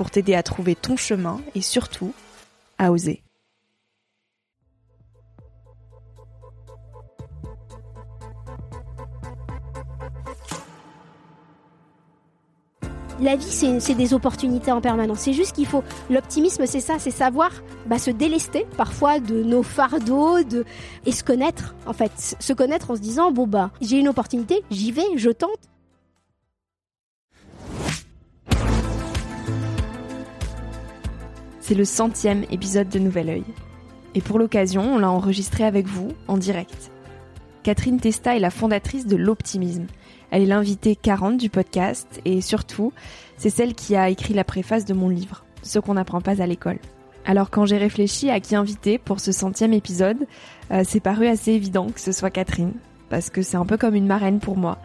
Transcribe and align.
pour 0.00 0.10
t'aider 0.10 0.34
à 0.34 0.42
trouver 0.42 0.76
ton 0.76 0.96
chemin 0.96 1.42
et 1.54 1.60
surtout 1.60 2.14
à 2.78 2.90
oser. 2.90 3.22
La 13.20 13.36
vie, 13.36 13.44
c'est 13.44 13.94
des 13.94 14.14
opportunités 14.14 14.72
en 14.72 14.80
permanence. 14.80 15.18
C'est 15.18 15.34
juste 15.34 15.54
qu'il 15.54 15.66
faut. 15.66 15.84
L'optimisme, 16.08 16.64
c'est 16.64 16.80
ça, 16.80 16.98
c'est 16.98 17.10
savoir 17.10 17.50
bah, 17.84 17.98
se 17.98 18.10
délester 18.10 18.66
parfois 18.78 19.20
de 19.20 19.42
nos 19.42 19.62
fardeaux, 19.62 20.42
de 20.42 20.64
et 21.04 21.12
se 21.12 21.22
connaître. 21.22 21.74
En 21.84 21.92
fait, 21.92 22.12
se 22.40 22.54
connaître 22.54 22.90
en 22.90 22.96
se 22.96 23.02
disant 23.02 23.32
bon 23.32 23.46
bah 23.46 23.70
j'ai 23.82 23.98
une 23.98 24.08
opportunité, 24.08 24.62
j'y 24.70 24.92
vais, 24.92 25.04
je 25.16 25.28
tente. 25.28 25.60
C'est 31.70 31.76
le 31.76 31.84
centième 31.84 32.42
épisode 32.50 32.88
de 32.88 32.98
Nouvel 32.98 33.28
Oeil. 33.28 33.44
Et 34.16 34.20
pour 34.20 34.40
l'occasion, 34.40 34.94
on 34.94 34.98
l'a 34.98 35.08
enregistré 35.08 35.62
avec 35.62 35.86
vous, 35.86 36.08
en 36.26 36.36
direct. 36.36 36.90
Catherine 37.62 38.00
Testa 38.00 38.34
est 38.34 38.40
la 38.40 38.50
fondatrice 38.50 39.06
de 39.06 39.14
l'optimisme. 39.14 39.86
Elle 40.32 40.42
est 40.42 40.46
l'invitée 40.46 40.96
40 40.96 41.36
du 41.36 41.48
podcast 41.48 42.20
et 42.24 42.40
surtout, 42.40 42.92
c'est 43.36 43.50
celle 43.50 43.74
qui 43.74 43.94
a 43.94 44.10
écrit 44.10 44.34
la 44.34 44.42
préface 44.42 44.84
de 44.84 44.94
mon 44.94 45.08
livre, 45.08 45.44
Ce 45.62 45.78
qu'on 45.78 45.94
n'apprend 45.94 46.20
pas 46.20 46.42
à 46.42 46.46
l'école. 46.48 46.80
Alors 47.24 47.50
quand 47.50 47.66
j'ai 47.66 47.78
réfléchi 47.78 48.30
à 48.30 48.40
qui 48.40 48.56
inviter 48.56 48.98
pour 48.98 49.20
ce 49.20 49.30
centième 49.30 49.72
épisode, 49.72 50.26
euh, 50.72 50.82
c'est 50.84 50.98
paru 50.98 51.28
assez 51.28 51.52
évident 51.52 51.86
que 51.90 52.00
ce 52.00 52.10
soit 52.10 52.30
Catherine, 52.30 52.72
parce 53.10 53.30
que 53.30 53.42
c'est 53.42 53.56
un 53.56 53.64
peu 53.64 53.76
comme 53.76 53.94
une 53.94 54.08
marraine 54.08 54.40
pour 54.40 54.56
moi. 54.56 54.78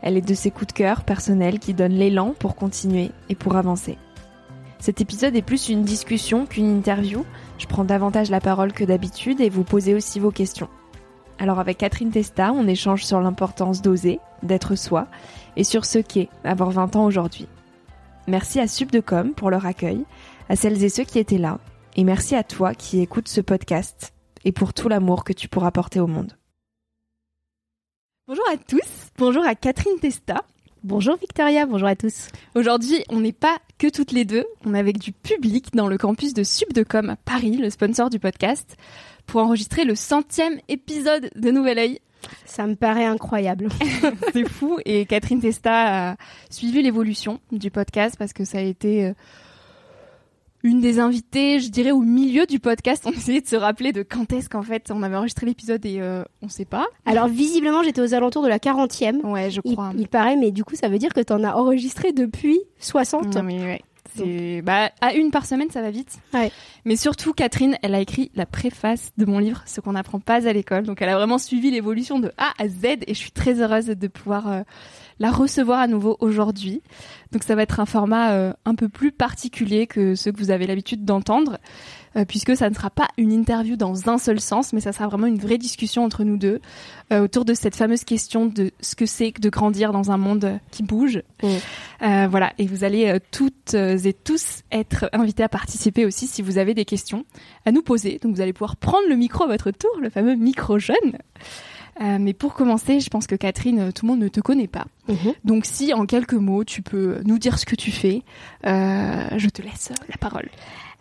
Elle 0.00 0.16
est 0.16 0.26
de 0.26 0.32
ces 0.32 0.50
coups 0.50 0.68
de 0.68 0.72
cœur 0.72 1.04
personnels 1.04 1.58
qui 1.58 1.74
donnent 1.74 1.98
l'élan 1.98 2.32
pour 2.38 2.56
continuer 2.56 3.10
et 3.28 3.34
pour 3.34 3.56
avancer. 3.56 3.98
Cet 4.80 5.02
épisode 5.02 5.36
est 5.36 5.42
plus 5.42 5.68
une 5.68 5.82
discussion 5.82 6.46
qu'une 6.46 6.74
interview. 6.74 7.26
Je 7.58 7.66
prends 7.66 7.84
davantage 7.84 8.30
la 8.30 8.40
parole 8.40 8.72
que 8.72 8.84
d'habitude 8.84 9.42
et 9.42 9.50
vous 9.50 9.62
posez 9.62 9.94
aussi 9.94 10.18
vos 10.18 10.30
questions. 10.30 10.70
Alors 11.38 11.58
avec 11.58 11.78
Catherine 11.78 12.10
Testa, 12.10 12.52
on 12.54 12.66
échange 12.66 13.04
sur 13.04 13.20
l'importance 13.20 13.82
d'oser, 13.82 14.20
d'être 14.42 14.76
soi, 14.76 15.06
et 15.56 15.64
sur 15.64 15.84
ce 15.84 15.98
qu'est 15.98 16.30
avoir 16.44 16.70
20 16.70 16.96
ans 16.96 17.04
aujourd'hui. 17.04 17.46
Merci 18.26 18.58
à 18.58 18.66
Subdecom 18.66 19.34
pour 19.34 19.50
leur 19.50 19.66
accueil, 19.66 20.04
à 20.48 20.56
celles 20.56 20.82
et 20.82 20.88
ceux 20.88 21.04
qui 21.04 21.18
étaient 21.18 21.38
là, 21.38 21.58
et 21.96 22.04
merci 22.04 22.34
à 22.34 22.42
toi 22.42 22.74
qui 22.74 23.00
écoutes 23.00 23.28
ce 23.28 23.40
podcast, 23.42 24.14
et 24.44 24.52
pour 24.52 24.72
tout 24.72 24.88
l'amour 24.88 25.24
que 25.24 25.32
tu 25.32 25.48
pourras 25.48 25.70
porter 25.70 26.00
au 26.00 26.06
monde. 26.06 26.36
Bonjour 28.28 28.44
à 28.50 28.56
tous, 28.56 29.10
bonjour 29.18 29.44
à 29.44 29.54
Catherine 29.54 29.98
Testa, 30.00 30.44
Bonjour 30.82 31.16
Victoria, 31.16 31.66
bonjour 31.66 31.88
à 31.88 31.94
tous. 31.94 32.28
Aujourd'hui, 32.54 33.04
on 33.10 33.20
n'est 33.20 33.34
pas 33.34 33.58
que 33.80 33.86
toutes 33.88 34.12
les 34.12 34.26
deux, 34.26 34.44
on 34.66 34.74
est 34.74 34.78
avec 34.78 34.98
du 34.98 35.10
public 35.10 35.68
dans 35.72 35.88
le 35.88 35.96
campus 35.96 36.34
de 36.34 36.44
Subdecom 36.44 37.08
à 37.08 37.16
Paris, 37.16 37.56
le 37.56 37.70
sponsor 37.70 38.10
du 38.10 38.18
podcast, 38.18 38.76
pour 39.24 39.40
enregistrer 39.40 39.84
le 39.84 39.94
centième 39.94 40.60
épisode 40.68 41.30
de 41.34 41.50
Nouvel 41.50 41.78
Oeil. 41.78 41.98
Ça 42.44 42.66
me 42.66 42.74
paraît 42.74 43.06
incroyable. 43.06 43.70
C'est 44.34 44.46
fou. 44.46 44.78
Et 44.84 45.06
Catherine 45.06 45.40
Testa 45.40 46.10
a 46.10 46.16
suivi 46.50 46.82
l'évolution 46.82 47.40
du 47.52 47.70
podcast 47.70 48.16
parce 48.18 48.34
que 48.34 48.44
ça 48.44 48.58
a 48.58 48.60
été 48.60 49.06
euh, 49.06 49.14
une 50.62 50.80
des 50.80 50.98
invitées, 50.98 51.60
je 51.60 51.70
dirais, 51.70 51.90
au 51.90 52.00
milieu 52.00 52.46
du 52.46 52.58
podcast. 52.58 53.04
On 53.06 53.12
essayait 53.12 53.40
de 53.40 53.46
se 53.46 53.56
rappeler 53.56 53.92
de 53.92 54.02
quand 54.02 54.32
est-ce 54.32 54.48
qu'en 54.48 54.62
fait 54.62 54.90
on 54.90 55.02
avait 55.02 55.16
enregistré 55.16 55.46
l'épisode 55.46 55.84
et 55.86 56.00
euh, 56.00 56.22
on 56.42 56.48
sait 56.48 56.64
pas. 56.64 56.86
Alors 57.06 57.28
visiblement, 57.28 57.82
j'étais 57.82 58.00
aux 58.00 58.14
alentours 58.14 58.42
de 58.42 58.48
la 58.48 58.58
40e. 58.58 59.24
Ouais, 59.24 59.50
je 59.50 59.60
crois. 59.60 59.92
Il, 59.96 60.08
paraît, 60.08 60.36
mais 60.36 60.50
du 60.50 60.64
coup, 60.64 60.76
ça 60.76 60.88
veut 60.88 60.98
dire 60.98 61.14
que 61.14 61.20
tu 61.20 61.32
en 61.32 61.44
as 61.44 61.54
enregistré 61.54 62.12
depuis 62.12 62.60
60. 62.78 63.34
Non, 63.34 63.42
mais 63.42 63.60
ouais. 63.60 63.82
C'est 64.16 64.62
bah, 64.62 64.90
à 65.00 65.14
une 65.14 65.30
par 65.30 65.46
semaine, 65.46 65.70
ça 65.70 65.82
va 65.82 65.90
vite. 65.90 66.18
Ouais. 66.34 66.50
Mais 66.84 66.96
surtout, 66.96 67.32
Catherine, 67.32 67.76
elle 67.82 67.94
a 67.94 68.00
écrit 68.00 68.30
la 68.34 68.46
préface 68.46 69.12
de 69.16 69.24
mon 69.24 69.38
livre, 69.38 69.62
ce 69.66 69.80
qu'on 69.80 69.92
n'apprend 69.92 70.20
pas 70.20 70.48
à 70.48 70.52
l'école. 70.52 70.84
Donc, 70.84 71.00
elle 71.00 71.08
a 71.08 71.16
vraiment 71.16 71.38
suivi 71.38 71.70
l'évolution 71.70 72.18
de 72.18 72.32
A 72.36 72.52
à 72.58 72.68
Z, 72.68 72.84
et 73.06 73.14
je 73.14 73.18
suis 73.18 73.30
très 73.30 73.60
heureuse 73.60 73.86
de 73.86 74.08
pouvoir 74.08 74.48
euh, 74.48 74.62
la 75.20 75.30
recevoir 75.30 75.78
à 75.78 75.86
nouveau 75.86 76.16
aujourd'hui. 76.18 76.82
Donc, 77.30 77.44
ça 77.44 77.54
va 77.54 77.62
être 77.62 77.78
un 77.78 77.86
format 77.86 78.32
euh, 78.32 78.52
un 78.64 78.74
peu 78.74 78.88
plus 78.88 79.12
particulier 79.12 79.86
que 79.86 80.16
ceux 80.16 80.32
que 80.32 80.38
vous 80.38 80.50
avez 80.50 80.66
l'habitude 80.66 81.04
d'entendre. 81.04 81.58
Euh, 82.16 82.24
puisque 82.24 82.56
ça 82.56 82.68
ne 82.68 82.74
sera 82.74 82.90
pas 82.90 83.06
une 83.18 83.30
interview 83.30 83.76
dans 83.76 84.10
un 84.10 84.18
seul 84.18 84.40
sens, 84.40 84.72
mais 84.72 84.80
ça 84.80 84.92
sera 84.92 85.06
vraiment 85.06 85.28
une 85.28 85.38
vraie 85.38 85.58
discussion 85.58 86.04
entre 86.04 86.24
nous 86.24 86.36
deux 86.36 86.60
euh, 87.12 87.22
autour 87.22 87.44
de 87.44 87.54
cette 87.54 87.76
fameuse 87.76 88.02
question 88.02 88.46
de 88.46 88.72
ce 88.80 88.96
que 88.96 89.06
c'est 89.06 89.30
que 89.30 89.40
de 89.40 89.48
grandir 89.48 89.92
dans 89.92 90.10
un 90.10 90.16
monde 90.16 90.58
qui 90.72 90.82
bouge. 90.82 91.22
Mm. 91.40 91.48
Euh, 92.02 92.26
voilà, 92.28 92.52
et 92.58 92.66
vous 92.66 92.82
allez 92.82 93.16
toutes 93.30 93.74
et 93.74 94.12
tous 94.12 94.62
être 94.72 95.08
invités 95.12 95.44
à 95.44 95.48
participer 95.48 96.04
aussi 96.04 96.26
si 96.26 96.42
vous 96.42 96.58
avez 96.58 96.74
des 96.74 96.84
questions 96.84 97.24
à 97.64 97.70
nous 97.70 97.82
poser. 97.82 98.18
Donc 98.20 98.34
vous 98.34 98.40
allez 98.40 98.52
pouvoir 98.52 98.76
prendre 98.76 99.08
le 99.08 99.14
micro 99.14 99.44
à 99.44 99.46
votre 99.46 99.70
tour, 99.70 99.90
le 100.00 100.10
fameux 100.10 100.34
micro 100.34 100.80
jeune. 100.80 101.18
mais 102.00 102.32
pour 102.32 102.54
commencer, 102.54 102.98
je 102.98 103.08
pense 103.08 103.28
que 103.28 103.36
Catherine, 103.36 103.92
tout 103.92 104.04
le 104.04 104.10
monde 104.10 104.20
ne 104.20 104.28
te 104.28 104.40
connaît 104.40 104.66
pas. 104.66 104.86
Mhm. 105.10 105.34
Donc 105.44 105.64
si 105.66 105.92
en 105.94 106.06
quelques 106.06 106.34
mots, 106.34 106.64
tu 106.64 106.82
peux 106.82 107.20
nous 107.24 107.38
dire 107.38 107.58
ce 107.58 107.66
que 107.66 107.74
tu 107.76 107.90
fais, 107.90 108.22
je 108.64 109.48
te 109.48 109.62
laisse 109.62 109.90
la 110.08 110.16
parole. 110.18 110.48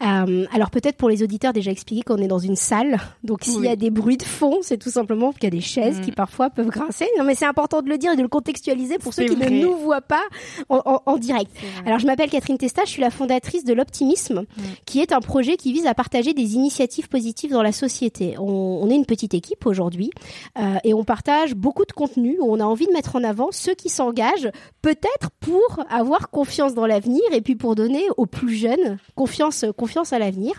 Euh, 0.01 0.45
alors 0.53 0.69
peut-être 0.71 0.95
pour 0.95 1.09
les 1.09 1.23
auditeurs 1.23 1.51
déjà 1.51 1.71
expliquer 1.71 2.03
qu'on 2.03 2.19
est 2.19 2.29
dans 2.29 2.39
une 2.39 2.55
salle, 2.55 2.99
donc 3.25 3.43
s'il 3.43 3.57
Oui. 3.59 3.65
y 3.67 3.69
a 3.69 3.75
des 3.75 3.89
bruits 3.89 4.15
de 4.15 4.23
fond, 4.23 4.59
c'est 4.61 4.77
tout 4.77 4.89
simplement 4.91 5.33
qu'il 5.33 5.43
y 5.43 5.47
a 5.47 5.49
des 5.49 5.59
chaises 5.59 5.97
Mm. 5.99 6.01
qui 6.03 6.11
parfois 6.13 6.49
peuvent 6.49 6.69
grincer. 6.69 7.05
Non 7.17 7.25
mais 7.25 7.35
c'est 7.35 7.45
important 7.45 7.81
de 7.81 7.89
le 7.89 7.97
dire 7.97 8.13
et 8.13 8.15
de 8.15 8.21
le 8.21 8.29
contextualiser 8.29 8.97
pour 8.97 9.13
ceux 9.13 9.25
qui 9.25 9.35
vrai. 9.35 9.49
ne 9.49 9.61
nous 9.61 9.75
voient 9.75 9.99
pas 9.99 10.21
en, 10.69 10.77
en- 10.85 11.01
en 11.05 11.17
direct. 11.17 11.51
Alors 11.85 11.99
je 11.99 12.05
m'appelle 12.05 12.29
Catherine 12.29 12.57
Testa, 12.57 12.83
je 12.85 12.91
suis 12.91 13.01
la 13.01 13.09
fondatrice 13.09 13.65
de 13.65 13.73
l'Optimisme, 13.73 14.43
Mm. 14.43 14.61
qui 14.85 15.01
est 15.01 15.11
un 15.11 15.19
projet 15.19 15.57
qui 15.57 15.73
vise 15.73 15.85
à 15.85 15.93
partager 15.93 16.33
des 16.33 16.53
initiatives 16.55 17.09
positives 17.09 17.51
dans 17.51 17.61
la 17.61 17.73
société. 17.73 18.35
On, 18.39 18.43
on 18.81 18.89
est 18.89 18.95
une 18.95 19.05
petite 19.05 19.33
équipe 19.33 19.65
aujourd'hui 19.65 20.11
euh, 20.57 20.75
et 20.85 20.93
on 20.93 21.03
partage 21.03 21.55
beaucoup 21.55 21.83
de 21.85 21.91
contenu 21.91 22.37
où 22.39 22.49
on 22.53 22.61
a 22.61 22.63
envie 22.63 22.87
de 22.87 22.93
mettre 22.93 23.17
en 23.17 23.23
avant 23.25 23.49
ceux 23.51 23.73
qui 23.75 23.89
s'engage 23.99 24.49
peut-être 24.81 25.29
pour 25.41 25.83
avoir 25.89 26.29
confiance 26.29 26.73
dans 26.73 26.85
l'avenir 26.85 27.21
et 27.33 27.41
puis 27.41 27.55
pour 27.55 27.75
donner 27.75 28.03
aux 28.15 28.25
plus 28.25 28.55
jeunes 28.55 28.97
confiance, 29.15 29.65
confiance 29.77 30.13
à 30.13 30.19
l'avenir. 30.19 30.53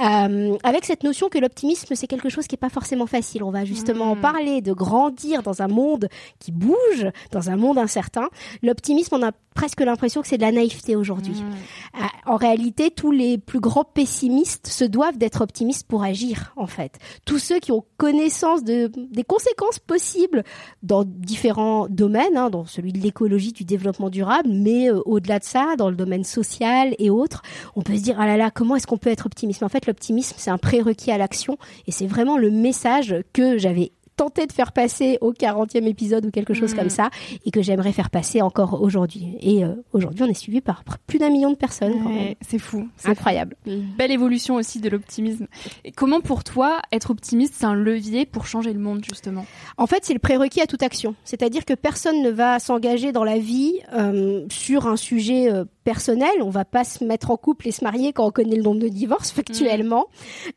Euh, 0.00 0.56
avec 0.62 0.86
cette 0.86 1.04
notion 1.04 1.28
que 1.28 1.38
l'optimisme, 1.38 1.94
c'est 1.94 2.06
quelque 2.06 2.30
chose 2.30 2.46
qui 2.46 2.54
n'est 2.54 2.58
pas 2.60 2.70
forcément 2.70 3.06
facile. 3.06 3.42
On 3.42 3.50
va 3.50 3.66
justement 3.66 4.12
en 4.12 4.16
hmm. 4.16 4.20
parler, 4.20 4.60
de 4.62 4.72
grandir 4.72 5.42
dans 5.42 5.60
un 5.60 5.68
monde 5.68 6.08
qui 6.38 6.50
bouge, 6.50 7.06
dans 7.30 7.50
un 7.50 7.56
monde 7.56 7.76
incertain. 7.76 8.28
L'optimisme, 8.62 9.16
on 9.16 9.22
a 9.22 9.32
presque 9.54 9.80
l'impression 9.80 10.22
que 10.22 10.28
c'est 10.28 10.38
de 10.38 10.42
la 10.42 10.52
naïveté 10.52 10.96
aujourd'hui. 10.96 11.34
Hmm. 11.34 12.00
Euh, 12.00 12.06
en 12.26 12.36
réalité, 12.36 12.90
tous 12.90 13.10
les 13.10 13.36
plus 13.36 13.60
grands 13.60 13.84
pessimistes 13.84 14.68
se 14.68 14.84
doivent 14.84 15.18
d'être 15.18 15.42
optimistes 15.42 15.86
pour 15.86 16.04
agir, 16.04 16.52
en 16.56 16.66
fait. 16.66 16.98
Tous 17.26 17.38
ceux 17.38 17.58
qui 17.58 17.72
ont 17.72 17.84
connaissance 17.98 18.64
de, 18.64 18.90
des 19.10 19.24
conséquences 19.24 19.78
possibles 19.78 20.44
dans 20.82 21.04
différents 21.04 21.86
domaines, 21.88 22.36
hein, 22.36 22.50
dans 22.50 22.64
celui 22.68 22.92
de 22.92 22.98
l'écologie, 22.98 23.52
du 23.52 23.64
développement 23.64 24.10
durable, 24.10 24.48
mais 24.52 24.90
euh, 24.90 25.00
au-delà 25.04 25.38
de 25.38 25.44
ça, 25.44 25.74
dans 25.76 25.90
le 25.90 25.96
domaine 25.96 26.24
social 26.24 26.94
et 26.98 27.10
autres, 27.10 27.42
on 27.76 27.82
peut 27.82 27.96
se 27.96 28.02
dire, 28.02 28.16
ah 28.18 28.26
là 28.26 28.36
là, 28.36 28.50
comment 28.50 28.76
est-ce 28.76 28.86
qu'on 28.86 28.98
peut 28.98 29.10
être 29.10 29.26
optimiste? 29.26 29.62
En 29.62 29.68
fait, 29.68 29.86
l'optimisme, 29.86 30.36
c'est 30.38 30.50
un 30.50 30.58
prérequis 30.58 31.10
à 31.10 31.18
l'action 31.18 31.58
et 31.86 31.92
c'est 31.92 32.06
vraiment 32.06 32.38
le 32.38 32.50
message 32.50 33.16
que 33.32 33.58
j'avais 33.58 33.92
tenté 34.18 34.46
de 34.46 34.52
faire 34.52 34.72
passer 34.72 35.16
au 35.20 35.32
40e 35.32 35.86
épisode 35.86 36.26
ou 36.26 36.30
quelque 36.30 36.54
chose 36.54 36.74
comme 36.74 36.86
mm. 36.86 36.90
ça 36.90 37.10
et 37.46 37.50
que 37.50 37.62
j'aimerais 37.62 37.92
faire 37.92 38.10
passer 38.10 38.42
encore 38.42 38.82
aujourd'hui. 38.82 39.36
Et 39.40 39.64
euh, 39.64 39.74
aujourd'hui, 39.92 40.24
on 40.24 40.26
est 40.26 40.34
suivi 40.34 40.60
par 40.60 40.82
plus 41.06 41.18
d'un 41.18 41.30
million 41.30 41.50
de 41.50 41.56
personnes. 41.56 41.94
c'est 42.40 42.58
fou, 42.58 42.88
c'est 42.96 43.08
incroyable. 43.08 43.56
Belle 43.96 44.10
évolution 44.10 44.56
aussi 44.56 44.80
de 44.80 44.88
l'optimisme. 44.88 45.46
Et 45.84 45.92
comment 45.92 46.20
pour 46.20 46.44
toi, 46.44 46.82
être 46.92 47.10
optimiste, 47.10 47.54
c'est 47.56 47.66
un 47.66 47.74
levier 47.74 48.26
pour 48.26 48.46
changer 48.46 48.72
le 48.72 48.80
monde 48.80 49.04
justement? 49.04 49.46
En 49.76 49.86
fait, 49.86 50.04
c'est 50.04 50.14
le 50.14 50.18
prérequis 50.18 50.60
à 50.60 50.66
toute 50.66 50.82
action. 50.82 51.14
C'est-à-dire 51.24 51.64
que 51.64 51.74
personne 51.74 52.22
ne 52.22 52.30
va 52.30 52.58
s'engager 52.58 53.12
dans 53.12 53.24
la 53.24 53.38
vie 53.38 53.74
euh, 53.92 54.44
sur 54.50 54.86
un 54.86 54.96
sujet 54.96 55.50
euh, 55.50 55.64
personnel. 55.88 56.42
On 56.42 56.50
va 56.50 56.66
pas 56.66 56.84
se 56.84 57.02
mettre 57.02 57.30
en 57.30 57.38
couple 57.38 57.66
et 57.66 57.70
se 57.70 57.82
marier 57.82 58.12
quand 58.12 58.26
on 58.26 58.30
connaît 58.30 58.56
le 58.56 58.62
nombre 58.62 58.78
de 58.80 58.88
divorces 58.88 59.30
factuellement. 59.32 60.08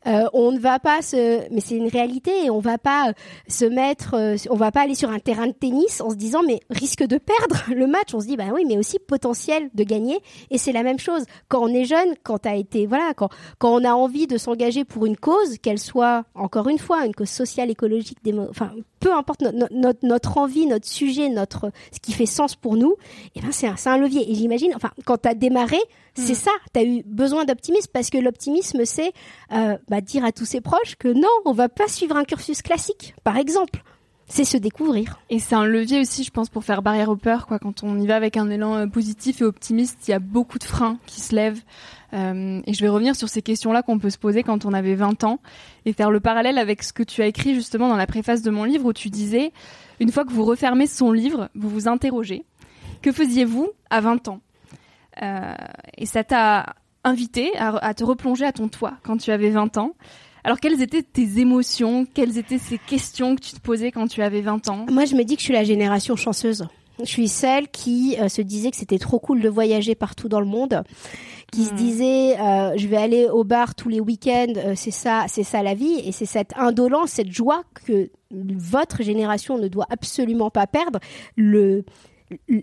Mm. 0.04 0.08
Euh, 0.08 0.24
on 0.34 0.52
ne 0.52 0.58
va 0.58 0.78
pas 0.78 1.00
se, 1.00 1.50
mais 1.50 1.62
c'est 1.62 1.74
une 1.74 1.88
réalité. 1.88 2.50
On 2.50 2.58
va 2.58 2.76
pas 2.76 3.14
se 3.48 3.64
mettre, 3.64 4.12
euh, 4.12 4.36
on 4.50 4.56
va 4.56 4.70
pas 4.72 4.82
aller 4.82 4.94
sur 4.94 5.08
un 5.08 5.20
terrain 5.20 5.46
de 5.46 5.52
tennis 5.52 6.02
en 6.02 6.10
se 6.10 6.16
disant 6.16 6.42
mais 6.46 6.60
risque 6.68 7.02
de 7.02 7.16
perdre 7.16 7.64
le 7.74 7.86
match. 7.86 8.12
On 8.12 8.20
se 8.20 8.26
dit 8.26 8.36
bah 8.36 8.50
oui, 8.52 8.66
mais 8.68 8.76
aussi 8.76 8.98
potentiel 8.98 9.70
de 9.72 9.84
gagner. 9.84 10.18
Et 10.50 10.58
c'est 10.58 10.72
la 10.72 10.82
même 10.82 10.98
chose 10.98 11.24
quand 11.48 11.62
on 11.62 11.68
est 11.68 11.86
jeune, 11.86 12.14
quand 12.22 12.44
as 12.44 12.56
été 12.56 12.84
voilà, 12.84 13.14
quand 13.14 13.30
quand 13.58 13.74
on 13.74 13.84
a 13.84 13.94
envie 13.94 14.26
de 14.26 14.36
s'engager 14.36 14.84
pour 14.84 15.06
une 15.06 15.16
cause, 15.16 15.56
qu'elle 15.62 15.78
soit 15.78 16.24
encore 16.34 16.68
une 16.68 16.78
fois 16.78 17.06
une 17.06 17.14
cause 17.14 17.30
sociale, 17.30 17.70
écologique, 17.70 18.18
enfin 18.50 18.72
peu 19.02 19.12
importe 19.12 19.42
notre, 19.42 20.06
notre, 20.06 20.38
envie, 20.38 20.66
notre 20.66 20.86
sujet, 20.86 21.28
notre 21.28 21.72
ce 21.92 21.98
qui 21.98 22.12
fait 22.12 22.24
sens 22.24 22.54
pour 22.54 22.76
nous, 22.76 22.92
et 22.92 23.30
eh 23.36 23.40
ben 23.40 23.50
c'est 23.50 23.66
un, 23.66 23.74
un 23.84 23.98
levier. 23.98 24.30
Et 24.30 24.34
j'imagine, 24.34 24.72
enfin 24.76 24.92
quand 25.04 25.18
tu 25.18 25.28
as 25.28 25.34
démarré, 25.34 25.78
c'est 26.14 26.32
mm. 26.32 26.36
ça, 26.36 26.50
tu 26.72 26.80
as 26.80 26.84
eu 26.84 27.02
besoin 27.04 27.44
d'optimisme 27.44 27.90
parce 27.92 28.10
que 28.10 28.18
l'optimisme 28.18 28.84
c'est 28.84 29.12
euh, 29.52 29.76
bah, 29.88 30.00
dire 30.00 30.24
à 30.24 30.30
tous 30.30 30.44
ses 30.44 30.60
proches 30.60 30.94
que 30.98 31.08
non, 31.08 31.28
on 31.44 31.52
va 31.52 31.68
pas 31.68 31.88
suivre 31.88 32.16
un 32.16 32.24
cursus 32.24 32.62
classique, 32.62 33.14
par 33.24 33.36
exemple 33.36 33.82
c'est 34.32 34.44
se 34.46 34.56
découvrir. 34.56 35.20
Et 35.28 35.38
c'est 35.38 35.54
un 35.54 35.66
levier 35.66 36.00
aussi, 36.00 36.24
je 36.24 36.30
pense, 36.30 36.48
pour 36.48 36.64
faire 36.64 36.80
barrière 36.80 37.10
aux 37.10 37.16
peurs. 37.16 37.46
Quoi. 37.46 37.58
Quand 37.58 37.82
on 37.82 37.98
y 38.00 38.06
va 38.06 38.16
avec 38.16 38.38
un 38.38 38.48
élan 38.48 38.76
euh, 38.76 38.86
positif 38.86 39.42
et 39.42 39.44
optimiste, 39.44 40.08
il 40.08 40.12
y 40.12 40.14
a 40.14 40.20
beaucoup 40.20 40.58
de 40.58 40.64
freins 40.64 40.96
qui 41.04 41.20
se 41.20 41.34
lèvent. 41.36 41.60
Euh, 42.14 42.62
et 42.66 42.72
je 42.72 42.80
vais 42.80 42.88
revenir 42.88 43.14
sur 43.14 43.28
ces 43.28 43.42
questions-là 43.42 43.82
qu'on 43.82 43.98
peut 43.98 44.08
se 44.08 44.16
poser 44.16 44.42
quand 44.42 44.64
on 44.64 44.72
avait 44.72 44.94
20 44.94 45.24
ans 45.24 45.38
et 45.84 45.92
faire 45.92 46.10
le 46.10 46.18
parallèle 46.18 46.56
avec 46.56 46.82
ce 46.82 46.94
que 46.94 47.02
tu 47.02 47.20
as 47.20 47.26
écrit 47.26 47.54
justement 47.54 47.90
dans 47.90 47.96
la 47.96 48.06
préface 48.06 48.40
de 48.40 48.50
mon 48.50 48.64
livre 48.64 48.86
où 48.86 48.94
tu 48.94 49.10
disais, 49.10 49.52
une 50.00 50.10
fois 50.10 50.24
que 50.24 50.32
vous 50.32 50.44
refermez 50.46 50.86
son 50.86 51.12
livre, 51.12 51.50
vous 51.54 51.68
vous 51.68 51.86
interrogez, 51.86 52.46
que 53.02 53.12
faisiez-vous 53.12 53.68
à 53.90 54.00
20 54.00 54.28
ans? 54.28 54.40
Euh, 55.20 55.52
Et 55.98 56.06
ça 56.06 56.24
t'a 56.24 56.74
invité 57.04 57.54
à, 57.58 57.76
à 57.84 57.92
te 57.92 58.02
replonger 58.02 58.46
à 58.46 58.52
ton 58.52 58.68
toit 58.68 58.94
quand 59.02 59.18
tu 59.18 59.30
avais 59.30 59.50
20 59.50 59.76
ans. 59.76 59.94
Alors, 60.44 60.58
quelles 60.58 60.82
étaient 60.82 61.02
tes 61.02 61.38
émotions? 61.38 62.06
Quelles 62.12 62.36
étaient 62.36 62.58
ces 62.58 62.78
questions 62.78 63.36
que 63.36 63.40
tu 63.40 63.52
te 63.52 63.60
posais 63.60 63.92
quand 63.92 64.08
tu 64.08 64.22
avais 64.22 64.40
20 64.40 64.68
ans? 64.68 64.86
Moi, 64.90 65.04
je 65.04 65.14
me 65.14 65.22
dis 65.22 65.36
que 65.36 65.40
je 65.40 65.44
suis 65.44 65.54
la 65.54 65.64
génération 65.64 66.16
chanceuse. 66.16 66.66
Je 66.98 67.06
suis 67.06 67.28
celle 67.28 67.68
qui 67.68 68.16
euh, 68.20 68.28
se 68.28 68.42
disait 68.42 68.70
que 68.70 68.76
c'était 68.76 68.98
trop 68.98 69.18
cool 69.18 69.40
de 69.40 69.48
voyager 69.48 69.94
partout 69.94 70.28
dans 70.28 70.40
le 70.40 70.46
monde, 70.46 70.82
qui 71.50 71.64
se 71.64 71.72
hmm. 71.72 71.76
disait 71.76 72.40
euh, 72.40 72.76
je 72.76 72.86
vais 72.86 72.96
aller 72.96 73.28
au 73.28 73.44
bar 73.44 73.74
tous 73.74 73.88
les 73.88 74.00
week-ends, 74.00 74.52
euh, 74.56 74.74
c'est 74.76 74.90
ça, 74.90 75.24
c'est 75.28 75.42
ça 75.42 75.62
la 75.62 75.74
vie, 75.74 76.00
et 76.04 76.12
c'est 76.12 76.26
cette 76.26 76.52
indolence, 76.56 77.10
cette 77.10 77.32
joie 77.32 77.64
que 77.86 78.10
votre 78.30 79.02
génération 79.02 79.58
ne 79.58 79.68
doit 79.68 79.86
absolument 79.90 80.50
pas 80.50 80.66
perdre. 80.66 81.00
Le 81.36 81.84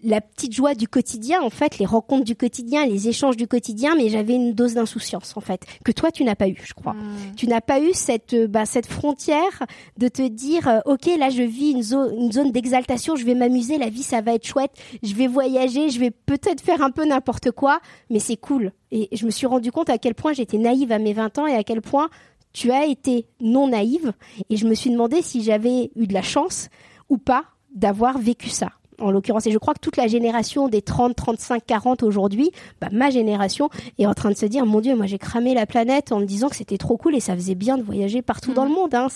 la 0.04 0.22
petite 0.22 0.54
joie 0.54 0.76
du 0.76 0.88
quotidien, 0.88 1.42
en 1.42 1.50
fait, 1.50 1.78
les 1.78 1.86
rencontres 1.86 2.26
du 2.26 2.36
quotidien, 2.36 2.86
les 2.86 3.08
échanges 3.08 3.38
du 3.38 3.48
quotidien, 3.48 3.96
mais 3.96 4.10
j'avais 4.10 4.36
une 4.36 4.54
dose 4.54 4.74
d'insouciance, 4.74 5.36
en 5.36 5.42
fait, 5.42 5.66
que 5.84 5.92
toi, 5.92 6.12
tu 6.12 6.24
n'as 6.24 6.36
pas 6.36 6.48
eu, 6.48 6.62
je 6.64 6.74
crois. 6.74 6.94
Hmm. 6.94 7.36
Tu 7.36 7.48
n'as 7.48 7.62
pas 7.62 7.80
eu 7.80 7.94
cette, 7.94 8.34
euh, 8.34 8.48
bah, 8.48 8.66
cette 8.66 8.88
frontière 8.88 9.66
de 9.98 10.08
te 10.08 10.28
dire, 10.28 10.68
euh, 10.68 10.80
OK, 10.86 11.06
là, 11.18 11.30
je 11.30 11.44
vis 11.44 11.72
une 11.72 11.84
zone, 11.84 12.14
une 12.18 12.32
zone 12.32 12.52
d'exaltation, 12.52 13.16
je 13.16 13.26
vais 13.26 13.36
m'amuser, 13.36 13.78
la 13.78 13.90
vie, 13.90 14.04
ça 14.04 14.22
va 14.22 14.34
être 14.34 14.46
chouette, 14.46 14.72
je 15.04 15.14
vais 15.14 15.28
voyager, 15.28 15.90
je 15.90 16.00
vais 16.00 16.12
peut-être 16.12 16.62
faire 16.62 16.82
un 16.82 16.92
peu 16.92 17.06
n'importe 17.06 17.52
quoi, 17.52 17.80
mais 18.10 18.20
c'est 18.20 18.38
cool. 18.38 18.72
Et 18.92 19.10
je 19.12 19.26
me 19.26 19.32
suis 19.32 19.48
rendu 19.48 19.72
compte 19.72 19.90
à 19.90 19.98
quel 19.98 20.16
point 20.16 20.34
j'étais 20.34 20.58
naïve 20.58 20.92
à 20.92 21.00
mes 21.00 21.14
20 21.14 21.38
ans 21.40 21.48
et 21.48 21.54
à 21.54 21.64
quel 21.64 21.82
point 21.82 22.10
tu 22.54 22.72
as 22.72 22.86
été 22.86 23.28
non 23.40 23.68
naïve. 23.68 24.14
Et 24.50 24.58
je 24.58 24.66
me 24.66 24.74
suis 24.74 24.90
demandé 24.90 25.22
si 25.22 25.44
j'avais 25.44 25.92
eu 25.96 26.08
de 26.08 26.14
la 26.14 26.24
chance 26.24 26.70
ou 27.10 27.18
pas 27.18 27.46
d'avoir 27.74 28.18
vécu 28.18 28.50
ça 28.50 28.70
en 29.02 29.12
l'occurrence. 29.12 29.48
Et 29.48 29.52
je 29.52 29.58
crois 29.58 29.74
que 29.74 29.80
toute 29.80 29.98
la 29.98 30.08
génération 30.08 30.68
des 30.68 30.82
30, 30.82 31.16
35, 31.16 31.66
40 31.66 32.04
aujourd'hui, 32.04 32.52
bah, 32.82 32.90
ma 32.92 33.10
génération 33.10 33.70
est 33.98 34.06
en 34.06 34.14
train 34.14 34.30
de 34.30 34.38
se 34.38 34.46
dire, 34.46 34.66
mon 34.66 34.82
Dieu, 34.82 34.96
moi 34.96 35.06
j'ai 35.06 35.18
cramé 35.18 35.54
la 35.54 35.66
planète 35.66 36.12
en 36.12 36.20
me 36.20 36.26
disant 36.26 36.50
que 36.50 36.56
c'était 36.56 36.78
trop 36.78 36.98
cool 36.98 37.16
et 37.16 37.20
ça 37.20 37.36
faisait 37.36 37.56
bien 37.56 37.78
de 37.78 37.84
voyager 37.84 38.22
partout 38.22 38.54
dans 38.54 38.66
le 38.66 38.72
mm. 38.72 38.74
monde. 38.74 38.96
Hein. 38.96 39.08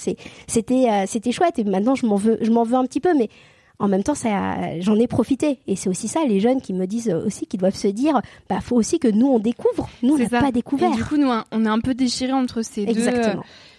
C'était, 0.47 0.89
euh, 0.89 1.05
c'était 1.07 1.31
chouette 1.31 1.59
et 1.59 1.63
maintenant 1.63 1.95
je 1.95 2.05
m'en 2.05 2.15
veux, 2.15 2.37
je 2.41 2.51
veux 2.51 2.75
un 2.75 2.85
petit 2.85 2.99
peu, 2.99 3.13
mais 3.17 3.29
en 3.79 3.87
même 3.87 4.03
temps, 4.03 4.13
j'en 4.79 4.95
ai 4.95 5.07
profité. 5.07 5.59
Et 5.67 5.75
c'est 5.75 5.89
aussi 5.89 6.07
ça, 6.07 6.21
les 6.25 6.39
jeunes 6.39 6.61
qui 6.61 6.73
me 6.73 6.85
disent 6.85 7.09
aussi, 7.25 7.45
qui 7.47 7.57
doivent 7.57 7.75
se 7.75 7.87
dire, 7.87 8.21
bah, 8.47 8.61
faut 8.61 8.75
aussi 8.75 8.99
que 8.99 9.07
nous 9.07 9.27
on 9.27 9.39
découvre. 9.39 9.89
Nous, 10.03 10.13
on 10.13 10.17
n'a 10.17 10.29
pas 10.29 10.51
découvert. 10.51 10.91
Et 10.93 10.95
du 10.95 11.03
coup, 11.03 11.17
nous, 11.17 11.29
on 11.51 11.65
est 11.65 11.69
un 11.69 11.79
peu 11.79 11.93
déchirés 11.93 12.33
entre 12.33 12.61
ces 12.61 12.85
deux. 12.85 13.09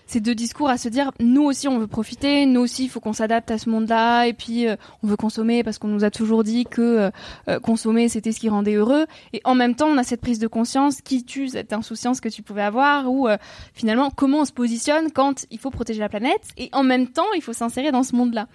Ces 0.06 0.20
deux 0.20 0.34
discours 0.34 0.68
à 0.68 0.76
se 0.76 0.88
dire 0.88 1.12
nous 1.18 1.42
aussi 1.42 1.66
on 1.66 1.78
veut 1.78 1.86
profiter, 1.86 2.44
nous 2.44 2.60
aussi 2.60 2.84
il 2.84 2.88
faut 2.88 3.00
qu'on 3.00 3.14
s'adapte 3.14 3.50
à 3.50 3.56
ce 3.58 3.70
monde-là 3.70 4.26
et 4.26 4.34
puis 4.34 4.68
euh, 4.68 4.76
on 5.02 5.06
veut 5.06 5.16
consommer 5.16 5.64
parce 5.64 5.78
qu'on 5.78 5.88
nous 5.88 6.04
a 6.04 6.10
toujours 6.10 6.44
dit 6.44 6.64
que 6.64 6.82
euh, 6.82 7.10
euh, 7.48 7.58
consommer 7.58 8.08
c'était 8.10 8.32
ce 8.32 8.38
qui 8.40 8.50
rendait 8.50 8.74
heureux 8.74 9.06
et 9.32 9.40
en 9.44 9.54
même 9.54 9.74
temps 9.74 9.88
on 9.88 9.96
a 9.96 10.04
cette 10.04 10.20
prise 10.20 10.38
de 10.38 10.46
conscience 10.46 11.00
qui 11.00 11.24
tue 11.24 11.48
cette 11.48 11.72
insouciance 11.72 12.20
que 12.20 12.28
tu 12.28 12.42
pouvais 12.42 12.62
avoir 12.62 13.10
ou 13.10 13.28
finalement 13.72 14.10
comment 14.10 14.40
on 14.40 14.44
se 14.44 14.52
positionne 14.52 15.10
quand 15.10 15.46
il 15.50 15.58
faut 15.58 15.70
protéger 15.70 16.00
la 16.00 16.08
planète 16.08 16.48
et 16.58 16.68
en 16.72 16.82
même 16.82 17.08
temps 17.08 17.32
il 17.34 17.42
faut 17.42 17.52
s'insérer 17.52 17.90
dans 17.90 18.02
ce 18.02 18.14
monde-là. 18.14 18.46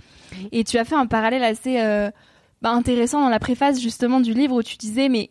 Et 0.51 0.63
tu 0.63 0.77
as 0.77 0.86
fait 0.86 0.96
un 0.96 1.08
parallèle 1.08 1.44
assez 1.44 1.77
bah, 2.62 2.72
intéressant 2.72 3.22
dans 3.22 3.29
la 3.29 3.39
préface 3.39 3.79
justement 3.82 4.20
du 4.20 4.34
livre 4.34 4.56
où 4.56 4.63
tu 4.63 4.77
disais 4.77 5.10
mais 5.10 5.29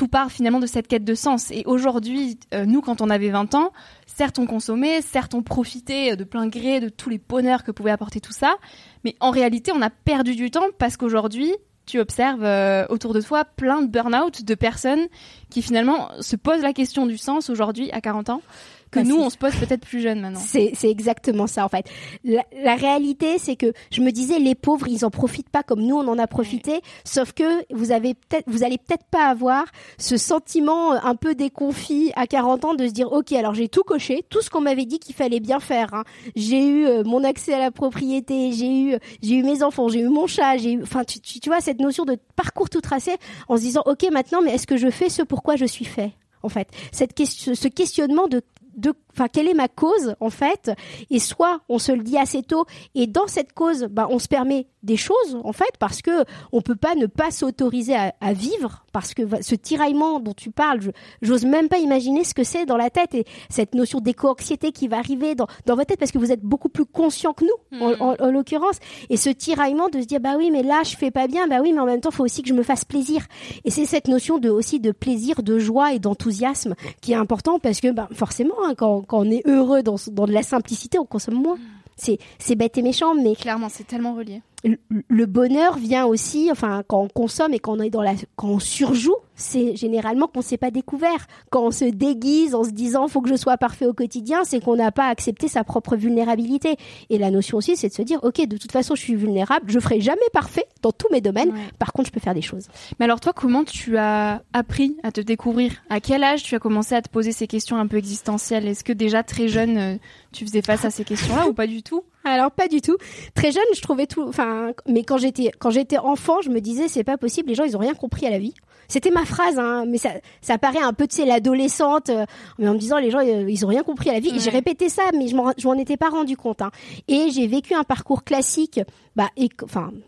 tout 0.00 0.08
part 0.08 0.32
finalement 0.32 0.60
de 0.60 0.66
cette 0.66 0.88
quête 0.88 1.04
de 1.04 1.14
sens. 1.14 1.50
Et 1.50 1.62
aujourd'hui, 1.66 2.38
nous, 2.64 2.80
quand 2.80 3.02
on 3.02 3.10
avait 3.10 3.28
20 3.28 3.54
ans, 3.54 3.70
certes 4.06 4.38
on 4.38 4.46
consommait, 4.46 5.02
certes 5.02 5.34
on 5.34 5.42
profitait 5.42 6.16
de 6.16 6.24
plein 6.24 6.48
gré 6.48 6.80
de 6.80 6.88
tous 6.88 7.10
les 7.10 7.18
bonheurs 7.18 7.64
que 7.64 7.70
pouvait 7.70 7.90
apporter 7.90 8.18
tout 8.18 8.32
ça, 8.32 8.56
mais 9.04 9.14
en 9.20 9.30
réalité 9.30 9.72
on 9.74 9.82
a 9.82 9.90
perdu 9.90 10.34
du 10.36 10.50
temps 10.50 10.64
parce 10.78 10.96
qu'aujourd'hui 10.96 11.52
tu 11.84 12.00
observes 12.00 12.44
euh, 12.44 12.86
autour 12.88 13.12
de 13.12 13.20
toi 13.20 13.44
plein 13.44 13.82
de 13.82 13.88
burn-out 13.88 14.42
de 14.42 14.54
personnes 14.54 15.06
qui 15.50 15.60
finalement 15.60 16.08
se 16.20 16.36
posent 16.36 16.62
la 16.62 16.72
question 16.72 17.04
du 17.04 17.18
sens 17.18 17.50
aujourd'hui 17.50 17.90
à 17.90 18.00
40 18.00 18.30
ans 18.30 18.42
que 18.90 19.00
nous, 19.00 19.16
on 19.16 19.30
se 19.30 19.38
pose 19.38 19.54
peut-être 19.56 19.86
plus 19.86 20.00
jeune 20.00 20.20
maintenant. 20.20 20.40
C'est, 20.40 20.72
c'est 20.74 20.90
exactement 20.90 21.46
ça, 21.46 21.64
en 21.64 21.68
fait. 21.68 21.86
La, 22.24 22.44
la 22.62 22.74
réalité, 22.74 23.38
c'est 23.38 23.56
que 23.56 23.72
je 23.90 24.00
me 24.00 24.10
disais, 24.10 24.38
les 24.38 24.54
pauvres, 24.54 24.88
ils 24.88 25.04
en 25.04 25.10
profitent 25.10 25.48
pas 25.48 25.62
comme 25.62 25.82
nous, 25.82 25.96
on 25.96 26.08
en 26.08 26.18
a 26.18 26.26
profité. 26.26 26.80
Sauf 27.04 27.32
que 27.32 27.44
vous 27.72 27.92
avez 27.92 28.14
peut-être, 28.14 28.44
vous 28.48 28.64
allez 28.64 28.78
peut-être 28.78 29.04
pas 29.10 29.26
avoir 29.26 29.64
ce 29.98 30.16
sentiment 30.16 30.92
un 30.92 31.14
peu 31.14 31.34
déconfit 31.34 32.12
à 32.16 32.26
40 32.26 32.64
ans 32.64 32.74
de 32.74 32.86
se 32.86 32.92
dire, 32.92 33.12
OK, 33.12 33.32
alors 33.32 33.54
j'ai 33.54 33.68
tout 33.68 33.82
coché, 33.82 34.24
tout 34.28 34.42
ce 34.42 34.50
qu'on 34.50 34.60
m'avait 34.60 34.86
dit 34.86 34.98
qu'il 34.98 35.14
fallait 35.14 35.40
bien 35.40 35.60
faire. 35.60 35.94
Hein. 35.94 36.04
J'ai 36.36 36.66
eu 36.66 36.86
euh, 36.86 37.04
mon 37.04 37.24
accès 37.24 37.54
à 37.54 37.58
la 37.58 37.70
propriété, 37.70 38.52
j'ai 38.52 38.80
eu, 38.82 38.96
j'ai 39.22 39.36
eu 39.36 39.42
mes 39.42 39.62
enfants, 39.62 39.88
j'ai 39.88 40.00
eu 40.00 40.08
mon 40.08 40.26
chat, 40.26 40.56
j'ai 40.56 40.72
eu, 40.72 40.82
enfin, 40.82 41.04
tu, 41.04 41.20
tu, 41.20 41.40
tu 41.40 41.48
vois, 41.48 41.60
cette 41.60 41.80
notion 41.80 42.04
de 42.04 42.16
parcours 42.36 42.68
tout 42.68 42.80
tracé 42.80 43.12
en 43.48 43.56
se 43.56 43.62
disant, 43.62 43.82
OK, 43.86 44.04
maintenant, 44.10 44.42
mais 44.42 44.54
est-ce 44.54 44.66
que 44.66 44.76
je 44.76 44.90
fais 44.90 45.08
ce 45.08 45.22
pourquoi 45.22 45.56
je 45.56 45.64
suis 45.64 45.84
fait? 45.84 46.12
en 46.42 46.48
fait? 46.48 46.68
Cette 46.92 47.14
question, 47.14 47.54
ce 47.54 47.68
questionnement 47.68 48.28
de 48.28 48.42
de 48.80 48.94
enfin 49.12 49.28
quelle 49.28 49.48
est 49.48 49.54
ma 49.54 49.68
cause 49.68 50.14
en 50.20 50.30
fait? 50.30 50.70
Et 51.10 51.18
soit 51.18 51.60
on 51.68 51.78
se 51.78 51.92
le 51.92 52.02
dit 52.02 52.18
assez 52.18 52.42
tôt 52.42 52.64
et 52.94 53.06
dans 53.06 53.26
cette 53.26 53.52
cause 53.52 53.84
bah, 53.90 54.06
on 54.10 54.18
se 54.18 54.28
permet 54.28 54.66
des 54.82 54.96
choses 54.96 55.38
en 55.44 55.52
fait 55.52 55.72
parce 55.78 56.00
que 56.02 56.24
on 56.52 56.62
peut 56.62 56.76
pas 56.76 56.94
ne 56.94 57.06
pas 57.06 57.30
s'autoriser 57.30 57.94
à, 57.94 58.14
à, 58.20 58.32
vivre 58.32 58.84
parce 58.92 59.12
que 59.12 59.22
ce 59.42 59.54
tiraillement 59.54 60.20
dont 60.20 60.32
tu 60.32 60.50
parles 60.50 60.80
j'ose 61.20 61.44
même 61.44 61.68
pas 61.68 61.78
imaginer 61.78 62.24
ce 62.24 62.32
que 62.32 62.44
c'est 62.44 62.64
dans 62.64 62.78
la 62.78 62.88
tête 62.88 63.14
et 63.14 63.26
cette 63.50 63.74
notion 63.74 64.00
d'éco-anxiété 64.00 64.72
qui 64.72 64.88
va 64.88 64.98
arriver 64.98 65.34
dans, 65.34 65.46
dans 65.66 65.74
votre 65.74 65.88
tête 65.88 65.98
parce 65.98 66.12
que 66.12 66.18
vous 66.18 66.32
êtes 66.32 66.42
beaucoup 66.42 66.68
plus 66.68 66.86
conscient 66.86 67.32
que 67.32 67.44
nous 67.44 67.80
en, 67.80 67.90
hmm. 67.90 68.16
en, 68.20 68.30
l'occurrence. 68.30 68.78
Et 69.10 69.16
ce 69.16 69.30
tiraillement 69.30 69.88
de 69.88 70.00
se 70.00 70.06
dire 70.06 70.20
bah 70.20 70.34
oui 70.38 70.50
mais 70.50 70.62
là 70.62 70.82
je 70.84 70.96
fais 70.96 71.10
pas 71.10 71.26
bien 71.26 71.46
bah 71.46 71.58
oui 71.60 71.72
mais 71.72 71.80
en 71.80 71.86
même 71.86 72.00
temps 72.00 72.10
faut 72.10 72.24
aussi 72.24 72.42
que 72.42 72.48
je 72.48 72.54
me 72.54 72.62
fasse 72.62 72.84
plaisir. 72.84 73.26
Et 73.64 73.70
c'est 73.70 73.86
cette 73.86 74.08
notion 74.08 74.38
de 74.38 74.48
aussi 74.48 74.80
de 74.80 74.92
plaisir 74.92 75.42
de 75.42 75.58
joie 75.58 75.92
et 75.92 75.98
d'enthousiasme 75.98 76.74
qui 77.00 77.12
est 77.12 77.16
important 77.16 77.58
parce 77.58 77.80
que 77.80 77.90
bah, 77.90 78.08
forcément 78.12 78.54
hein, 78.64 78.74
quand, 78.76 78.99
quand, 79.06 79.20
on 79.26 79.30
est 79.30 79.46
heureux 79.46 79.82
dans, 79.82 79.96
dans 80.10 80.26
de 80.26 80.32
la 80.32 80.42
simplicité 80.42 80.98
on 80.98 81.04
consomme 81.06 81.40
moins. 81.42 81.58
C'est 81.96 82.18
c'est 82.38 82.54
bête 82.54 82.78
et 82.78 82.82
méchant 82.82 83.14
mais 83.14 83.34
clairement 83.34 83.68
c'est 83.68 83.84
tellement 83.86 84.14
relié 84.14 84.42
le 84.64 85.26
bonheur 85.26 85.78
vient 85.78 86.04
aussi, 86.04 86.50
enfin, 86.50 86.82
quand 86.86 87.00
on 87.00 87.08
consomme 87.08 87.54
et 87.54 87.58
quand 87.58 87.78
on 87.78 87.80
est 87.80 87.90
dans 87.90 88.02
la, 88.02 88.12
quand 88.36 88.48
on 88.48 88.58
surjoue, 88.58 89.16
c'est 89.34 89.74
généralement 89.74 90.26
qu'on 90.26 90.42
s'est 90.42 90.58
pas 90.58 90.70
découvert. 90.70 91.26
Quand 91.50 91.64
on 91.64 91.70
se 91.70 91.86
déguise 91.86 92.54
en 92.54 92.64
se 92.64 92.70
disant 92.70 93.08
faut 93.08 93.22
que 93.22 93.30
je 93.30 93.36
sois 93.36 93.56
parfait 93.56 93.86
au 93.86 93.94
quotidien, 93.94 94.44
c'est 94.44 94.60
qu'on 94.62 94.76
n'a 94.76 94.92
pas 94.92 95.06
accepté 95.06 95.48
sa 95.48 95.64
propre 95.64 95.96
vulnérabilité. 95.96 96.76
Et 97.08 97.16
la 97.16 97.30
notion 97.30 97.56
aussi, 97.56 97.76
c'est 97.76 97.88
de 97.88 97.94
se 97.94 98.02
dire 98.02 98.20
ok, 98.22 98.46
de 98.46 98.58
toute 98.58 98.72
façon, 98.72 98.94
je 98.94 99.00
suis 99.00 99.14
vulnérable, 99.14 99.70
je 99.70 99.80
ferai 99.80 100.00
jamais 100.00 100.20
parfait 100.32 100.66
dans 100.82 100.92
tous 100.92 101.08
mes 101.10 101.22
domaines. 101.22 101.52
Par 101.78 101.92
contre, 101.92 102.08
je 102.08 102.12
peux 102.12 102.20
faire 102.20 102.34
des 102.34 102.42
choses. 102.42 102.68
Mais 102.98 103.04
alors 103.04 103.20
toi, 103.20 103.32
comment 103.32 103.64
tu 103.64 103.96
as 103.96 104.42
appris 104.52 104.96
à 105.02 105.10
te 105.10 105.22
découvrir? 105.22 105.72
À 105.88 106.00
quel 106.00 106.22
âge 106.22 106.42
tu 106.42 106.54
as 106.54 106.58
commencé 106.58 106.94
à 106.94 107.00
te 107.00 107.08
poser 107.08 107.32
ces 107.32 107.46
questions 107.46 107.76
un 107.76 107.86
peu 107.86 107.96
existentielles? 107.96 108.68
Est-ce 108.68 108.84
que 108.84 108.92
déjà 108.92 109.22
très 109.22 109.48
jeune, 109.48 109.78
euh, 109.78 109.96
tu 110.32 110.44
faisais 110.44 110.62
face 110.62 110.84
à 110.84 110.90
ces 110.90 111.04
questions-là 111.04 111.48
ou 111.48 111.54
pas 111.54 111.66
du 111.66 111.82
tout? 111.82 112.02
Alors 112.24 112.50
pas 112.50 112.68
du 112.68 112.80
tout. 112.80 112.96
Très 113.34 113.50
jeune, 113.50 113.62
je 113.74 113.80
trouvais 113.80 114.06
tout. 114.06 114.22
Enfin, 114.22 114.72
mais 114.86 115.04
quand 115.04 115.18
j'étais 115.18 115.50
quand 115.58 115.70
j'étais 115.70 115.98
enfant, 115.98 116.42
je 116.42 116.50
me 116.50 116.60
disais 116.60 116.88
c'est 116.88 117.04
pas 117.04 117.16
possible. 117.16 117.48
Les 117.48 117.54
gens, 117.54 117.64
ils 117.64 117.76
ont 117.76 117.80
rien 117.80 117.94
compris 117.94 118.26
à 118.26 118.30
la 118.30 118.38
vie. 118.38 118.54
C'était 118.88 119.10
ma 119.10 119.24
phrase, 119.24 119.56
hein, 119.56 119.84
mais 119.86 119.98
ça, 119.98 120.10
ça 120.40 120.58
paraît 120.58 120.82
un 120.82 120.92
peu, 120.92 121.06
tu 121.06 121.16
sais, 121.16 121.24
l'adolescente, 121.24 122.10
euh, 122.10 122.26
mais 122.58 122.66
en 122.66 122.74
me 122.74 122.78
disant 122.78 122.98
les 122.98 123.12
gens, 123.12 123.20
euh, 123.20 123.48
ils 123.48 123.64
ont 123.64 123.68
rien 123.68 123.84
compris 123.84 124.10
à 124.10 124.14
la 124.14 124.18
vie. 124.18 124.32
J'ai 124.40 124.50
répété 124.50 124.88
ça, 124.88 125.04
mais 125.16 125.28
je 125.28 125.36
m'en 125.36 125.74
étais 125.74 125.96
pas 125.96 126.08
rendu 126.08 126.36
compte. 126.36 126.60
Hein. 126.60 126.72
Et 127.06 127.30
j'ai 127.30 127.46
vécu 127.46 127.72
un 127.74 127.84
parcours 127.84 128.24
classique, 128.24 128.80
bah, 129.16 129.28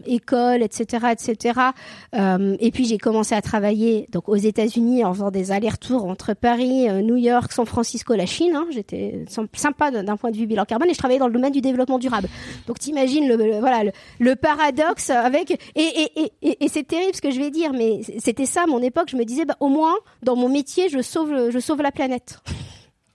école, 0.06 0.62
etc., 0.62 1.06
etc. 1.12 1.61
Euh, 2.14 2.56
et 2.61 2.71
puis 2.71 2.85
j'ai 2.85 2.99
commencé 2.99 3.35
à 3.35 3.42
travailler 3.42 4.06
donc 4.12 4.28
aux 4.28 4.37
États-Unis 4.37 5.04
en 5.04 5.12
faisant 5.12 5.30
des 5.30 5.52
allers-retours 5.52 6.04
entre 6.04 6.35
Paris, 6.35 6.88
euh, 6.88 7.02
New 7.02 7.16
York, 7.16 7.52
San 7.52 7.66
Francisco, 7.66 8.14
la 8.14 8.26
Chine. 8.26 8.54
Hein. 8.54 8.66
J'étais 8.71 9.25
sympa 9.54 9.90
d'un 9.90 10.16
point 10.16 10.30
de 10.30 10.37
vue 10.37 10.47
bilan 10.47 10.64
carbone 10.64 10.88
et 10.88 10.94
je 10.94 10.99
travaillais 10.99 11.18
dans 11.18 11.26
le 11.26 11.32
domaine 11.32 11.52
du 11.52 11.61
développement 11.61 11.99
durable. 11.99 12.28
Donc 12.66 12.78
t'imagines 12.78 13.28
le, 13.28 13.37
le, 13.37 13.59
voilà 13.59 13.85
le, 13.85 13.92
le, 14.18 14.37
paradoxe 14.37 15.11
avec 15.11 15.50
et, 15.50 15.59
et, 15.76 16.32
et, 16.42 16.64
et 16.64 16.68
c'est 16.68 16.85
terrible 16.85 17.14
ce 17.14 17.21
que 17.21 17.30
je 17.30 17.38
vais 17.38 17.50
dire, 17.50 17.73
mais 17.73 18.00
c'était 18.18 18.47
ça 18.47 18.66
mon 18.66 18.80
époque, 18.80 19.09
je 19.11 19.16
me 19.16 19.25
disais, 19.25 19.44
bah, 19.44 19.56
au 19.61 19.68
moins, 19.68 19.94
dans 20.23 20.37
mon 20.37 20.49
métier, 20.49 20.88
je 20.88 21.00
sauve, 21.02 21.50
je 21.50 21.59
sauve 21.59 21.82
la 21.82 21.92
planète. 21.92 22.38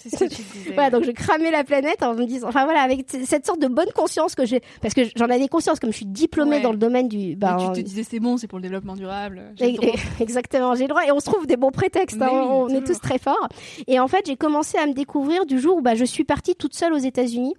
voilà, 0.73 0.89
donc 0.89 1.03
je 1.03 1.11
cramais 1.11 1.51
la 1.51 1.63
planète 1.63 2.03
en 2.03 2.13
me 2.13 2.25
disant, 2.25 2.47
enfin 2.49 2.65
voilà, 2.65 2.81
avec 2.81 3.05
cette 3.25 3.45
sorte 3.45 3.59
de 3.59 3.67
bonne 3.67 3.91
conscience 3.95 4.35
que 4.35 4.45
j'ai, 4.45 4.61
parce 4.81 4.93
que 4.93 5.01
j'en 5.15 5.29
avais 5.29 5.47
conscience, 5.47 5.79
comme 5.79 5.91
je 5.91 5.97
suis 5.97 6.05
diplômée 6.05 6.61
dans 6.61 6.71
le 6.71 6.77
domaine 6.77 7.07
du. 7.07 7.35
Bah, 7.35 7.57
tu 7.73 7.81
te 7.81 7.87
disais 7.87 8.03
c'est 8.03 8.19
bon, 8.19 8.37
c'est 8.37 8.47
pour 8.47 8.59
le 8.59 8.63
développement 8.63 8.95
durable. 8.95 9.53
exactement, 10.19 10.75
j'ai 10.75 10.83
le 10.83 10.89
droit 10.89 11.05
et 11.05 11.11
on 11.11 11.19
se 11.19 11.25
trouve 11.25 11.47
des 11.47 11.57
bons 11.57 11.71
prétextes. 11.71 12.21
Hein, 12.21 12.29
on, 12.31 12.69
est 12.69 12.85
tous 12.85 12.99
très 12.99 13.17
forts. 13.17 13.47
Et 13.87 13.99
en 13.99 14.07
fait, 14.07 14.25
j'ai 14.27 14.35
commencé 14.35 14.77
à 14.77 14.85
me 14.85 14.93
découvrir 14.93 15.45
du 15.45 15.59
jour 15.59 15.77
où 15.77 15.81
bah, 15.81 15.95
je 15.95 16.05
suis 16.05 16.23
partie 16.23 16.55
toute 16.55 16.75
seule 16.75 16.93
aux 16.93 16.97
États-Unis, 16.97 17.55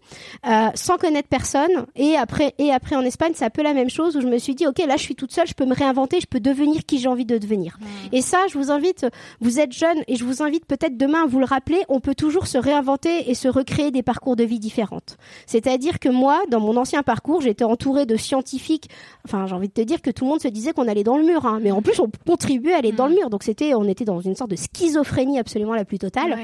euh, 0.46 0.68
sans 0.74 0.96
connaître 0.96 1.28
personne. 1.28 1.86
Et 1.96 2.16
après, 2.16 2.54
et 2.58 2.72
après 2.72 2.96
en 2.96 3.02
Espagne, 3.02 3.32
c'est 3.34 3.44
un 3.44 3.50
peu 3.50 3.62
la 3.62 3.74
même 3.74 3.90
chose 3.90 4.16
où 4.16 4.20
je 4.20 4.26
me 4.26 4.38
suis 4.38 4.54
dit, 4.54 4.66
ok, 4.66 4.78
là, 4.86 4.96
je 4.96 5.02
suis 5.02 5.14
toute 5.14 5.32
seule, 5.32 5.46
je 5.46 5.54
peux 5.54 5.66
me 5.66 5.74
réinventer, 5.74 6.20
je 6.20 6.26
peux 6.26 6.40
devenir 6.40 6.84
qui 6.86 6.98
j'ai 6.98 7.08
envie 7.08 7.26
de 7.26 7.38
devenir. 7.38 7.78
Et 8.12 8.22
ça, 8.22 8.38
je 8.50 8.58
vous 8.58 8.70
invite, 8.70 9.06
vous 9.40 9.58
êtes 9.60 9.72
jeune 9.72 9.98
et 10.06 10.16
je 10.16 10.24
vous 10.24 10.42
invite 10.42 10.66
peut-être 10.66 10.96
demain 10.96 11.24
à 11.24 11.26
vous 11.26 11.38
le 11.38 11.44
rappeler, 11.44 11.82
on 11.88 12.00
peut 12.00 12.14
toujours 12.14 12.27
se 12.30 12.58
réinventer 12.58 13.30
et 13.30 13.34
se 13.34 13.48
recréer 13.48 13.90
des 13.90 14.02
parcours 14.02 14.36
de 14.36 14.44
vie 14.44 14.58
différentes. 14.58 15.16
C'est-à-dire 15.46 15.98
que 15.98 16.08
moi, 16.08 16.40
dans 16.50 16.60
mon 16.60 16.76
ancien 16.76 17.02
parcours, 17.02 17.40
j'étais 17.40 17.64
entourée 17.64 18.06
de 18.06 18.16
scientifiques. 18.16 18.88
Enfin, 19.24 19.46
j'ai 19.46 19.54
envie 19.54 19.68
de 19.68 19.72
te 19.72 19.80
dire 19.80 20.02
que 20.02 20.10
tout 20.10 20.24
le 20.24 20.30
monde 20.30 20.40
se 20.40 20.48
disait 20.48 20.72
qu'on 20.72 20.88
allait 20.88 21.04
dans 21.04 21.16
le 21.16 21.24
mur, 21.24 21.46
hein. 21.46 21.60
mais 21.62 21.70
en 21.70 21.82
plus 21.82 22.00
on 22.00 22.10
contribuait 22.26 22.74
à 22.74 22.78
aller 22.78 22.92
dans 22.92 23.06
le 23.06 23.14
mur. 23.14 23.30
Donc 23.30 23.42
c'était, 23.42 23.74
on 23.74 23.84
était 23.84 24.04
dans 24.04 24.20
une 24.20 24.34
sorte 24.34 24.50
de 24.50 24.56
schizophrénie 24.56 25.38
absolument 25.38 25.74
la 25.74 25.84
plus 25.84 25.98
totale. 25.98 26.38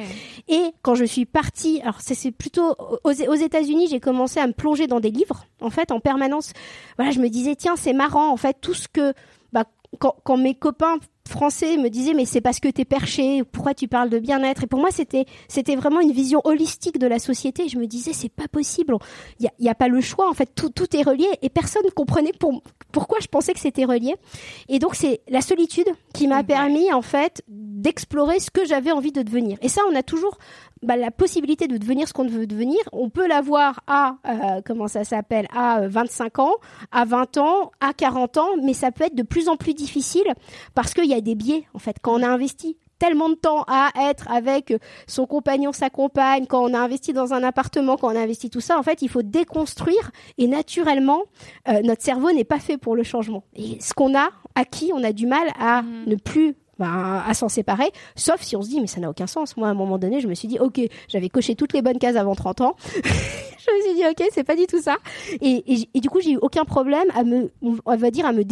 Et 0.48 0.62
quand 0.82 0.94
je 0.94 1.04
suis 1.04 1.26
partie, 1.26 1.80
alors 1.82 2.00
c'est 2.00 2.30
plutôt 2.30 2.74
aux, 3.04 3.10
aux 3.10 3.34
États-Unis, 3.34 3.88
j'ai 3.90 4.00
commencé 4.00 4.40
à 4.40 4.46
me 4.46 4.52
plonger 4.52 4.86
dans 4.86 5.00
des 5.00 5.10
livres. 5.10 5.44
En 5.60 5.70
fait, 5.70 5.90
en 5.92 6.00
permanence, 6.00 6.52
voilà, 6.96 7.10
je 7.10 7.20
me 7.20 7.28
disais 7.28 7.56
tiens, 7.56 7.76
c'est 7.76 7.92
marrant. 7.92 8.30
En 8.30 8.36
fait, 8.36 8.56
tout 8.60 8.74
ce 8.74 8.88
que 8.88 9.14
quand, 9.98 10.16
quand, 10.24 10.36
mes 10.36 10.54
copains 10.54 10.98
français 11.28 11.78
me 11.78 11.88
disait 11.88 12.12
mais 12.12 12.26
c'est 12.26 12.40
parce 12.40 12.60
que 12.60 12.68
t'es 12.68 12.84
perché, 12.84 13.42
pourquoi 13.44 13.74
tu 13.74 13.88
parles 13.88 14.10
de 14.10 14.18
bien-être? 14.18 14.64
Et 14.64 14.66
pour 14.66 14.80
moi 14.80 14.90
c'était 14.90 15.24
c'était 15.48 15.76
vraiment 15.76 16.00
une 16.00 16.12
vision 16.12 16.40
holistique 16.44 16.98
de 16.98 17.06
la 17.06 17.18
société. 17.18 17.68
Je 17.68 17.78
me 17.78 17.86
disais 17.86 18.12
c'est 18.12 18.28
pas 18.28 18.48
possible, 18.48 18.96
il 19.40 19.44
y 19.44 19.48
a, 19.48 19.52
y 19.58 19.68
a, 19.68 19.74
pas 19.74 19.88
le 19.88 20.00
choix 20.00 20.28
en 20.28 20.34
fait, 20.34 20.50
tout 20.54 20.70
tout 20.70 20.94
est 20.96 21.02
relié 21.02 21.26
et 21.42 21.48
personne 21.48 21.84
comprenait 21.94 22.32
pour, 22.38 22.62
pourquoi 22.92 23.18
je 23.20 23.28
pensais 23.28 23.52
que 23.54 23.60
c'était 23.60 23.84
relié. 23.84 24.16
Et 24.68 24.78
donc 24.78 24.94
c'est 24.94 25.20
la 25.28 25.40
solitude 25.40 25.88
qui 26.12 26.26
m'a 26.26 26.44
permis 26.44 26.92
en 26.92 27.02
fait 27.02 27.42
d'explorer 27.84 28.40
ce 28.40 28.50
que 28.50 28.64
j'avais 28.64 28.90
envie 28.90 29.12
de 29.12 29.22
devenir. 29.22 29.58
Et 29.60 29.68
ça 29.68 29.82
on 29.90 29.94
a 29.94 30.02
toujours 30.02 30.38
bah, 30.82 30.96
la 30.96 31.10
possibilité 31.10 31.68
de 31.68 31.76
devenir 31.76 32.08
ce 32.08 32.14
qu'on 32.14 32.26
veut 32.26 32.46
devenir, 32.46 32.78
on 32.92 33.10
peut 33.10 33.28
l'avoir 33.28 33.80
à, 33.86 34.16
euh, 34.26 34.62
comment 34.64 34.88
ça 34.88 35.04
s'appelle, 35.04 35.46
à 35.54 35.86
25 35.86 36.38
ans, 36.38 36.54
à 36.90 37.04
20 37.04 37.36
ans, 37.36 37.72
à 37.80 37.92
40 37.92 38.38
ans, 38.38 38.48
mais 38.62 38.72
ça 38.72 38.90
peut 38.90 39.04
être 39.04 39.14
de 39.14 39.22
plus 39.22 39.48
en 39.48 39.56
plus 39.56 39.74
difficile 39.74 40.26
parce 40.74 40.94
qu'il 40.94 41.06
y 41.06 41.14
a 41.14 41.20
des 41.20 41.34
biais, 41.34 41.64
en 41.74 41.78
fait, 41.78 41.96
quand 42.02 42.18
on 42.18 42.22
a 42.22 42.28
investi 42.28 42.78
tellement 42.98 43.28
de 43.28 43.34
temps 43.34 43.64
à 43.66 43.90
être 44.08 44.30
avec 44.30 44.72
son 45.06 45.26
compagnon, 45.26 45.72
sa 45.72 45.90
compagne, 45.90 46.46
quand 46.46 46.62
on 46.62 46.72
a 46.72 46.78
investi 46.78 47.12
dans 47.12 47.34
un 47.34 47.42
appartement, 47.42 47.96
quand 47.96 48.08
on 48.08 48.16
a 48.16 48.20
investi 48.20 48.48
tout 48.48 48.60
ça, 48.60 48.78
en 48.78 48.82
fait, 48.82 49.02
il 49.02 49.08
faut 49.08 49.22
déconstruire 49.22 50.10
et 50.38 50.46
naturellement, 50.46 51.22
euh, 51.68 51.82
notre 51.82 52.02
cerveau 52.02 52.32
n'est 52.32 52.44
pas 52.44 52.60
fait 52.60 52.78
pour 52.78 52.96
le 52.96 53.02
changement. 53.02 53.44
Et 53.56 53.78
ce 53.80 53.92
qu'on 53.92 54.16
a 54.16 54.30
acquis, 54.54 54.90
on 54.94 55.02
a 55.04 55.12
du 55.12 55.26
mal 55.26 55.48
à 55.58 55.82
mmh. 55.82 56.04
ne 56.06 56.16
plus 56.16 56.56
bah, 56.78 57.24
à 57.26 57.34
s'en 57.34 57.48
séparer, 57.48 57.90
sauf 58.16 58.40
si 58.42 58.56
on 58.56 58.62
se 58.62 58.68
dit 58.68 58.80
mais 58.80 58.86
ça 58.86 59.00
n'a 59.00 59.10
aucun 59.10 59.26
sens. 59.26 59.56
Moi 59.56 59.68
à 59.68 59.70
un 59.70 59.74
moment 59.74 59.98
donné, 59.98 60.20
je 60.20 60.28
me 60.28 60.34
suis 60.34 60.48
dit 60.48 60.58
OK, 60.58 60.80
j'avais 61.08 61.28
coché 61.28 61.54
toutes 61.54 61.72
les 61.72 61.82
bonnes 61.82 61.98
cases 61.98 62.16
avant 62.16 62.34
30 62.34 62.60
ans. 62.62 62.76
je 62.94 63.00
me 63.72 63.82
suis 63.82 63.94
dit 63.94 64.06
OK, 64.08 64.28
c'est 64.32 64.44
pas 64.44 64.56
du 64.56 64.66
tout 64.66 64.80
ça. 64.80 64.96
Et, 65.40 65.88
et, 65.94 66.00
du 66.00 66.08
coup, 66.08 66.20
j'ai 66.20 66.32
eu 66.32 66.38
aucun 66.40 66.64
problème 66.64 67.06
à 67.14 67.24
me 67.24 67.50
on 67.62 67.96
va 67.96 68.10
dire 68.10 68.26
à 68.26 68.32
me, 68.32 68.42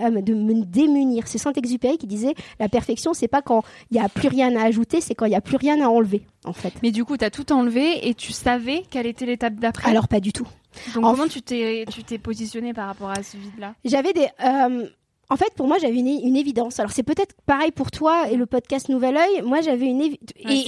à 0.00 0.10
me, 0.10 0.22
de 0.22 0.34
me 0.34 0.64
démunir. 0.64 1.26
C'est 1.26 1.38
Saint-Exupéry 1.38 1.98
qui 1.98 2.06
disait 2.06 2.34
la 2.60 2.68
perfection, 2.68 3.14
c'est 3.14 3.28
pas 3.28 3.42
quand 3.42 3.62
il 3.90 3.96
y 3.96 4.00
a 4.00 4.08
plus 4.08 4.28
rien 4.28 4.54
à 4.56 4.64
ajouter, 4.64 5.00
c'est 5.00 5.14
quand 5.14 5.26
il 5.26 5.32
y 5.32 5.36
a 5.36 5.40
plus 5.40 5.56
rien 5.56 5.80
à 5.80 5.88
enlever 5.88 6.22
en 6.44 6.52
fait. 6.52 6.72
Mais 6.82 6.90
du 6.90 7.04
coup, 7.04 7.16
tu 7.16 7.24
as 7.24 7.30
tout 7.30 7.52
enlevé 7.52 8.08
et 8.08 8.14
tu 8.14 8.32
savais 8.32 8.84
quelle 8.90 9.06
était 9.06 9.26
l'étape 9.26 9.54
d'après? 9.54 9.90
Alors 9.90 10.08
pas 10.08 10.20
du 10.20 10.32
tout. 10.32 10.46
Donc 10.94 11.04
comment 11.04 11.26
tu 11.26 11.42
t'es 11.42 11.84
tu 11.90 12.04
t'es 12.04 12.18
positionné 12.18 12.72
par 12.72 12.86
rapport 12.86 13.10
à 13.10 13.22
ce 13.22 13.36
vide 13.36 13.58
là 13.58 13.74
J'avais 13.84 14.12
des 14.12 14.26
euh, 14.44 14.86
en 15.30 15.36
fait, 15.36 15.52
pour 15.54 15.66
moi, 15.66 15.76
j'avais 15.78 15.98
une, 15.98 16.06
une, 16.06 16.36
évidence. 16.36 16.80
Alors, 16.80 16.90
c'est 16.90 17.02
peut-être 17.02 17.34
pareil 17.44 17.70
pour 17.70 17.90
toi 17.90 18.30
et 18.30 18.36
le 18.36 18.46
podcast 18.46 18.88
Nouvel 18.88 19.16
Oeil. 19.16 19.42
Moi, 19.42 19.60
j'avais 19.60 19.84
une 19.84 20.00
et, 20.00 20.18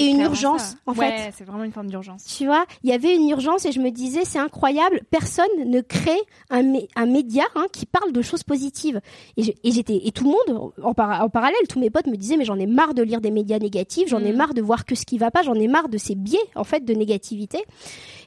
une 0.07 0.21
urgence, 0.21 0.77
en 0.87 0.93
ouais, 0.93 1.11
fait. 1.11 1.33
c'est 1.35 1.45
vraiment 1.45 1.65
une 1.65 1.73
forme 1.73 1.89
d'urgence. 1.89 2.25
Tu 2.25 2.45
vois, 2.45 2.67
il 2.83 2.91
y 2.91 2.93
avait 2.93 3.15
une 3.15 3.31
urgence 3.31 3.65
et 3.65 3.73
je 3.73 3.81
me 3.81 3.91
disais, 3.91 4.27
c'est 4.27 4.39
incroyable, 4.39 5.01
personne 5.11 5.49
ne 5.65 5.81
crée 5.81 6.21
un, 6.51 6.75
un 6.95 7.07
média 7.07 7.45
hein, 7.55 7.67
qui 7.73 7.87
parle 7.87 8.13
de 8.13 8.21
choses 8.21 8.43
positives. 8.43 9.01
Et 9.39 9.55
j'étais 9.65 10.01
et 10.05 10.13
tout 10.13 10.25
le 10.25 10.31
monde, 10.31 10.73
en, 10.83 10.91
en, 10.91 11.29
parallèle, 11.31 11.57
tous 11.69 11.81
mes 11.81 11.89
potes 11.89 12.07
me 12.07 12.17
disaient, 12.17 12.37
mais 12.37 12.45
j'en 12.45 12.59
ai 12.59 12.67
marre 12.67 12.93
de 12.93 13.03
lire 13.03 13.23
des 13.23 13.31
médias 13.31 13.59
négatifs, 13.59 14.09
j'en 14.09 14.23
ai 14.23 14.33
mm. 14.33 14.37
marre 14.37 14.55
de 14.55 14.61
voir 14.61 14.85
que 14.85 14.95
ce 14.95 15.07
qui 15.07 15.17
va 15.17 15.31
pas, 15.31 15.43
j'en 15.43 15.55
ai 15.55 15.69
marre 15.69 15.89
de 15.89 15.97
ces 15.97 16.15
biais 16.15 16.39
en 16.55 16.65
fait 16.65 16.85
de 16.85 16.93
négativité. 16.93 17.65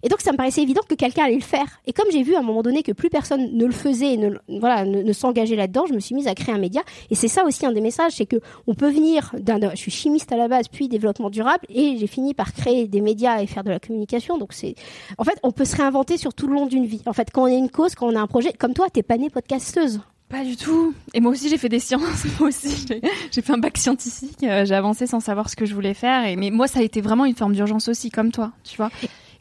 Et 0.03 0.09
donc, 0.09 0.21
ça 0.21 0.31
me 0.31 0.37
paraissait 0.37 0.61
évident 0.61 0.81
que 0.87 0.95
quelqu'un 0.95 1.25
allait 1.25 1.35
le 1.35 1.41
faire. 1.41 1.65
Et 1.87 1.93
comme 1.93 2.07
j'ai 2.11 2.23
vu 2.23 2.35
à 2.35 2.39
un 2.39 2.43
moment 2.43 2.61
donné 2.61 2.83
que 2.83 2.91
plus 2.91 3.09
personne 3.09 3.55
ne 3.55 3.65
le 3.65 3.71
faisait, 3.71 4.17
ne, 4.17 4.35
voilà, 4.59 4.85
ne, 4.85 5.13
s'engageait 5.13 5.55
là-dedans, 5.55 5.85
je 5.87 5.93
me 5.93 5.99
suis 5.99 6.13
mise 6.13 6.27
à 6.27 6.35
créer 6.35 6.53
un 6.53 6.59
média. 6.59 6.81
Et 7.09 7.15
c'est 7.15 7.29
ça 7.29 7.45
aussi 7.45 7.65
un 7.65 7.71
des 7.71 7.81
messages, 7.81 8.13
c'est 8.17 8.25
que 8.25 8.37
on 8.67 8.75
peut 8.75 8.89
venir 8.89 9.33
d'un, 9.39 9.71
je 9.71 9.77
suis 9.77 9.91
chimiste 9.91 10.31
à 10.31 10.37
la 10.37 10.47
base, 10.47 10.67
puis 10.67 10.89
développement 10.89 11.29
durable, 11.29 11.65
et 11.69 11.97
j'ai 11.97 12.07
fini 12.07 12.33
par 12.33 12.53
créer 12.53 12.87
des 12.87 13.01
médias 13.01 13.41
et 13.41 13.47
faire 13.47 13.63
de 13.63 13.69
la 13.69 13.79
communication. 13.79 14.37
Donc 14.37 14.53
c'est, 14.53 14.75
en 15.17 15.23
fait, 15.23 15.39
on 15.41 15.51
peut 15.51 15.65
se 15.65 15.77
réinventer 15.77 16.17
sur 16.17 16.33
tout 16.33 16.47
le 16.47 16.53
long 16.53 16.65
d'une 16.65 16.85
vie. 16.85 17.01
En 17.05 17.13
fait, 17.13 17.29
quand 17.31 17.43
on 17.43 17.45
a 17.45 17.51
une 17.51 17.69
cause, 17.69 17.95
quand 17.95 18.07
on 18.07 18.15
a 18.15 18.19
un 18.19 18.27
projet, 18.27 18.51
comme 18.51 18.73
toi, 18.73 18.89
t'es 18.91 19.03
pas 19.03 19.17
née 19.17 19.29
podcasteuse. 19.29 20.01
Pas 20.33 20.43
du 20.43 20.57
tout. 20.57 20.95
Et 21.13 21.19
moi 21.19 21.31
aussi, 21.31 21.47
j'ai 21.47 21.59
fait 21.59 21.69
des 21.69 21.79
sciences. 21.79 22.25
Moi 22.39 22.49
aussi, 22.49 22.87
j'ai 23.31 23.41
fait 23.41 23.53
un 23.53 23.59
bac 23.59 23.77
scientifique. 23.77 24.41
Euh, 24.41 24.65
j'ai 24.65 24.73
avancé 24.73 25.05
sans 25.05 25.19
savoir 25.19 25.47
ce 25.47 25.55
que 25.55 25.65
je 25.65 25.75
voulais 25.75 25.93
faire. 25.93 26.23
Mais 26.37 26.49
moi, 26.49 26.67
ça 26.67 26.79
a 26.79 26.81
été 26.81 27.01
vraiment 27.01 27.25
une 27.25 27.35
forme 27.35 27.53
d'urgence 27.53 27.87
aussi, 27.87 28.09
comme 28.09 28.31
toi, 28.31 28.51
tu 28.63 28.75
vois. 28.77 28.89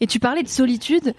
Et 0.00 0.06
tu 0.06 0.18
parlais 0.18 0.42
de 0.42 0.48
solitude. 0.48 1.14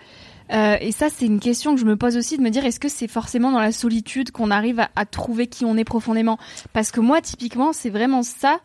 Euh, 0.52 0.78
et 0.82 0.92
ça, 0.92 1.08
c'est 1.10 1.26
une 1.26 1.40
question 1.40 1.74
que 1.74 1.80
je 1.80 1.86
me 1.86 1.96
pose 1.96 2.18
aussi 2.18 2.38
de 2.38 2.44
me 2.44 2.50
dire 2.50 2.66
est-ce 2.66 2.80
que 2.80 2.90
c'est 2.90 3.08
forcément 3.08 3.52
dans 3.52 3.60
la 3.60 3.72
solitude 3.72 4.32
qu'on 4.32 4.52
arrive 4.52 4.86
à, 4.96 5.06
trouver 5.06 5.48
qui 5.48 5.66
on 5.66 5.78
est 5.78 5.84
profondément? 5.84 6.38
Parce 6.74 6.92
que 6.92 7.00
moi, 7.00 7.22
typiquement, 7.22 7.74
c'est 7.74 7.90
vraiment 7.90 8.24
ça. 8.24 8.60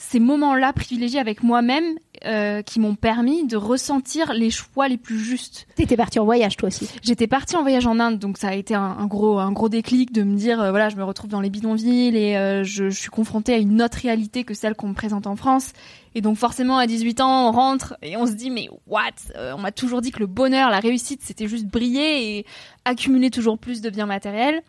Ces 0.00 0.18
moments-là 0.18 0.72
privilégiés 0.72 1.20
avec 1.20 1.42
moi-même 1.42 1.84
euh, 2.24 2.62
qui 2.62 2.80
m'ont 2.80 2.94
permis 2.94 3.46
de 3.46 3.58
ressentir 3.58 4.32
les 4.32 4.48
choix 4.48 4.88
les 4.88 4.96
plus 4.96 5.18
justes. 5.18 5.66
T'étais 5.74 5.96
partie 5.96 6.18
en 6.18 6.24
voyage 6.24 6.56
toi 6.56 6.68
aussi. 6.68 6.88
J'étais 7.02 7.26
partie 7.26 7.54
en 7.54 7.60
voyage 7.60 7.86
en 7.86 8.00
Inde, 8.00 8.18
donc 8.18 8.38
ça 8.38 8.48
a 8.48 8.54
été 8.54 8.74
un, 8.74 9.06
gros 9.06 9.38
un 9.38 9.52
gros 9.52 9.68
déclic 9.68 10.10
de 10.10 10.22
me 10.22 10.36
dire 10.36 10.58
euh, 10.58 10.70
voilà 10.70 10.88
je 10.88 10.96
me 10.96 11.04
retrouve 11.04 11.28
dans 11.28 11.42
les 11.42 11.50
bidonvilles 11.50 12.16
et 12.16 12.38
euh, 12.38 12.64
je, 12.64 12.88
je, 12.88 12.98
suis 12.98 13.10
confrontée 13.10 13.52
à 13.52 13.58
une 13.58 13.82
autre 13.82 13.98
réalité 13.98 14.42
que 14.44 14.54
celle 14.54 14.74
qu'on 14.74 14.88
me 14.88 14.94
présente 14.94 15.26
en 15.26 15.36
France. 15.36 15.74
Et 16.14 16.22
donc 16.22 16.38
forcément 16.38 16.78
à 16.78 16.86
18 16.86 17.20
ans 17.20 17.48
on 17.48 17.52
rentre 17.52 17.94
et 18.00 18.16
on 18.16 18.26
se 18.26 18.32
dit 18.32 18.50
mais 18.50 18.68
what? 18.86 19.10
On 19.36 19.58
m'a 19.58 19.70
toujours 19.70 20.00
dit 20.00 20.12
que 20.12 20.20
le 20.20 20.26
bonheur, 20.26 20.70
la 20.70 20.80
réussite 20.80 21.20
c'était 21.22 21.46
juste 21.46 21.66
briller 21.66 22.38
et 22.38 22.46
accumuler 22.86 23.28
toujours 23.28 23.58
plus 23.58 23.82
de 23.82 23.90
biens 23.90 24.06
matériels 24.06 24.62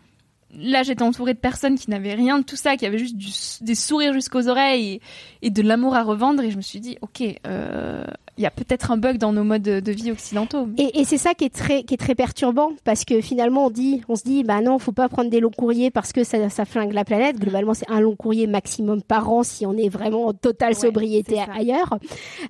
là 0.57 0.83
j'étais 0.83 1.03
entourée 1.03 1.33
de 1.33 1.39
personnes 1.39 1.77
qui 1.77 1.89
n'avaient 1.89 2.13
rien 2.13 2.39
de 2.39 2.43
tout 2.43 2.55
ça, 2.55 2.77
qui 2.77 2.85
avaient 2.85 2.97
juste 2.97 3.63
des 3.63 3.75
sourires 3.75 4.13
jusqu'aux 4.13 4.47
oreilles 4.47 4.99
et, 5.41 5.49
de 5.49 5.61
l'amour 5.61 5.95
à 5.95 6.03
revendre 6.03 6.43
et 6.43 6.51
je 6.51 6.57
me 6.57 6.61
suis 6.61 6.79
dit 6.79 6.97
ok 7.01 7.23
euh, 7.47 8.03
il 8.37 8.43
y 8.43 8.47
a 8.47 8.51
peut-être 8.51 8.91
un 8.91 8.97
bug 8.97 9.17
dans 9.17 9.33
nos 9.33 9.43
modes 9.43 9.61
de, 9.61 9.91
vie 9.91 10.11
occidentaux. 10.11 10.67
Et, 10.77 11.03
c'est 11.03 11.17
ça 11.17 11.33
qui 11.33 11.43
est 11.43 11.53
très 11.53 11.83
qui 11.83 11.93
est 11.93 11.97
très 11.97 12.15
perturbant 12.15 12.71
parce 12.83 13.05
que 13.05 13.21
finalement 13.21 13.67
on 13.67 13.69
dit 13.69 14.01
on 14.07 14.15
se 14.15 14.23
dit 14.23 14.43
bah 14.43 14.61
non 14.61 14.79
faut 14.79 14.93
pas 14.93 15.09
prendre 15.09 15.29
des 15.29 15.39
longs 15.39 15.51
courriers 15.51 15.91
parce 15.91 16.13
que 16.13 16.23
ça, 16.23 16.49
ça 16.49 16.65
flingue 16.65 16.93
la 16.93 17.03
planète. 17.03 17.37
Globalement 17.39 17.73
c'est 17.73 17.89
un 17.89 17.99
long 17.99 18.15
courrier 18.15 18.47
maximum 18.47 19.01
par 19.01 19.31
an 19.31 19.43
si 19.43 19.65
on 19.65 19.77
est 19.77 19.89
vraiment 19.89 20.27
en 20.27 20.33
totale 20.33 20.75
sobriété 20.75 21.39
ailleurs. 21.39 21.97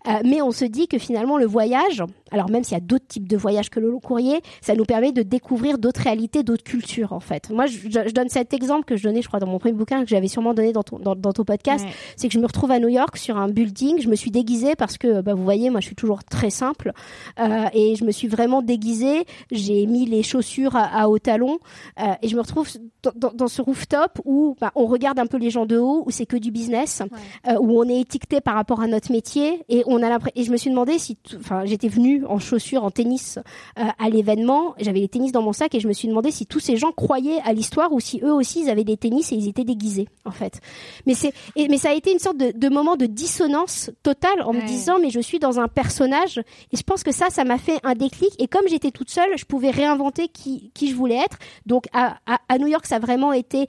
Euh, 0.08 0.12
mais 0.24 0.41
on 0.41 0.51
se 0.51 0.65
dit 0.65 0.88
que 0.88 0.98
finalement 0.98 1.38
le 1.38 1.46
voyage, 1.46 2.03
alors 2.31 2.50
même 2.50 2.63
s'il 2.63 2.74
y 2.74 2.77
a 2.77 2.84
d'autres 2.84 3.08
types 3.08 3.27
de 3.27 3.38
voyages 3.38 3.70
que 3.70 3.79
le 3.79 3.89
long 3.89 4.00
courrier, 4.00 4.41
ça 4.62 4.75
nous 4.75 4.86
permet 4.86 5.12
de 5.12 5.24
découvrir 5.24 5.77
d'autres 5.77 6.01
réalités, 6.01 6.43
d'autres 6.43 6.63
cultures 6.63 7.13
en 7.13 7.20
fait. 7.20 7.50
Moi 7.50 7.65
je, 7.65 7.90
je, 7.91 8.12
donne 8.12 8.29
cet 8.29 8.53
exemple 8.53 8.86
que 8.86 8.95
je 8.95 9.03
donnais 9.03 9.21
je 9.21 9.27
crois 9.27 9.39
dans 9.39 9.48
mon 9.48 9.60
premier 9.60 9.74
bouquin 9.74 10.03
que 10.03 10.10
j'avais 10.10 10.27
sûrement 10.27 10.53
donné 10.53 10.74
dans 10.74 10.83
ton 10.83 11.00
dans, 11.00 11.15
dans 11.15 11.33
ton 11.33 11.43
podcast, 11.43 11.86
c'est 12.15 12.27
que 12.27 12.33
je 12.33 12.39
me 12.39 12.45
retrouve 12.45 12.71
à 12.71 12.79
New 12.79 12.89
York 12.89 13.17
sur 13.17 13.38
un 13.38 13.50
building, 13.50 14.01
je 14.01 14.10
me 14.10 14.15
suis 14.15 14.31
déguisée 14.31 14.75
parce 14.75 14.98
que 14.98 15.21
bah 15.21 15.33
vous 15.33 15.43
voyez 15.43 15.69
moi 15.69 15.79
je 15.79 15.86
suis 15.88 15.95
toujours 15.95 16.24
très 16.24 16.50
simple. 16.50 16.91
Euh, 17.39 17.65
et 17.74 17.95
je 17.95 18.03
me 18.03 18.12
suis 18.12 18.27
vraiment 18.27 18.62
déguisée. 18.62 19.25
J'ai 19.51 19.86
mis 19.86 20.05
les 20.05 20.24
chaussures 20.24 20.75
à, 20.75 21.10
haut 21.10 21.19
talon 21.19 21.60
euh, 22.00 22.13
et 22.21 22.27
je 22.27 22.36
me 22.36 22.41
retrouve 22.41 22.67
dans, 23.15 23.48
ce 23.48 23.62
rooftop 23.62 24.21
où 24.25 24.55
bah, 24.62 24.71
on 24.75 24.86
regarde 24.86 25.19
un 25.19 25.25
peu 25.25 25.38
les 25.38 25.50
gens 25.50 25.65
de 25.65 25.77
haut, 25.77 26.03
où 26.05 26.12
c'est 26.12 26.25
que 26.25 26.38
du 26.38 26.51
business, 26.51 27.01
euh, 27.48 27.55
où 27.60 27.79
on 27.79 27.89
est 27.89 28.00
étiqueté 28.00 28.41
par 28.41 28.55
rapport 28.55 28.81
à 28.81 28.88
notre 28.88 29.12
métier 29.12 29.63
et 29.69 29.83
on 29.88 30.01
a 30.03 30.10
l'impression. 30.10 30.39
Et 30.39 30.43
je 30.43 30.51
me 30.51 30.57
suis 30.57 30.69
demandé 30.69 31.00
si, 31.00 31.17
enfin, 31.38 31.65
j'étais 31.65 31.88
venue 31.88 32.25
en 32.25 32.39
chaussures, 32.39 32.83
en 32.83 32.91
tennis 32.91 33.39
à 33.75 34.10
l'événement. 34.10 34.75
J'avais 34.79 35.00
les 35.00 35.07
tennis 35.07 35.31
dans 35.31 35.41
mon 35.41 35.53
sac 35.53 35.74
et 35.75 35.79
je 35.79 35.88
me 35.88 35.93
suis 35.93 36.07
demandé 36.07 36.31
si 36.31 36.45
tous 36.45 36.60
ces 36.60 36.77
gens 36.77 36.91
croyaient 36.91 37.39
à 37.43 37.53
l'histoire 37.53 37.80
ou 37.91 38.00
si 38.00 38.21
eux 38.23 38.33
aussi 38.33 38.61
ils 38.61 38.69
avaient 38.69 38.83
des 38.83 38.97
tennis 38.97 39.31
et 39.31 39.35
ils 39.35 39.47
étaient 39.47 39.63
déguisés 39.63 40.07
en 40.25 40.31
fait. 40.31 40.59
Mais 41.05 41.13
c'est, 41.13 41.33
mais 41.55 41.77
ça 41.77 41.89
a 41.89 41.93
été 41.93 42.11
une 42.11 42.19
sorte 42.19 42.38
de, 42.38 42.51
de 42.55 42.69
moment 42.69 42.95
de 42.95 43.05
dissonance 43.05 43.89
totale 44.03 44.41
en 44.43 44.53
me 44.53 44.65
disant 44.67 45.00
mais 45.00 45.09
je 45.09 45.19
suis 45.19 45.39
dans 45.39 45.59
un 45.59 45.67
personnage 45.67 46.39
et 46.71 46.77
je 46.77 46.83
pense 46.83 47.03
que 47.03 47.11
ça, 47.11 47.29
ça 47.29 47.43
m'a 47.43 47.57
fait 47.57 47.79
un 47.83 47.95
déclic. 47.95 48.31
Et 48.39 48.47
comme 48.47 48.67
j'étais 48.67 48.91
toute 48.91 49.09
seule, 49.09 49.38
je 49.38 49.45
pouvais 49.45 49.71
réinventer 49.71 50.27
qui, 50.27 50.71
qui 50.73 50.89
je 50.89 50.95
voulais 50.95 51.15
être. 51.15 51.38
Donc 51.65 51.85
à, 51.93 52.17
à 52.25 52.57
New 52.57 52.67
York, 52.67 52.85
ça 52.85 52.97
a 52.97 53.00
vraiment 53.00 53.33
été 53.33 53.67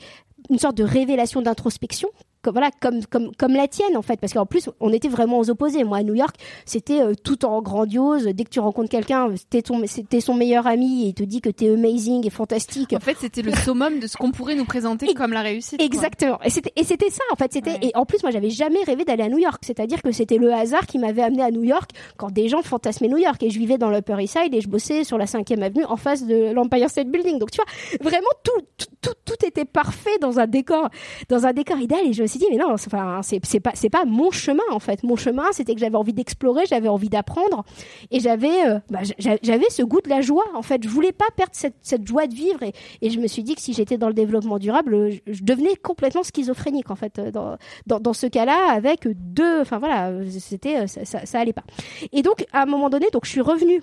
une 0.50 0.58
sorte 0.58 0.76
de 0.76 0.84
révélation 0.84 1.40
d'introspection 1.42 2.08
comme 2.42 2.54
voilà 2.54 2.70
comme 2.80 3.04
comme 3.06 3.34
comme 3.36 3.52
la 3.52 3.68
tienne 3.68 3.96
en 3.96 4.02
fait. 4.02 4.20
Parce 4.20 4.32
qu'en 4.32 4.46
plus 4.46 4.68
on 4.80 4.92
était 4.92 5.08
vraiment 5.08 5.38
aux 5.38 5.50
opposés. 5.50 5.84
Moi 5.84 5.98
à 5.98 6.02
New 6.02 6.14
York 6.14 6.36
c'était 6.66 7.00
euh, 7.00 7.14
tout 7.22 7.44
en 7.44 7.62
grandiose. 7.62 8.24
Dès 8.24 8.44
que 8.44 8.50
tu 8.50 8.60
rencontres 8.60 8.90
quelqu'un 8.90 9.28
c'était 9.36 9.62
ton 9.62 9.80
c'était 9.86 10.20
son 10.20 10.34
meilleur 10.34 10.66
ami 10.66 11.04
et 11.04 11.08
il 11.08 11.14
te 11.14 11.22
dit 11.22 11.40
que 11.40 11.50
t'es 11.50 11.70
amazing 11.70 12.26
et 12.26 12.30
fantastique. 12.30 12.92
En 12.92 13.00
fait 13.00 13.16
c'était 13.20 13.42
le 13.42 13.54
summum 13.54 14.00
de 14.00 14.06
ce 14.06 14.16
qu'on 14.16 14.32
pourrait 14.32 14.54
nous 14.54 14.64
présenter 14.64 15.12
comme 15.14 15.32
la 15.32 15.42
réussite 15.42 15.80
exactement. 15.80 16.38
Et 16.44 16.50
c'était 16.50 16.72
et 16.76 16.84
c'était 16.84 17.10
ça 17.10 17.22
en 17.32 17.36
fait. 17.36 17.52
C'était 17.52 17.78
et 17.82 17.92
en 17.94 18.04
plus 18.04 18.22
moi 18.22 18.32
j'avais 18.32 18.50
jamais 18.50 18.82
rêvé 18.84 19.04
d'aller 19.04 19.24
à 19.24 19.28
New 19.28 19.38
York. 19.38 19.62
C'est-à-dire 19.64 20.02
que 20.02 20.12
c'était 20.12 20.38
le 20.38 20.52
hasard 20.52 20.86
qui 20.86 20.98
m'avait 20.98 21.22
amené 21.22 21.42
à 21.42 21.50
New 21.50 21.64
York 21.64 21.90
quand 22.16 22.30
des 22.30 22.48
gens 22.48 22.62
fantasmaient 22.62 23.08
New 23.08 23.18
York. 23.18 23.42
Et 23.42 23.50
je 23.50 23.58
vivais 23.58 23.78
dans 23.78 23.90
l'Upper 23.90 24.16
East 24.20 24.38
Side 24.38 24.54
et 24.54 24.60
je 24.60 24.68
bossais 24.68 25.04
sur 25.04 25.18
la 25.18 25.26
5e 25.26 25.62
avenue 25.62 25.84
en 25.84 25.96
face 25.96 26.26
de 26.26 26.52
l'Empire 26.52 26.90
State 26.90 27.08
Building. 27.08 27.38
Donc 27.38 27.50
tu 27.50 27.58
vois 27.58 28.10
vraiment 28.10 28.30
tout 28.42 28.86
tout, 29.00 29.14
tout 29.24 29.46
était 29.46 29.64
parfait 29.64 30.18
dans 30.20 30.38
un 30.38 30.46
décor 30.46 30.88
dans 31.28 31.46
un 31.46 31.52
décor 31.52 31.78
idéal. 31.78 32.06
Et 32.06 32.12
je 32.12 32.24
suis 32.32 32.38
dit 32.38 32.46
mais 32.50 32.56
non 32.56 32.76
c'est 32.76 33.90
pas 33.90 34.04
mon 34.04 34.30
chemin 34.30 34.62
en 34.70 34.78
fait. 34.78 35.02
Mon 35.02 35.16
chemin 35.16 35.44
c'était 35.52 35.74
que 35.74 35.80
j'avais 35.80 35.96
envie 35.96 36.12
d'explorer 36.12 36.64
j'avais 36.66 36.88
envie 36.88 37.08
d'apprendre. 37.08 37.64
Et 38.10 38.20
j'avais 38.20 38.66
euh, 38.66 38.78
bah, 38.90 39.00
j'avais 39.18 39.70
ce 39.70 39.82
goût 39.82 40.00
de 40.00 40.08
la 40.08 40.20
joie 40.20 40.46
en 40.54 40.62
fait. 40.62 40.82
Je 40.82 40.88
voulais 40.88 41.12
pas 41.12 41.26
perdre 41.36 41.52
cette, 41.54 42.06
joie 42.06 42.26
de 42.26 42.34
vivre. 42.34 42.60
Et, 43.00 43.10
je 43.10 43.18
me 43.18 43.26
suis 43.26 43.42
dit 43.42 43.54
que 43.54 43.60
si 43.60 43.72
j'étais 43.72 43.98
dans 43.98 44.08
le 44.08 44.14
développement 44.14 44.58
durable 44.58 45.10
je, 45.26 45.42
devenais 45.42 45.76
complètement 45.76 46.22
schizophrénique 46.22 46.90
en 46.90 46.96
fait 46.96 47.20
dans 47.20 48.12
ce 48.12 48.26
cas-là 48.26 48.72
avec 48.72 49.06
deux 49.06 49.60
enfin 49.60 49.78
voilà 49.78 50.12
c'était 50.30 50.86
ça, 50.86 51.04
ça, 51.04 51.26
ça 51.26 51.38
allait 51.40 51.52
pas. 51.52 51.64
Et 52.12 52.22
donc 52.22 52.46
à 52.52 52.62
un 52.62 52.66
moment 52.66 52.90
donné 52.90 53.06
donc 53.12 53.24
je 53.24 53.30
suis 53.30 53.40
revenue 53.40 53.82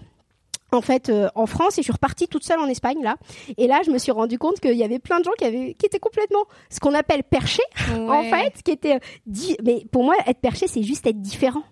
en 0.71 0.81
fait 0.81 1.09
euh, 1.09 1.29
en 1.35 1.45
France 1.45 1.77
et 1.77 1.81
je 1.81 1.83
suis 1.83 1.93
repartie 1.93 2.27
toute 2.27 2.43
seule 2.43 2.59
en 2.59 2.67
Espagne 2.67 3.01
là. 3.01 3.17
Et 3.57 3.67
là 3.67 3.81
je 3.85 3.91
me 3.91 3.97
suis 3.97 4.11
rendu 4.11 4.37
compte 4.37 4.59
qu'il 4.59 4.75
y 4.75 4.83
avait 4.83 4.99
plein 4.99 5.19
de 5.19 5.25
gens 5.25 5.31
qui 5.37 5.45
avaient 5.45 5.73
qui 5.73 5.85
étaient 5.85 5.99
complètement 5.99 6.43
ce 6.69 6.79
qu'on 6.79 6.93
appelle 6.93 7.23
perchés 7.23 7.63
en 7.91 8.23
fait 8.23 8.61
qui 8.63 8.71
étaient 8.71 8.99
dit 9.25 9.57
mais 9.63 9.85
pour 9.91 10.03
moi 10.03 10.15
être 10.27 10.39
perché 10.39 10.67
c'est 10.67 10.83
juste 10.83 11.07
être 11.07 11.21
différent 11.21 11.63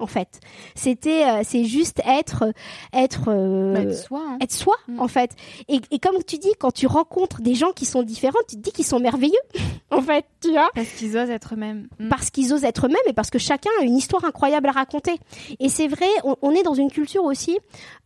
en 0.00 0.06
fait. 0.06 0.40
C'était, 0.74 1.24
euh, 1.24 1.42
c'est 1.44 1.64
juste 1.64 2.00
être, 2.06 2.52
être, 2.92 3.28
euh, 3.28 3.74
être 3.74 3.94
soi, 3.94 4.22
hein. 4.26 4.38
être 4.40 4.52
soi 4.52 4.74
mm. 4.88 5.00
en 5.00 5.08
fait. 5.08 5.30
Et, 5.68 5.80
et, 5.90 5.98
comme 5.98 6.22
tu 6.26 6.38
dis, 6.38 6.52
quand 6.58 6.72
tu 6.72 6.86
rencontres 6.86 7.40
des 7.42 7.54
gens 7.54 7.72
qui 7.72 7.86
sont 7.86 8.02
différents, 8.02 8.40
tu 8.48 8.56
te 8.56 8.60
dis 8.60 8.72
qu'ils 8.72 8.84
sont 8.84 8.98
merveilleux, 8.98 9.32
en 9.90 10.02
fait, 10.02 10.24
tu 10.40 10.50
vois. 10.50 10.70
Parce 10.74 10.88
qu'ils 10.88 11.16
osent 11.16 11.30
être 11.30 11.54
eux-mêmes. 11.54 11.88
Mm. 11.98 12.08
Parce 12.08 12.30
qu'ils 12.30 12.52
osent 12.52 12.64
être 12.64 12.86
eux-mêmes 12.86 12.96
et 13.06 13.12
parce 13.12 13.30
que 13.30 13.38
chacun 13.38 13.70
a 13.80 13.84
une 13.84 13.96
histoire 13.96 14.24
incroyable 14.24 14.68
à 14.68 14.72
raconter. 14.72 15.14
Et 15.60 15.68
c'est 15.68 15.88
vrai, 15.88 16.08
on, 16.24 16.36
on, 16.42 16.50
est 16.50 16.62
dans 16.62 16.74
une 16.74 16.90
culture 16.90 17.24
aussi 17.24 17.58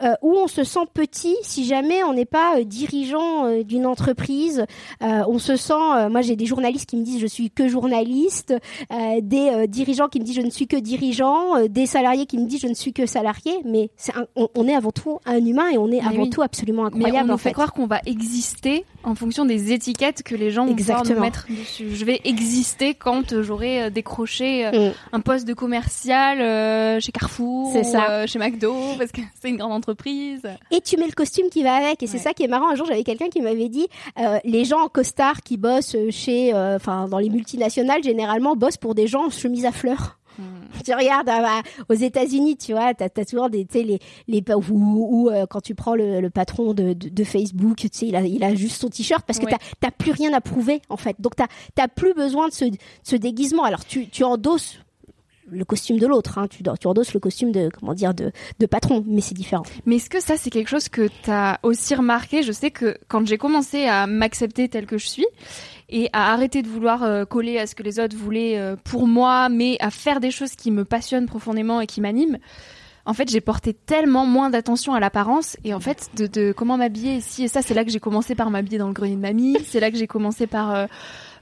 euh, 0.03 0.13
où 0.23 0.33
on 0.33 0.47
se 0.47 0.65
sent 0.65 0.81
petit 0.93 1.37
si 1.43 1.65
jamais 1.65 2.03
on 2.05 2.13
n'est 2.13 2.25
pas 2.25 2.63
dirigeant 2.65 3.63
d'une 3.63 3.87
entreprise. 3.87 4.65
on 5.01 5.39
se 5.39 5.57
sent, 5.57 6.09
moi 6.11 6.23
j'ai 6.23 6.37
des 6.37 6.47
journalistes 6.47 6.89
qui 6.89 6.97
me 6.97 7.05
disent 7.05 7.21
je 7.21 7.27
suis 7.27 7.51
que 7.51 7.69
journaliste, 7.69 8.55
des 8.91 9.67
dirigeants 9.69 10.09
qui 10.09 10.21
me 10.21 10.25
disent 10.25 10.37
je 10.37 10.43
ne 10.43 10.51
suis 10.51 10.67
que 10.67 10.77
dirigeant 10.77 11.67
des 11.69 11.78
salariés 11.87 12.27
qui 12.27 12.39
me 12.39 12.47
disent 12.47 12.61
je 12.61 12.69
ne 12.69 12.75
suis 12.75 12.93
que 12.93 13.07
salarié, 13.07 13.53
mais 13.65 13.91
on, 14.37 14.67
est 14.67 14.75
avant 14.75 14.91
tout 14.91 15.19
un 15.25 15.45
humain 15.45 15.69
et 15.73 15.79
on 15.79 15.91
est 15.91 16.01
avant 16.01 16.29
tout 16.29 16.43
absolument 16.43 16.87
incroyable. 16.87 17.27
Mais 17.27 17.33
on 17.33 17.35
en 17.35 17.39
fait, 17.39 17.53
croire 17.53 17.73
qu'on 17.73 17.87
va 17.87 18.01
exister 18.07 18.85
en 19.05 19.15
fonction 19.15 19.45
des 19.45 19.73
étiquettes 19.73 20.23
que 20.23 20.35
les 20.35 20.51
gens 20.51 20.67
vont 20.67 20.75
nous 20.75 21.21
mettre 21.21 21.47
dessus. 21.49 21.95
Je 21.95 22.05
vais 22.05 22.21
exister 22.25 22.95
quand 22.95 23.43
j'aurai 23.43 23.85
euh, 23.85 23.91
décroché 23.91 24.67
euh, 24.67 24.91
mm. 24.91 24.93
un 25.13 25.21
poste 25.21 25.47
de 25.47 25.55
commercial 25.55 26.41
euh, 26.41 27.01
chez 27.01 27.13
Carrefour, 27.13 27.75
ça. 27.85 28.27
chez 28.27 28.39
McDo, 28.39 28.75
parce 28.99 29.13
que 29.13 29.21
c'est 29.41 29.49
une 29.49 29.57
grande 29.57 29.73
entreprise. 29.73 30.43
Et 30.71 30.81
tu 30.81 30.97
mets 30.97 31.07
le 31.07 31.13
costume 31.13 31.49
qui 31.51 31.63
va 31.63 31.75
avec, 31.75 32.03
et 32.03 32.07
c'est 32.07 32.19
ça 32.19 32.33
qui 32.33 32.43
est 32.43 32.49
marrant. 32.49 32.69
Un 32.69 32.75
jour, 32.75 32.87
j'avais 32.87 33.05
quelqu'un 33.05 33.29
qui 33.29 33.41
m'avait 33.41 33.69
dit 33.69 33.87
les 34.45 34.65
gens 34.65 34.81
en 34.81 34.89
costard 34.89 35.43
qui 35.43 35.57
bossent 35.57 35.97
chez, 36.11 36.53
enfin, 36.55 37.09
dans 37.09 37.19
les 37.19 37.31
multinationales, 37.31 38.03
généralement 38.03 38.57
bossent 38.57 38.77
pour 38.77 38.95
des 38.95 39.07
gens 39.07 39.27
en 39.27 39.31
chemise 39.31 39.65
à 39.65 39.73
fleurs. 39.73 40.18
Tu 40.85 40.95
regardes 40.95 41.29
ah 41.29 41.41
bah, 41.41 41.71
aux 41.89 41.95
États-Unis, 41.95 42.57
tu 42.57 42.73
vois, 42.73 42.95
t'as 42.95 43.07
as 43.07 43.25
toujours 43.25 43.51
des, 43.51 43.65
tu 43.65 43.79
sais, 43.79 43.85
les, 43.85 43.99
les 44.27 44.43
ou, 44.55 45.29
euh, 45.31 45.47
quand 45.47 45.61
tu 45.61 45.75
prends 45.75 45.95
le, 45.95 46.21
le 46.21 46.31
patron 46.31 46.73
de, 46.75 46.93
de, 46.93 47.09
de, 47.09 47.25
Facebook, 47.25 47.77
tu 47.77 47.89
sais, 47.93 48.07
il 48.07 48.17
a, 48.17 48.23
il 48.23 48.43
a 48.45 48.55
juste 48.55 48.81
son 48.81 48.89
t-shirt 48.89 49.25
parce 49.27 49.39
que 49.39 49.47
tu 49.47 49.55
t'as 49.81 49.91
plus 49.91 50.13
rien 50.13 50.33
à 50.33 50.41
prouver 50.41 50.81
en 50.89 50.97
fait. 50.97 51.17
Donc 51.19 51.37
t'as 51.37 51.49
t'as 51.75 51.89
plus 51.89 52.15
besoin 52.15 52.49
de 52.49 52.53
ce, 52.53 52.65
ce 53.03 53.17
déguisement. 53.17 53.65
Alors 53.65 53.85
tu, 53.85 54.09
tu 54.09 54.25
endosses 54.25 54.79
le 55.51 55.65
costume 55.65 55.99
de 55.99 56.07
l'autre, 56.07 56.39
hein. 56.39 56.47
tu, 56.49 56.63
tu 56.63 56.87
endosses 56.87 57.15
le 57.15 57.21
costume 57.21 57.53
de 57.53 57.71
comment 57.71 57.95
dire 57.95 58.15
de, 58.15 58.33
de 58.59 58.67
patron, 58.67 59.05
mais 59.07 59.21
c'est 59.21 59.35
différent. 59.35 59.65
Mais 59.87 59.97
est-ce 59.97 60.11
que 60.11 60.21
ça 60.21 60.37
c'est 60.37 60.51
quelque 60.51 60.69
chose 60.69 60.89
que 60.89 61.09
tu 61.09 61.31
as 61.31 61.59
aussi 61.63 61.95
remarqué? 61.95 62.43
Je 62.43 62.53
sais 62.53 62.71
que 62.71 62.99
quand 63.09 63.27
j'ai 63.27 63.39
commencé 63.39 63.85
à 63.85 64.07
m'accepter 64.07 64.69
tel 64.69 64.87
que 64.87 64.99
je 64.99 65.07
suis, 65.07 65.27
et 65.89 66.11
à 66.13 66.33
arrêter 66.33 66.63
de 66.63 66.69
vouloir 66.69 67.03
euh, 67.03 67.25
coller 67.25 67.59
à 67.59 67.67
ce 67.67 67.75
que 67.75 67.83
les 67.83 67.99
autres 67.99 68.17
voulaient 68.17 68.59
euh, 68.59 68.77
pour 68.85 69.07
moi, 69.07 69.49
mais 69.49 69.77
à 69.81 69.91
faire 69.91 70.21
des 70.21 70.31
choses 70.31 70.53
qui 70.53 70.71
me 70.71 70.85
passionnent 70.85 71.27
profondément 71.27 71.81
et 71.81 71.87
qui 71.87 72.01
m'animent. 72.01 72.39
En 73.07 73.15
fait, 73.15 73.31
j'ai 73.31 73.41
porté 73.41 73.73
tellement 73.73 74.27
moins 74.27 74.51
d'attention 74.51 74.93
à 74.93 75.01
l'apparence 75.01 75.57
et 75.65 75.73
en 75.73 75.81
fait 75.81 76.11
de, 76.15 76.27
de 76.27 76.53
comment 76.53 76.77
m'habiller 76.77 77.15
ici 77.15 77.45
et 77.45 77.49
ça, 77.49 77.63
c'est 77.63 77.73
là 77.73 77.85
que 77.85 77.91
j'ai 77.91 78.01
commencé 78.01 78.35
par 78.35 78.51
m'habiller 78.51 78.77
dans 78.77 78.89
le 78.89 78.93
grenier 78.93 79.17
de 79.17 79.21
mamie. 79.21 79.57
C'est 79.65 79.81
là 79.81 79.91
que 79.91 79.97
j'ai 79.97 80.07
commencé 80.07 80.47
par 80.47 80.75
euh, 80.75 80.87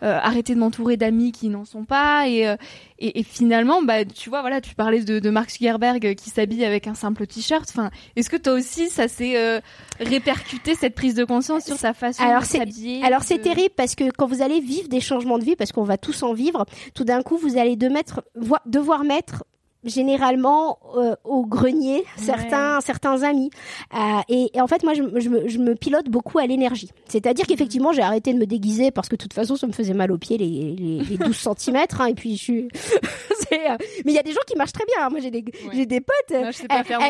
arrêter 0.02 0.54
de 0.54 0.60
m'entourer 0.60 0.96
d'amis 0.96 1.32
qui 1.32 1.48
n'en 1.48 1.64
sont 1.64 1.84
pas. 1.84 2.28
Et, 2.28 2.46
euh, 2.46 2.56
et, 2.98 3.20
et, 3.20 3.22
finalement 3.22 3.82
bah 3.82 4.04
tu 4.04 4.30
vois 4.30 4.40
voilà 4.40 4.60
tu 4.60 4.74
parlais 4.74 5.00
de, 5.00 5.18
de 5.18 5.30
Mark 5.30 5.50
Zuckerberg 5.50 6.14
qui 6.14 6.30
s'habille 6.30 6.64
avec 6.64 6.86
un 6.86 6.94
simple 6.94 7.26
t-shirt. 7.26 7.66
Enfin 7.68 7.90
est-ce 8.16 8.30
que 8.30 8.36
toi 8.36 8.54
aussi 8.54 8.88
ça 8.88 9.08
s'est 9.08 9.36
euh, 9.36 9.60
répercuté 10.00 10.74
cette 10.74 10.94
prise 10.94 11.14
de 11.14 11.24
conscience 11.24 11.64
sur 11.64 11.76
sa 11.76 11.92
façon 11.92 12.22
alors 12.22 12.42
de 12.42 12.46
s'habiller 12.46 13.02
alors 13.04 13.22
c'est 13.22 13.38
terrible 13.38 13.74
parce 13.76 13.94
que 13.94 14.10
quand 14.10 14.26
vous 14.26 14.42
allez 14.42 14.60
vivre 14.60 14.88
des 14.88 15.00
changements 15.00 15.38
de 15.38 15.44
vie 15.44 15.56
parce 15.56 15.72
qu'on 15.72 15.84
va 15.84 15.98
tous 15.98 16.22
en 16.22 16.32
vivre 16.32 16.64
tout 16.94 17.04
d'un 17.04 17.22
coup 17.22 17.36
vous 17.36 17.58
allez 17.58 17.76
de 17.76 17.88
mettre, 17.88 18.22
devoir 18.66 19.04
mettre 19.04 19.44
généralement 19.86 20.78
euh, 20.96 21.14
au 21.24 21.44
grenier 21.46 22.04
certains 22.16 22.80
certains 22.80 23.22
amis. 23.22 23.50
Euh, 23.94 23.98
et, 24.28 24.50
et, 24.54 24.60
en 24.60 24.66
fait 24.66 24.82
moi 24.82 24.94
je, 24.94 25.02
je, 25.16 25.28
me, 25.28 25.48
je, 25.48 25.58
me, 25.58 25.74
pilote 25.74 26.08
beaucoup 26.08 26.38
à 26.38 26.46
l'énergie. 26.46 26.90
C'est-à-dire 27.08 27.46
qu'effectivement 27.46 27.92
j'ai 27.92 28.02
arrêté 28.02 28.32
de 28.32 28.38
me 28.38 28.46
déguiser 28.46 28.90
parce 28.90 29.08
que 29.08 29.16
de 29.16 29.22
toute 29.22 29.32
façon 29.32 29.56
ça 29.56 29.66
me 29.66 29.72
faisait 29.72 29.94
mal 29.94 30.12
aux 30.12 30.18
pieds 30.18 30.38
les, 30.38 30.74
les, 30.78 30.98
les 31.04 31.16
12 31.16 31.36
cm 31.58 31.76
hein, 31.98 32.06
et 32.06 32.14
puis 32.14 32.36
je 32.36 32.42
suis 32.42 32.62
euh, 33.52 33.76
mais 34.04 34.12
il 34.12 34.14
y 34.14 34.18
a 34.18 34.22
des 34.22 34.32
gens 34.32 34.40
qui 34.46 34.56
marchent 34.56 34.72
très 34.72 34.84
bien 34.86 35.06
hein. 35.06 35.08
moi 35.10 35.20
j'ai 35.20 35.30
des 35.30 35.44
ouais. 35.44 35.70
j'ai 35.72 35.86
des 35.86 36.00
potes 36.00 36.30
non, 36.30 36.50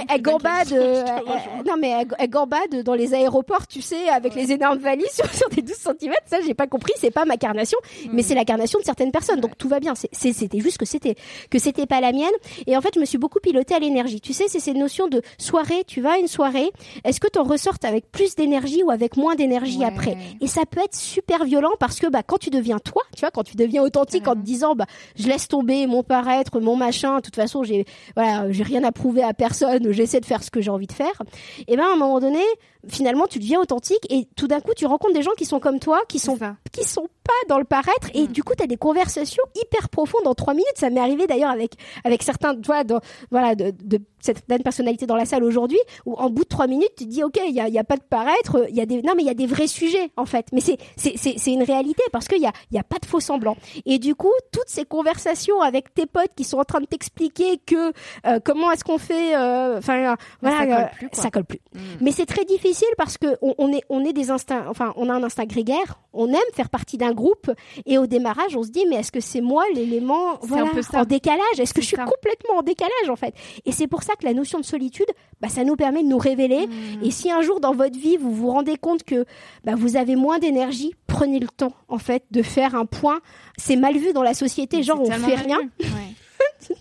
elles, 0.09 0.23
gambadent 0.23 0.73
non 1.67 1.75
mais 1.81 2.07
elles, 2.19 2.31
gambadent 2.31 2.83
dans 2.85 2.95
les 2.95 3.15
aéroports 3.15 3.67
tu 3.67 3.81
sais 3.81 4.09
avec 4.09 4.35
ouais. 4.35 4.43
les 4.43 4.53
énormes 4.53 4.79
valises 4.79 5.11
sur, 5.12 5.33
sur, 5.33 5.49
des 5.49 5.62
12 5.62 5.75
cm 5.75 6.12
ça 6.27 6.39
j'ai 6.45 6.55
pas 6.55 6.67
compris 6.67 6.93
c'est 6.99 7.11
pas 7.11 7.25
ma 7.25 7.37
carnation 7.37 7.79
mmh. 7.83 8.09
mais 8.12 8.23
c'est 8.23 8.35
la 8.35 8.45
carnation 8.45 8.79
de 8.79 8.85
certaines 8.85 9.12
personnes 9.12 9.41
donc 9.41 9.57
tout 9.57 9.69
va 9.69 9.81
bien. 9.81 9.95
C'était 10.12 10.61
juste 10.61 10.79
que 10.79 10.85
c'était 10.85 11.15
que 11.51 11.59
c'était 11.59 11.87
pas 11.87 12.01
la 12.01 12.12
mienne 12.12 12.27
et 12.66 12.76
en 12.76 12.81
fait, 12.81 12.94
je 12.94 13.00
me 13.00 13.05
suis 13.05 13.18
beaucoup 13.18 13.40
pilotée 13.40 13.74
à 13.74 13.79
l'énergie. 13.79 14.20
Tu 14.20 14.33
sais, 14.33 14.44
c'est 14.48 14.61
ces 14.61 14.74
notions 14.74 15.09
de 15.09 15.22
soirée, 15.38 15.85
tu 15.87 16.00
vas 16.00 16.14
à 16.14 16.18
une 16.18 16.29
soirée, 16.29 16.70
est-ce 17.05 17.20
que 17.20 17.29
tu 17.29 17.38
en 17.38 17.44
ressortes 17.44 17.85
avec 17.85 18.11
plus 18.11 18.35
d'énergie 18.35 18.83
ou 18.83 18.90
avec 18.90 19.16
moins 19.16 19.35
d'énergie 19.35 19.79
ouais. 19.79 19.85
après? 19.85 20.16
Et 20.40 20.46
ça 20.46 20.62
peut 20.66 20.81
être 20.83 20.94
super 20.94 21.44
violent 21.44 21.72
parce 21.79 21.98
que 21.98 22.07
bah, 22.09 22.22
quand 22.22 22.38
tu 22.38 22.50
deviens 22.50 22.79
toi, 22.79 23.02
tu 23.14 23.20
vois, 23.20 23.31
quand 23.31 23.44
tu 23.44 23.57
deviens 23.57 23.83
authentique 23.83 24.26
en 24.29 24.35
te 24.35 24.40
disant, 24.40 24.74
bah, 24.74 24.87
je 25.16 25.26
laisse 25.29 25.48
tomber 25.48 25.87
mon 25.87 26.02
paraître, 26.02 26.61
mon 26.61 26.76
machin, 26.76 27.16
de 27.16 27.20
toute 27.22 27.37
façon, 27.37 27.62
j'ai 27.62 27.85
voilà, 28.14 28.50
j'ai 28.50 28.62
rien 28.62 28.85
à 28.85 28.92
prouver 28.92 29.22
à 29.22 29.35
personne, 29.35 29.92
j'essaie 29.92 30.20
de 30.20 30.26
faire 30.26 30.42
ce 30.42 30.50
que 30.50 30.61
j'ai 30.61 30.70
envie 30.70 30.87
de 30.87 30.92
faire. 30.92 31.22
Et 31.68 31.76
ben 31.76 31.85
à 31.85 31.92
un 31.92 31.96
moment 31.96 32.20
donné, 32.20 32.42
finalement, 32.88 33.26
tu 33.26 33.38
deviens 33.38 33.61
authentique 33.61 34.07
et 34.11 34.26
tout 34.37 34.46
d'un 34.46 34.61
coup, 34.61 34.72
tu 34.76 34.87
rencontres 34.87 35.14
des 35.14 35.22
gens 35.22 35.33
qui 35.37 35.44
sont 35.44 35.61
comme 35.61 35.79
toi, 35.79 36.00
qui 36.09 36.18
sont 36.18 36.38
qui 36.72 36.85
sont 36.85 37.09
pas 37.24 37.33
dans 37.48 37.59
le 37.59 37.64
paraître 37.64 38.11
et 38.14 38.24
mmh. 38.24 38.33
du 38.33 38.44
coup, 38.44 38.55
tu 38.57 38.62
as 38.62 38.66
des 38.66 38.76
conversations 38.76 39.42
hyper 39.57 39.88
profondes 39.88 40.26
en 40.26 40.35
trois 40.35 40.55
minutes. 40.55 40.66
Ça 40.76 40.90
m'est 40.90 41.00
arrivé 41.00 41.26
d'ailleurs 41.26 41.50
avec 41.50 41.72
avec 42.05 42.22
certains, 42.22 42.56
toi, 42.62 42.83
voilà, 43.31 43.55
de, 43.55 43.73
de 43.83 44.01
certaines 44.21 44.62
personnalités 44.62 45.07
dans 45.07 45.16
la 45.16 45.25
salle 45.25 45.45
aujourd'hui, 45.45 45.79
où 46.05 46.14
en 46.14 46.31
bout 46.31 46.45
de 46.45 46.49
trois 46.49 46.66
minutes, 46.66 46.90
tu 46.97 47.05
te 47.05 47.11
dis, 47.11 47.23
ok, 47.23 47.38
il 47.47 47.55
y 47.55 47.61
a, 47.61 47.69
y 47.69 47.79
a 47.79 47.85
pas 47.85 47.97
de 47.97 48.03
paraître, 48.03 48.66
il 48.69 48.77
y 48.77 48.81
a 48.81 48.87
des, 48.87 49.03
non, 49.03 49.12
mais 49.16 49.23
il 49.23 49.27
y 49.27 49.31
a 49.31 49.35
des 49.35 49.47
vrais 49.47 49.66
sujets 49.66 50.11
en 50.16 50.27
fait. 50.27 50.47
Mais 50.53 50.61
c'est 50.61 50.79
c'est 50.97 51.16
c'est 51.16 51.53
une 51.53 51.62
réalité 51.62 52.03
parce 52.12 52.29
qu'il 52.29 52.40
y 52.40 52.47
a 52.47 52.53
il 52.71 52.77
y 52.77 52.81
a 52.81 52.83
pas 52.83 52.99
de 52.99 53.07
faux 53.07 53.21
semblants. 53.21 53.57
Et 53.85 53.99
du 53.99 54.14
coup, 54.14 54.33
toutes 54.53 54.69
ces 54.69 54.85
conversations 54.85 55.61
avec 55.61 55.95
tes 55.95 56.07
potes 56.07 56.33
qui 56.37 56.45
sont 56.45 56.59
en 56.59 56.64
train 56.64 56.81
de 56.81 56.87
t'expliquer 56.87 57.59
que 57.64 57.92
euh, 58.27 58.40
comment 58.45 58.71
est-ce 58.71 58.85
qu'on 58.85 58.99
fait, 58.99 59.37
enfin, 59.37 60.12
euh, 60.12 60.16
voilà, 60.40 60.59
ça 60.59 60.66
colle 60.66 60.90
plus. 60.99 61.09
Ça 61.12 61.31
colle 61.31 61.45
plus. 61.45 61.61
Mmh. 61.75 61.79
Mais 62.01 62.12
c'est 62.12 62.27
très 62.27 62.45
difficile 62.45 62.88
parce 62.97 63.19
que 63.19 63.37
on, 63.42 63.55
on, 63.59 63.73
est 63.73 63.83
on 63.88 64.05
est 64.05 64.12
des 64.12 64.31
instincts 64.31 64.64
enfin 64.69 64.92
on 64.97 65.09
a 65.09 65.14
un 65.14 65.23
instinct 65.23 65.47
grégaire 65.47 66.01
on 66.12 66.29
aime 66.29 66.51
faire 66.55 66.71
partie 66.71 66.97
d'un 66.97 67.12
groupe 67.12 67.51
et 67.85 67.99
au 67.99 68.07
démarrage 68.07 68.57
on 68.57 68.62
se 68.62 68.71
dit 68.71 68.85
mais 68.88 68.97
est-ce 68.97 69.12
que 69.12 69.21
c'est 69.21 69.40
moi 69.40 69.64
l'élément 69.75 70.38
voilà, 70.42 70.71
en 70.95 71.05
décalage? 71.05 71.59
Est-ce 71.59 71.75
que 71.75 71.81
je 71.81 71.87
suis 71.87 71.97
ça. 71.97 72.05
complètement 72.05 72.36
en 72.55 72.62
décalage 72.62 73.09
en 73.09 73.16
fait. 73.16 73.35
Et 73.64 73.72
c'est 73.72 73.87
pour 73.87 74.03
ça 74.03 74.14
que 74.14 74.25
la 74.25 74.35
notion 74.35 74.59
de 74.59 74.64
solitude 74.64 75.07
bah, 75.40 75.49
ça 75.49 75.64
nous 75.64 75.77
permet 75.77 76.03
de 76.03 76.09
nous 76.09 76.18
révéler. 76.18 76.66
Mmh. 76.66 77.05
et 77.05 77.11
si 77.11 77.31
un 77.31 77.42
jour 77.42 77.61
dans 77.61 77.75
votre 77.75 77.99
vie 77.99 78.16
vous 78.16 78.33
vous 78.33 78.51
rendez 78.51 78.77
compte 78.77 79.03
que 79.03 79.25
bah, 79.64 79.75
vous 79.77 79.96
avez 79.96 80.16
moins 80.16 80.38
d'énergie 80.38 80.94
prenez 81.07 81.38
le 81.38 81.49
temps 81.49 81.72
en 81.88 81.99
fait 81.99 82.25
de 82.31 82.42
faire 82.42 82.75
un 82.75 82.87
point. 82.87 83.20
C'est 83.57 83.77
mal 83.77 83.96
vu 83.96 84.12
dans 84.12 84.22
la 84.22 84.35
société 84.35 84.83
genre 84.83 85.01
on 85.01 85.11
fait 85.11 85.35
rien 85.35 85.59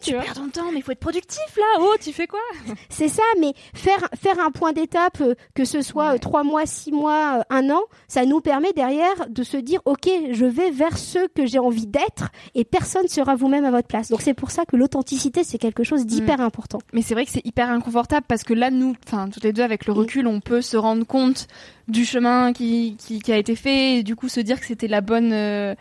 tu 0.02 0.12
perds 0.12 0.34
ton 0.34 0.50
temps, 0.50 0.72
mais 0.72 0.80
il 0.80 0.84
faut 0.84 0.92
être 0.92 1.00
productif 1.00 1.58
là. 1.58 1.80
Oh, 1.80 1.96
tu 2.02 2.14
fais 2.14 2.28
quoi? 2.28 2.40
C'est 2.90 3.08
ça, 3.08 3.24
mais 3.40 3.54
faire 3.74 4.10
faire 4.16 4.40
un 4.40 4.52
point 4.52 4.74
d'étape, 4.74 5.22
euh, 5.22 5.36
que 5.54 5.66
ce 5.66 5.82
soit 5.82 6.14
ouais. 6.14 6.20
3 6.20 6.44
mois, 6.44 6.66
6 6.66 6.92
mois, 6.92 7.40
euh, 7.40 7.44
un 7.50 7.70
an, 7.70 7.82
ça 8.08 8.26
nous 8.26 8.42
permet 8.42 8.74
derrière 8.74 9.30
de 9.30 9.44
se 9.44 9.58
dire, 9.58 9.82
ok, 9.86 10.10
je 10.32 10.46
vais 10.46 10.72
vers 10.72 10.98
ce 10.98 11.28
que 11.28 11.46
j'ai 11.46 11.60
envie 11.60 11.88
d'être, 11.88 12.30
et 12.54 12.66
personne 12.66 13.08
sera 13.08 13.36
vous-même 13.36 13.66
à 13.66 13.72
votre 13.72 13.88
place. 13.88 14.10
Donc 14.10 14.22
c'est 14.22 14.34
pour 14.34 14.52
ça 14.52 14.66
que 14.66 14.76
l'authenticité 14.76 15.44
c'est 15.44 15.58
quelque 15.58 15.84
chose 15.84 16.06
d'hyper 16.06 16.40
mmh. 16.40 16.42
important. 16.42 16.80
Mais 16.94 17.02
c'est 17.02 17.14
vrai 17.14 17.26
que 17.26 17.32
c'est 17.32 17.46
hyper 17.46 17.70
inconfortable 17.70 18.26
parce 18.28 18.44
que 18.44 18.54
là, 18.54 18.72
nous, 18.72 18.96
enfin 19.06 19.30
toutes 19.30 19.44
les 19.44 19.54
deux 19.54 19.64
avec 19.64 19.86
le 19.86 19.94
recul, 19.94 20.26
mmh. 20.26 20.30
on 20.30 20.40
peut 20.40 20.62
se 20.62 20.78
rendre 20.78 21.06
compte 21.06 21.48
du 21.88 22.06
chemin 22.06 22.54
qui 22.54 22.96
qui, 22.98 23.20
qui 23.20 23.32
a 23.32 23.38
été 23.38 23.56
fait, 23.56 23.98
et 23.98 24.04
du 24.04 24.16
coup 24.16 24.30
se 24.30 24.40
dire 24.40 24.60
que 24.60 24.66
c'était 24.66 24.88
la 24.88 25.02
bonne. 25.02 25.76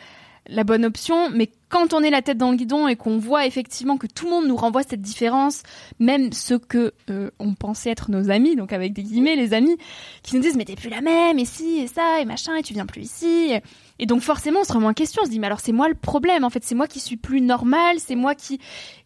La 0.48 0.62
bonne 0.62 0.84
option, 0.84 1.30
mais 1.30 1.50
quand 1.74 1.92
on 1.92 2.02
est 2.02 2.10
la 2.10 2.22
tête 2.22 2.38
dans 2.38 2.50
le 2.50 2.56
guidon 2.56 2.86
et 2.86 2.94
qu'on 2.94 3.18
voit 3.18 3.46
effectivement 3.46 3.96
que 3.96 4.06
tout 4.06 4.26
le 4.26 4.30
monde 4.30 4.46
nous 4.46 4.54
renvoie 4.54 4.82
cette 4.82 5.00
différence, 5.00 5.64
même 5.98 6.32
ceux 6.32 6.58
que 6.58 6.92
euh, 7.10 7.30
on 7.40 7.54
pensait 7.54 7.90
être 7.90 8.12
nos 8.12 8.30
amis, 8.30 8.54
donc 8.54 8.72
avec 8.72 8.92
des 8.92 9.02
guillemets 9.02 9.34
les 9.34 9.54
amis, 9.54 9.76
qui 10.22 10.36
nous 10.36 10.42
disent 10.42 10.56
mais 10.56 10.66
t'es 10.66 10.76
plus 10.76 10.90
la 10.90 11.00
même 11.00 11.38
et 11.38 11.44
si 11.44 11.78
et 11.78 11.88
ça 11.88 12.20
et 12.20 12.26
machin 12.26 12.54
et 12.54 12.62
tu 12.62 12.74
viens 12.74 12.86
plus 12.86 13.02
ici. 13.02 13.54
Et 13.98 14.06
donc 14.06 14.20
forcément 14.20 14.60
on 14.60 14.64
se 14.64 14.72
remet 14.72 14.86
en 14.86 14.92
question, 14.92 15.22
on 15.22 15.24
se 15.24 15.30
dit 15.30 15.40
mais 15.40 15.46
alors 15.48 15.58
c'est 15.58 15.72
moi 15.72 15.88
le 15.88 15.94
problème 15.94 16.44
en 16.44 16.50
fait, 16.50 16.62
c'est 16.62 16.76
moi 16.76 16.86
qui 16.86 17.00
suis 17.00 17.16
plus 17.16 17.40
normal, 17.40 17.96
c'est 17.98 18.14
moi 18.14 18.36
qui 18.36 18.60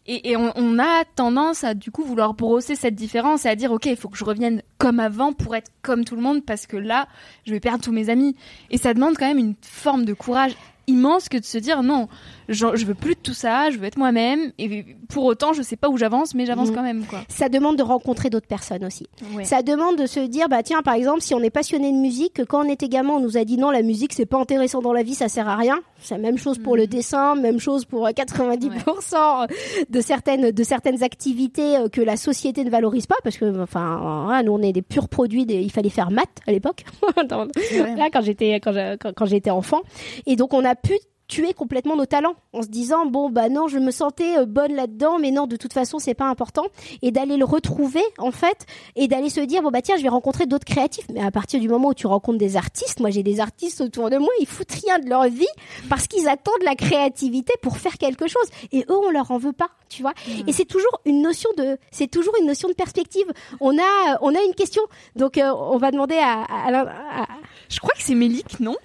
et, 0.05 0.31
et 0.31 0.37
on, 0.37 0.51
on, 0.55 0.77
a 0.77 1.05
tendance 1.15 1.63
à 1.63 1.73
du 1.73 1.89
coup 1.89 2.03
vouloir 2.03 2.33
brosser 2.33 2.75
cette 2.75 2.95
différence 2.95 3.45
et 3.45 3.49
à 3.49 3.55
dire 3.55 3.71
ok 3.71 3.85
il 3.85 3.95
faut 3.95 4.09
que 4.09 4.17
je 4.17 4.25
revienne 4.25 4.61
comme 4.77 4.99
avant 4.99 5.33
pour 5.33 5.55
être 5.55 5.71
comme 5.81 6.05
tout 6.05 6.15
le 6.15 6.21
monde 6.21 6.45
parce 6.45 6.67
que 6.67 6.77
là 6.77 7.07
je 7.45 7.51
vais 7.51 7.59
perdre 7.59 7.83
tous 7.83 7.91
mes 7.91 8.09
amis 8.09 8.35
et 8.69 8.77
ça 8.77 8.93
demande 8.93 9.15
quand 9.17 9.27
même 9.27 9.39
une 9.39 9.55
forme 9.61 10.05
de 10.05 10.13
courage 10.13 10.55
immense 10.89 11.29
que 11.29 11.39
de 11.39 11.45
se 11.45 11.59
dire 11.59 11.81
non, 11.83 12.07
je, 12.49 12.75
je 12.75 12.85
veux 12.85 12.95
plus 12.95 13.13
de 13.13 13.19
tout 13.19 13.33
ça, 13.33 13.69
je 13.69 13.77
veux 13.77 13.85
être 13.85 13.97
moi-même 13.97 14.51
et 14.57 14.85
pour 15.07 15.25
autant 15.25 15.53
je 15.53 15.61
sais 15.61 15.75
pas 15.75 15.87
où 15.89 15.97
j'avance 15.97 16.33
mais 16.33 16.45
j'avance 16.45 16.71
mmh. 16.71 16.75
quand 16.75 16.83
même 16.83 17.05
quoi. 17.05 17.21
Ça 17.29 17.47
demande 17.47 17.77
de 17.77 17.83
rencontrer 17.83 18.29
d'autres 18.29 18.47
personnes 18.47 18.83
aussi. 18.83 19.07
Ouais. 19.35 19.45
Ça 19.45 19.61
demande 19.61 19.97
de 19.97 20.07
se 20.07 20.19
dire 20.19 20.49
bah 20.49 20.63
tiens 20.63 20.81
par 20.81 20.95
exemple 20.95 21.21
si 21.21 21.33
on 21.35 21.39
est 21.41 21.51
passionné 21.51 21.91
de 21.91 21.97
musique 21.97 22.43
quand 22.45 22.65
on 22.65 22.69
était 22.69 22.89
gamin 22.89 23.13
on 23.13 23.19
nous 23.19 23.37
a 23.37 23.45
dit 23.45 23.57
non 23.57 23.69
la 23.69 23.83
musique 23.83 24.13
c'est 24.13 24.25
pas 24.25 24.39
intéressant 24.39 24.81
dans 24.81 24.93
la 24.93 25.03
vie 25.03 25.13
ça 25.13 25.29
sert 25.29 25.47
à 25.47 25.55
rien. 25.55 25.79
C'est 26.01 26.15
la 26.15 26.21
même 26.21 26.37
chose 26.37 26.57
pour 26.57 26.73
mmh. 26.73 26.77
le 26.77 26.87
dessin, 26.87 27.35
même 27.35 27.59
chose 27.59 27.85
pour 27.85 28.07
90% 28.07 28.69
ouais. 28.69 29.47
de 29.89 30.01
certaines 30.01 30.51
de 30.51 30.63
certaines 30.63 31.03
activités 31.03 31.77
euh, 31.77 31.87
que 31.87 32.01
la 32.01 32.17
société 32.17 32.63
ne 32.63 32.69
valorise 32.69 33.05
pas 33.05 33.15
parce 33.23 33.37
que 33.37 33.61
enfin 33.61 34.41
nous 34.43 34.53
on 34.53 34.61
est 34.61 34.73
des 34.73 34.81
purs 34.81 35.07
produits 35.07 35.45
des, 35.45 35.55
il 35.61 35.71
fallait 35.71 35.89
faire 35.89 36.09
maths 36.09 36.39
à 36.47 36.51
l'époque 36.51 36.83
là 37.17 38.09
quand 38.11 38.21
j'étais 38.21 38.59
quand 38.59 39.25
j'étais 39.25 39.49
enfant 39.51 39.81
et 40.25 40.35
donc 40.35 40.53
on 40.53 40.65
a 40.65 40.75
pu 40.75 40.97
tuer 41.29 41.53
complètement 41.53 41.95
nos 41.95 42.05
talents 42.07 42.33
en 42.51 42.63
se 42.63 42.67
disant 42.67 43.05
bon 43.05 43.29
bah 43.29 43.47
non 43.47 43.67
je 43.69 43.77
me 43.77 43.91
sentais 43.91 44.39
euh, 44.39 44.45
bonne 44.45 44.73
là-dedans 44.73 45.19
mais 45.19 45.31
non 45.31 45.47
de 45.47 45.55
toute 45.55 45.71
façon 45.71 45.99
c'est 45.99 46.15
pas 46.15 46.25
important. 46.25 46.65
Et 47.01 47.11
d'aller 47.11 47.37
le 47.37 47.45
retrouver 47.45 48.01
en 48.17 48.31
fait 48.31 48.65
et 48.97 49.07
d'aller 49.07 49.29
se 49.29 49.39
dire 49.39 49.61
bon 49.61 49.69
bah 49.69 49.81
tiens 49.81 49.95
je 49.95 50.03
vais 50.03 50.09
rencontrer 50.09 50.47
d'autres 50.47 50.65
créatifs. 50.65 51.05
Mais 51.13 51.21
à 51.21 51.31
partir 51.31 51.61
du 51.61 51.69
moment 51.69 51.89
où 51.89 51.93
tu 51.93 52.07
rencontres 52.07 52.39
des 52.39 52.57
artistes 52.57 52.99
moi 52.99 53.11
j'ai 53.11 53.23
des 53.23 53.39
artistes 53.39 53.79
autour 53.79 54.09
de 54.09 54.17
moi 54.17 54.29
ils 54.41 54.47
foutent 54.47 54.71
rien 54.85 54.99
de 54.99 55.07
leur 55.07 55.23
vie 55.25 55.45
parce 55.87 56.07
qu'ils 56.07 56.27
attendent 56.27 56.63
la 56.63 56.75
créativité 56.75 57.53
pour 57.61 57.77
faire 57.77 57.97
quelque 57.97 58.27
chose. 58.27 58.49
Et 58.71 58.81
eux 58.89 58.97
on 58.97 59.11
leur 59.11 59.31
en 59.31 59.37
veut 59.37 59.53
pas 59.53 59.69
tu 59.87 60.01
vois. 60.01 60.13
Mmh. 60.27 60.47
et 60.49 60.51
c'est 60.53 60.65
toujours 60.65 60.99
une 61.05 61.21
notion 61.21 61.49
de 61.57 61.77
c'est 61.91 62.07
toujours 62.07 62.33
une 62.39 62.47
notion 62.47 62.67
de 62.67 62.73
perspective. 62.73 63.25
On 63.61 63.77
a 63.77 64.17
on 64.21 64.33
a 64.33 64.41
une 64.41 64.55
question. 64.55 64.81
Donc 65.15 65.37
euh, 65.37 65.51
on 65.53 65.77
va 65.77 65.91
demander 65.91 66.17
à, 66.17 66.41
à, 66.41 66.73
à, 66.73 67.21
à... 67.21 67.27
je 67.69 67.79
crois 67.79 67.93
que 67.93 68.01
c'est 68.01 68.15
Mélique 68.15 68.59
non? 68.59 68.75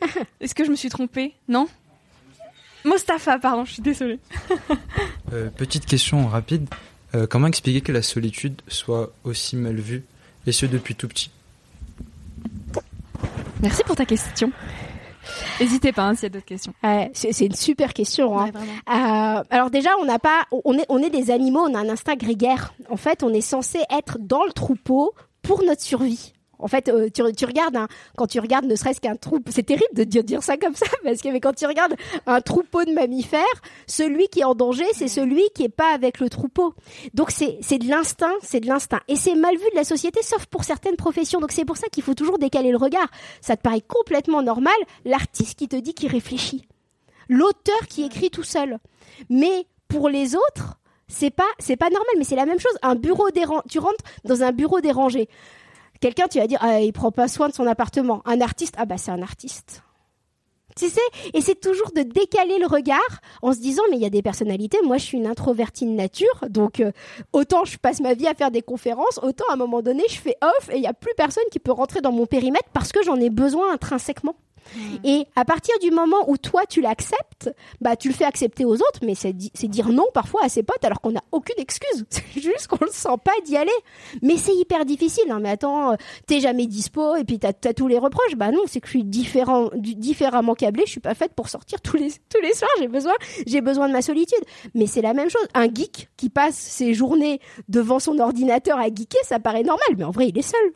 est-ce 0.40 0.54
que 0.54 0.64
je 0.64 0.70
me 0.70 0.76
suis 0.76 0.88
trompée? 0.88 1.34
Non? 1.48 1.68
Mostafa, 2.84 3.38
pardon, 3.38 3.64
je 3.64 3.74
suis 3.74 3.82
désolée. 3.82 4.20
euh, 5.32 5.50
petite 5.50 5.86
question 5.86 6.26
rapide. 6.28 6.68
Euh, 7.14 7.26
comment 7.26 7.46
expliquer 7.46 7.80
que 7.80 7.92
la 7.92 8.02
solitude 8.02 8.60
soit 8.68 9.12
aussi 9.24 9.56
mal 9.56 9.76
vue, 9.76 10.04
et 10.46 10.52
ce 10.52 10.66
depuis 10.66 10.94
tout 10.94 11.08
petit? 11.08 11.30
Merci 13.62 13.82
pour 13.84 13.96
ta 13.96 14.04
question. 14.04 14.52
N'hésitez 15.60 15.92
pas 15.92 16.04
hein, 16.04 16.14
s'il 16.14 16.24
y 16.24 16.26
a 16.26 16.28
d'autres 16.30 16.44
questions. 16.44 16.74
Ouais, 16.84 17.10
c'est 17.14 17.46
une 17.46 17.54
super 17.54 17.92
question. 17.94 18.38
Hein. 18.38 18.46
Ouais, 18.46 18.60
euh, 18.94 19.42
alors 19.50 19.70
déjà, 19.70 19.90
on 20.00 20.04
n'a 20.04 20.18
pas, 20.18 20.44
on 20.64 20.78
est, 20.78 20.86
on 20.88 21.02
est 21.02 21.10
des 21.10 21.30
animaux, 21.30 21.66
on 21.68 21.74
a 21.74 21.78
un 21.78 21.88
instinct 21.88 22.16
grégaire. 22.16 22.74
En 22.90 22.96
fait, 22.96 23.22
on 23.22 23.32
est 23.32 23.40
censé 23.40 23.80
être 23.90 24.18
dans 24.20 24.44
le 24.44 24.52
troupeau 24.52 25.14
pour 25.42 25.64
notre 25.64 25.82
survie. 25.82 26.32
En 26.58 26.68
fait, 26.68 26.88
euh, 26.88 27.08
tu, 27.12 27.22
tu, 27.34 27.44
regardes, 27.44 27.76
hein, 27.76 27.88
quand 28.16 28.26
tu 28.26 28.40
regardes 28.40 28.64
ne 28.64 28.76
serait-ce 28.76 29.00
qu'un 29.00 29.16
troupeau, 29.16 29.50
c'est 29.52 29.62
terrible 29.62 29.94
de 29.94 30.04
dire, 30.04 30.24
dire 30.24 30.42
ça 30.42 30.56
comme 30.56 30.74
ça, 30.74 30.86
parce 31.04 31.20
que 31.20 31.28
mais 31.28 31.40
quand 31.40 31.54
tu 31.54 31.66
regardes 31.66 31.94
un 32.26 32.40
troupeau 32.40 32.84
de 32.84 32.92
mammifères, 32.92 33.42
celui 33.86 34.28
qui 34.28 34.40
est 34.40 34.44
en 34.44 34.54
danger, 34.54 34.86
c'est 34.92 35.08
celui 35.08 35.42
qui 35.54 35.64
est 35.64 35.68
pas 35.68 35.92
avec 35.92 36.20
le 36.20 36.28
troupeau. 36.28 36.74
Donc 37.14 37.30
c'est 37.30 37.58
c'est 37.60 37.78
de 37.78 37.88
l'instinct, 37.88 38.34
c'est 38.42 38.60
de 38.60 38.66
l'instinct, 38.66 39.00
et 39.08 39.16
c'est 39.16 39.34
mal 39.34 39.54
vu 39.54 39.64
de 39.70 39.76
la 39.76 39.84
société, 39.84 40.22
sauf 40.22 40.46
pour 40.46 40.64
certaines 40.64 40.96
professions. 40.96 41.40
Donc 41.40 41.52
c'est 41.52 41.64
pour 41.64 41.76
ça 41.76 41.88
qu'il 41.88 42.02
faut 42.02 42.14
toujours 42.14 42.38
décaler 42.38 42.70
le 42.70 42.78
regard. 42.78 43.08
Ça 43.40 43.56
te 43.56 43.62
paraît 43.62 43.82
complètement 43.82 44.42
normal, 44.42 44.76
l'artiste 45.04 45.58
qui 45.58 45.68
te 45.68 45.76
dit 45.76 45.94
qu'il 45.94 46.10
réfléchit, 46.10 46.66
l'auteur 47.28 47.86
qui 47.88 48.04
écrit 48.04 48.30
tout 48.30 48.42
seul, 48.42 48.78
mais 49.30 49.66
pour 49.88 50.08
les 50.08 50.34
autres, 50.34 50.78
c'est 51.08 51.30
pas 51.30 51.44
c'est 51.58 51.76
pas 51.76 51.90
normal, 51.90 52.14
mais 52.18 52.24
c'est 52.24 52.36
la 52.36 52.46
même 52.46 52.58
chose. 52.58 52.76
Un 52.82 52.94
bureau 52.94 53.30
dérangé, 53.30 53.62
tu 53.70 53.78
rentres 53.78 54.04
dans 54.24 54.42
un 54.42 54.52
bureau 54.52 54.80
dérangé. 54.80 55.28
Quelqu'un, 56.00 56.26
tu 56.28 56.38
vas 56.38 56.46
dire, 56.46 56.58
ah, 56.60 56.80
il 56.80 56.92
prend 56.92 57.10
pas 57.10 57.28
soin 57.28 57.48
de 57.48 57.54
son 57.54 57.66
appartement. 57.66 58.22
Un 58.24 58.40
artiste, 58.40 58.74
ah 58.78 58.86
bah 58.86 58.98
c'est 58.98 59.10
un 59.10 59.22
artiste. 59.22 59.82
Tu 60.76 60.90
sais, 60.90 61.00
et 61.32 61.40
c'est 61.40 61.58
toujours 61.58 61.90
de 61.92 62.02
décaler 62.02 62.58
le 62.58 62.66
regard 62.66 63.00
en 63.40 63.54
se 63.54 63.60
disant, 63.60 63.82
mais 63.90 63.96
il 63.96 64.02
y 64.02 64.06
a 64.06 64.10
des 64.10 64.20
personnalités. 64.20 64.76
Moi, 64.84 64.98
je 64.98 65.04
suis 65.04 65.16
une 65.16 65.26
introvertie 65.26 65.86
de 65.86 65.90
nature, 65.90 66.44
donc 66.50 66.80
euh, 66.80 66.92
autant 67.32 67.64
je 67.64 67.78
passe 67.78 68.00
ma 68.00 68.12
vie 68.12 68.26
à 68.26 68.34
faire 68.34 68.50
des 68.50 68.60
conférences, 68.60 69.18
autant 69.22 69.46
à 69.48 69.54
un 69.54 69.56
moment 69.56 69.80
donné, 69.80 70.02
je 70.10 70.18
fais 70.18 70.36
off 70.42 70.68
et 70.70 70.76
il 70.76 70.82
y 70.82 70.86
a 70.86 70.92
plus 70.92 71.14
personne 71.16 71.44
qui 71.50 71.60
peut 71.60 71.72
rentrer 71.72 72.02
dans 72.02 72.12
mon 72.12 72.26
périmètre 72.26 72.68
parce 72.74 72.92
que 72.92 73.02
j'en 73.02 73.16
ai 73.16 73.30
besoin 73.30 73.72
intrinsèquement. 73.72 74.36
Et 75.04 75.26
à 75.36 75.44
partir 75.44 75.74
du 75.80 75.90
moment 75.90 76.28
où 76.28 76.36
toi 76.36 76.62
tu 76.68 76.80
l'acceptes, 76.80 77.50
bah 77.80 77.96
tu 77.96 78.08
le 78.08 78.14
fais 78.14 78.24
accepter 78.24 78.64
aux 78.64 78.74
autres, 78.74 79.00
mais 79.02 79.14
c'est 79.14 79.32
dire 79.32 79.88
non 79.88 80.06
parfois 80.14 80.44
à 80.44 80.48
ses 80.48 80.62
potes 80.62 80.84
alors 80.84 81.00
qu'on 81.00 81.12
n'a 81.12 81.22
aucune 81.32 81.58
excuse. 81.58 82.04
C'est 82.10 82.40
juste 82.40 82.66
qu'on 82.66 82.84
le 82.84 82.90
sent 82.90 83.08
pas 83.24 83.32
d'y 83.44 83.56
aller. 83.56 83.70
Mais 84.22 84.36
c'est 84.36 84.54
hyper 84.54 84.84
difficile. 84.84 85.24
Non 85.28 85.40
mais 85.40 85.50
attends, 85.50 85.92
euh, 85.92 85.96
t'es 86.26 86.40
jamais 86.40 86.66
dispo 86.66 87.16
et 87.16 87.24
puis 87.24 87.38
t'as 87.38 87.52
as 87.64 87.74
tous 87.74 87.88
les 87.88 87.98
reproches. 87.98 88.36
Bah 88.36 88.50
non, 88.50 88.62
c'est 88.66 88.80
que 88.80 88.86
je 88.86 88.90
suis 88.92 89.04
différent, 89.04 89.70
différemment 89.74 90.54
câblée. 90.54 90.84
Je 90.86 90.92
suis 90.92 91.00
pas 91.00 91.14
faite 91.14 91.32
pour 91.34 91.48
sortir 91.48 91.80
tous 91.80 91.96
les 91.96 92.10
tous 92.28 92.40
les 92.42 92.54
soirs. 92.54 92.70
J'ai 92.78 92.88
besoin, 92.88 93.14
j'ai 93.46 93.60
besoin 93.60 93.88
de 93.88 93.92
ma 93.92 94.02
solitude. 94.02 94.38
Mais 94.74 94.86
c'est 94.86 95.02
la 95.02 95.14
même 95.14 95.30
chose. 95.30 95.46
Un 95.54 95.72
geek 95.72 96.08
qui 96.16 96.28
passe 96.28 96.56
ses 96.56 96.94
journées 96.94 97.40
devant 97.68 97.98
son 97.98 98.18
ordinateur 98.18 98.78
à 98.78 98.88
geeker, 98.88 99.20
ça 99.24 99.38
paraît 99.38 99.62
normal. 99.62 99.88
Mais 99.96 100.04
en 100.04 100.10
vrai, 100.10 100.28
il 100.28 100.38
est 100.38 100.42
seul. 100.42 100.72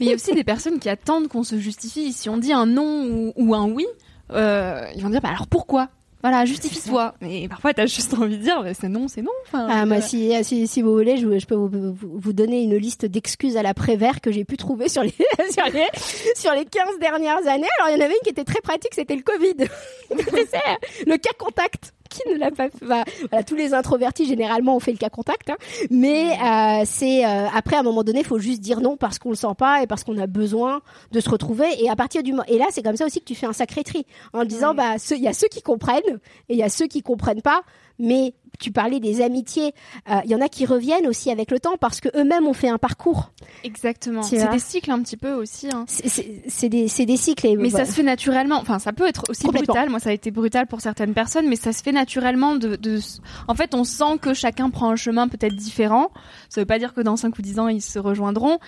Mais 0.00 0.06
il 0.06 0.08
y 0.08 0.12
a 0.12 0.14
aussi 0.14 0.34
des 0.34 0.44
personnes 0.44 0.78
qui 0.78 0.88
attendent 0.88 1.28
qu'on 1.28 1.42
se 1.42 1.58
justifie. 1.58 2.12
Si 2.12 2.28
on 2.28 2.36
dit 2.38 2.52
un 2.52 2.66
non 2.66 3.06
ou, 3.06 3.27
un 3.36 3.70
oui, 3.70 3.86
euh, 4.32 4.86
ils 4.94 5.02
vont 5.02 5.10
dire 5.10 5.20
bah 5.20 5.30
alors 5.30 5.46
pourquoi? 5.46 5.88
Voilà, 6.20 6.44
justifie-toi. 6.44 7.14
Mais 7.20 7.46
parfois, 7.48 7.72
t'as 7.72 7.86
juste 7.86 8.12
envie 8.14 8.38
de 8.38 8.42
dire, 8.42 8.64
c'est 8.78 8.88
non, 8.88 9.06
c'est 9.06 9.22
non. 9.22 9.30
Enfin, 9.46 9.68
ah, 9.70 9.86
moi, 9.86 10.00
si, 10.00 10.32
si, 10.42 10.66
si, 10.66 10.82
vous 10.82 10.92
voulez, 10.92 11.16
je, 11.16 11.38
je 11.38 11.46
peux 11.46 11.54
vous, 11.54 11.94
vous, 11.94 12.32
donner 12.32 12.64
une 12.64 12.74
liste 12.74 13.06
d'excuses 13.06 13.56
à 13.56 13.62
la 13.62 13.72
Prévert 13.72 14.20
que 14.20 14.32
j'ai 14.32 14.44
pu 14.44 14.56
trouver 14.56 14.88
sur 14.88 15.04
les, 15.04 15.14
sur 15.50 15.64
les, 15.72 15.86
sur 16.34 16.52
les 16.54 16.64
15 16.64 16.98
dernières 17.00 17.46
années. 17.46 17.68
Alors, 17.78 17.90
il 17.90 17.98
y 17.98 18.02
en 18.02 18.04
avait 18.04 18.14
une 18.14 18.24
qui 18.24 18.30
était 18.30 18.44
très 18.44 18.60
pratique, 18.60 18.94
c'était 18.94 19.14
le 19.14 19.22
Covid. 19.22 19.68
le 21.06 21.16
cas 21.18 21.30
contact 21.38 21.92
qui 22.24 22.28
ne 22.28 22.38
l'a 22.38 22.50
pas 22.50 22.70
fait? 22.70 22.84
Voilà, 22.84 23.04
tous 23.46 23.56
les 23.56 23.74
introvertis 23.74 24.26
généralement 24.26 24.76
ont 24.76 24.80
fait 24.80 24.92
le 24.92 24.98
cas 24.98 25.10
contact 25.10 25.50
hein. 25.50 25.56
mais 25.90 26.32
euh, 26.32 26.82
c'est 26.84 27.24
euh, 27.24 27.46
après 27.54 27.76
à 27.76 27.80
un 27.80 27.82
moment 27.82 28.02
donné 28.02 28.20
il 28.20 28.26
faut 28.26 28.38
juste 28.38 28.60
dire 28.60 28.80
non 28.80 28.96
parce 28.96 29.18
qu'on 29.18 29.30
le 29.30 29.36
sent 29.36 29.54
pas 29.56 29.82
et 29.82 29.86
parce 29.86 30.04
qu'on 30.04 30.18
a 30.18 30.26
besoin 30.26 30.80
de 31.12 31.20
se 31.20 31.30
retrouver. 31.30 31.66
Et 31.82 31.88
à 31.88 31.96
partir 31.96 32.22
du 32.22 32.32
et 32.48 32.58
là 32.58 32.66
c'est 32.70 32.82
comme 32.82 32.96
ça 32.96 33.06
aussi 33.06 33.20
que 33.20 33.24
tu 33.24 33.34
fais 33.34 33.46
un 33.46 33.52
sacré 33.52 33.84
tri 33.84 34.06
en 34.32 34.44
disant 34.44 34.74
bah 34.74 34.96
il 35.10 35.22
y 35.22 35.28
a 35.28 35.32
ceux 35.32 35.48
qui 35.48 35.62
comprennent 35.62 36.18
et 36.48 36.54
il 36.54 36.58
y 36.58 36.62
a 36.62 36.68
ceux 36.68 36.86
qui 36.86 37.02
comprennent 37.02 37.42
pas 37.42 37.62
mais 37.98 38.34
tu 38.58 38.72
parlais 38.72 39.00
des 39.00 39.20
amitiés, 39.22 39.72
il 40.06 40.12
euh, 40.12 40.20
y 40.26 40.34
en 40.34 40.40
a 40.40 40.48
qui 40.48 40.66
reviennent 40.66 41.06
aussi 41.06 41.30
avec 41.30 41.50
le 41.50 41.60
temps 41.60 41.76
parce 41.78 42.00
que 42.00 42.08
eux-mêmes 42.16 42.46
ont 42.46 42.52
fait 42.52 42.68
un 42.68 42.78
parcours. 42.78 43.30
Exactement. 43.62 44.22
C'est 44.22 44.50
des 44.50 44.58
cycles 44.58 44.90
un 44.90 45.00
petit 45.02 45.16
peu 45.16 45.32
aussi. 45.32 45.68
Hein. 45.72 45.84
C'est 45.86 46.68
des, 46.68 46.88
des, 46.88 47.16
cycles. 47.16 47.56
mais 47.58 47.70
ça 47.70 47.84
se 47.84 47.92
fait 47.92 48.02
naturellement. 48.02 48.58
Enfin, 48.58 48.78
ça 48.78 48.92
peut 48.92 49.06
être 49.06 49.24
aussi 49.28 49.46
brutal. 49.46 49.90
Moi, 49.90 50.00
ça 50.00 50.10
a 50.10 50.12
été 50.12 50.30
brutal 50.30 50.66
pour 50.66 50.80
certaines 50.80 51.14
personnes, 51.14 51.48
mais 51.48 51.56
ça 51.56 51.72
se 51.72 51.82
fait 51.82 51.92
naturellement. 51.92 52.56
De, 52.56 52.76
de... 52.76 52.98
En 53.46 53.54
fait, 53.54 53.74
on 53.74 53.84
sent 53.84 54.18
que 54.20 54.34
chacun 54.34 54.70
prend 54.70 54.90
un 54.90 54.96
chemin 54.96 55.28
peut-être 55.28 55.54
différent. 55.54 56.10
Ça 56.48 56.60
veut 56.60 56.66
pas 56.66 56.78
dire 56.78 56.94
que 56.94 57.00
dans 57.00 57.16
5 57.16 57.38
ou 57.38 57.42
10 57.42 57.58
ans, 57.60 57.68
ils 57.68 57.82
se 57.82 57.98
rejoindront, 57.98 58.58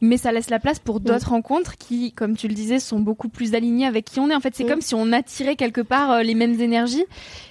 mais 0.00 0.16
ça 0.16 0.32
laisse 0.32 0.50
la 0.50 0.58
place 0.58 0.78
pour 0.78 1.00
d'autres 1.00 1.30
rencontres 1.30 1.76
qui, 1.76 2.12
comme 2.12 2.36
tu 2.36 2.48
le 2.48 2.54
disais, 2.54 2.78
sont 2.78 3.00
beaucoup 3.00 3.28
plus 3.28 3.54
alignées 3.54 3.86
avec 3.86 4.06
qui 4.06 4.20
on 4.20 4.30
est. 4.30 4.34
En 4.34 4.40
fait, 4.40 4.54
c'est 4.54 4.64
comme 4.64 4.80
si 4.80 4.94
on 4.94 5.12
attirait 5.12 5.56
quelque 5.56 5.80
part 5.80 6.10
euh, 6.10 6.22
les 6.22 6.34
mêmes 6.34 6.58
énergies. 6.60 7.04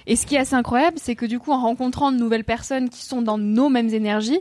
Et 0.06 0.16
ce 0.16 0.26
qui 0.26 0.34
est 0.34 0.38
assez 0.38 0.54
incroyable, 0.54 0.96
c'est 1.00 1.14
que 1.14 1.26
du 1.26 1.38
coup, 1.38 1.52
en 1.52 1.60
rencontrant 1.60 2.10
de 2.10 2.16
nouvelles 2.16 2.44
personnes 2.44 2.88
qui 2.88 3.04
sont 3.04 3.22
dans 3.22 3.38
nos 3.38 3.68
mêmes 3.68 3.90
énergies, 3.90 4.40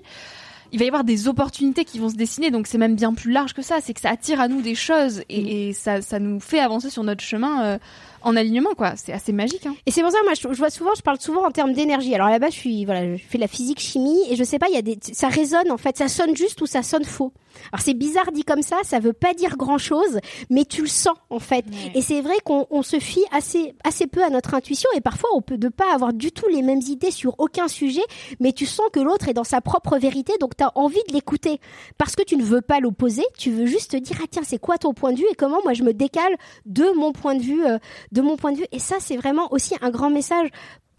il 0.72 0.80
va 0.80 0.86
y 0.86 0.88
avoir 0.88 1.04
des 1.04 1.28
opportunités 1.28 1.86
qui 1.86 2.00
vont 2.00 2.10
se 2.10 2.16
dessiner. 2.16 2.52
Donc 2.52 2.68
c'est 2.68 2.78
même 2.78 2.96
bien 2.96 3.14
plus 3.14 3.32
large 3.32 3.54
que 3.54 3.62
ça. 3.62 3.80
C'est 3.82 3.94
que 3.94 4.02
ça 4.02 4.10
attire 4.10 4.40
à 4.40 4.48
nous 4.48 4.62
des 4.62 4.76
choses 4.76 5.24
et, 5.30 5.74
ça, 5.74 6.02
ça, 6.02 6.20
nous 6.20 6.40
fait 6.40 6.60
avancer 6.60 6.90
sur 6.90 7.04
notre 7.04 7.24
chemin. 7.24 7.64
Euh, 7.64 7.78
en 8.22 8.36
alignement, 8.36 8.74
quoi. 8.76 8.94
C'est 8.96 9.14
assez 9.14 9.32
magique. 9.32 9.66
Hein. 9.66 9.76
Et 9.86 9.92
c'est 9.92 10.02
pour 10.02 10.12
ça, 10.12 10.18
moi, 10.24 10.34
je, 10.34 10.48
vois 10.48 10.70
souvent, 10.70 10.92
je 10.96 11.02
parle 11.02 11.20
souvent 11.20 11.46
en 11.46 11.52
termes 11.52 11.74
d'énergie. 11.74 12.14
Alors 12.16 12.30
là-bas, 12.30 12.50
je 12.50 12.56
suis, 12.56 12.86
voilà, 12.86 13.16
je 13.16 13.22
fais 13.22 13.38
la 13.38 13.48
physique 13.48 13.80
chimie 13.80 14.20
et 14.30 14.36
je 14.36 14.44
sais 14.44 14.60
pas, 14.60 14.68
il 14.70 14.76
y 14.76 14.78
a 14.78 14.82
des, 14.82 14.98
ça 15.02 15.28
résonne 15.28 15.72
en 15.72 15.78
fait, 15.78 15.98
ça 15.98 16.08
sonne 16.08 16.36
juste 16.36 16.62
ou 16.62 16.66
ça 16.66 16.84
sonne 16.84 17.06
faux. 17.06 17.34
Alors 17.72 17.82
c'est 17.82 17.94
bizarre 17.94 18.32
dit 18.32 18.44
comme 18.44 18.62
ça, 18.62 18.78
ça 18.84 19.00
veut 19.00 19.14
pas 19.14 19.34
dire 19.34 19.58
grand 19.58 19.78
chose, 19.78 20.20
mais 20.50 20.66
tu 20.66 20.82
le 20.82 20.88
sens 20.88 21.16
en 21.30 21.40
fait. 21.40 21.66
Et 21.94 22.02
c'est 22.02 22.22
vrai 22.22 22.36
qu'on 22.44 22.68
on 22.70 22.82
se 22.82 23.00
fie 23.00 23.24
assez, 23.32 23.76
assez 23.84 24.08
peu 24.08 24.24
à 24.24 24.30
notre 24.30 24.54
intuition 24.54 24.90
et 24.96 25.02
parfois 25.02 25.30
on 25.36 25.42
peut 25.42 25.58
ne 25.58 25.70
pas 25.70 25.94
avoir 25.94 26.14
du 26.14 26.32
tout 26.32 26.48
les 26.52 26.62
mêmes 26.62 26.82
idées 26.88 27.12
sur 27.12 27.36
aucun 27.40 27.68
sujet, 27.68 28.02
mais 28.40 28.54
tu 28.54 28.66
sens 28.66 28.88
que 28.94 29.00
l'autre 29.00 29.28
est 29.28 29.34
dans 29.34 29.44
sa 29.44 29.62
propre 29.62 29.98
vérité, 29.98 30.34
donc 30.40 30.56
tu 30.56 30.64
as 30.64 30.72
envie 30.76 31.02
de 31.08 31.14
l'écouter 31.14 31.60
parce 31.98 32.16
que 32.16 32.24
tu 32.24 32.38
ne 32.38 32.44
veux 32.44 32.62
pas 32.62 32.80
l'opposer, 32.80 33.24
tu 33.38 33.52
veux 33.52 33.66
juste 33.66 33.92
te 33.92 33.98
dire 33.98 34.18
ah 34.22 34.28
tiens 34.30 34.44
c'est 34.46 34.60
quoi 34.60 34.78
ton 34.78 34.94
point 34.94 35.12
de 35.12 35.18
vue 35.18 35.28
et 35.32 35.36
comment 35.36 35.60
moi 35.64 35.74
je 35.74 35.84
me 35.84 35.94
décale 35.94 36.36
de 36.66 36.86
mon 36.96 37.12
point 37.12 37.36
de 37.36 37.42
vue 37.42 37.66
euh, 37.66 37.78
de 38.12 38.22
mon 38.22 38.38
point 38.38 38.52
de 38.52 38.58
vue. 38.58 38.68
Et 38.72 38.80
ça, 38.80 38.98
c'est 39.00 39.18
vraiment 39.18 39.52
aussi 39.54 39.76
un 39.82 39.90
grand 39.90 40.10
message 40.10 40.50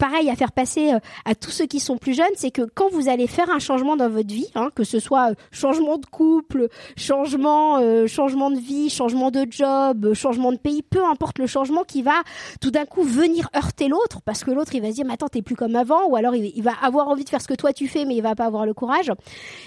pareil 0.01 0.31
à 0.31 0.35
faire 0.35 0.51
passer 0.51 0.93
euh, 0.93 0.99
à 1.25 1.35
tous 1.35 1.51
ceux 1.51 1.67
qui 1.67 1.79
sont 1.79 1.95
plus 1.97 2.15
jeunes, 2.15 2.33
c'est 2.35 2.49
que 2.49 2.63
quand 2.73 2.89
vous 2.89 3.07
allez 3.07 3.27
faire 3.27 3.51
un 3.51 3.59
changement 3.59 3.95
dans 3.95 4.09
votre 4.09 4.33
vie, 4.33 4.47
hein, 4.55 4.69
que 4.73 4.83
ce 4.83 4.99
soit 4.99 5.29
euh, 5.29 5.35
changement 5.51 5.99
de 5.99 6.07
couple, 6.07 6.69
changement, 6.97 7.77
euh, 7.77 8.07
changement 8.07 8.49
de 8.49 8.57
vie, 8.57 8.89
changement 8.89 9.29
de 9.29 9.45
job, 9.47 10.15
changement 10.15 10.53
de 10.53 10.57
pays, 10.57 10.81
peu 10.81 11.05
importe 11.05 11.37
le 11.37 11.45
changement 11.45 11.83
qui 11.83 12.01
va 12.01 12.23
tout 12.61 12.71
d'un 12.71 12.85
coup 12.85 13.03
venir 13.03 13.47
heurter 13.55 13.89
l'autre, 13.89 14.21
parce 14.25 14.43
que 14.43 14.49
l'autre 14.49 14.73
il 14.73 14.81
va 14.81 14.89
se 14.89 14.95
dire 14.95 15.05
mais 15.05 15.13
attends 15.13 15.27
t'es 15.27 15.43
plus 15.43 15.55
comme 15.55 15.75
avant, 15.75 16.07
ou 16.09 16.15
alors 16.15 16.33
il, 16.33 16.63
va 16.63 16.73
avoir 16.81 17.07
envie 17.07 17.23
de 17.23 17.29
faire 17.29 17.41
ce 17.41 17.47
que 17.47 17.53
toi 17.53 17.71
tu 17.71 17.87
fais 17.87 18.05
mais 18.05 18.15
il 18.15 18.23
va 18.23 18.33
pas 18.33 18.45
avoir 18.45 18.65
le 18.65 18.73
courage. 18.73 19.09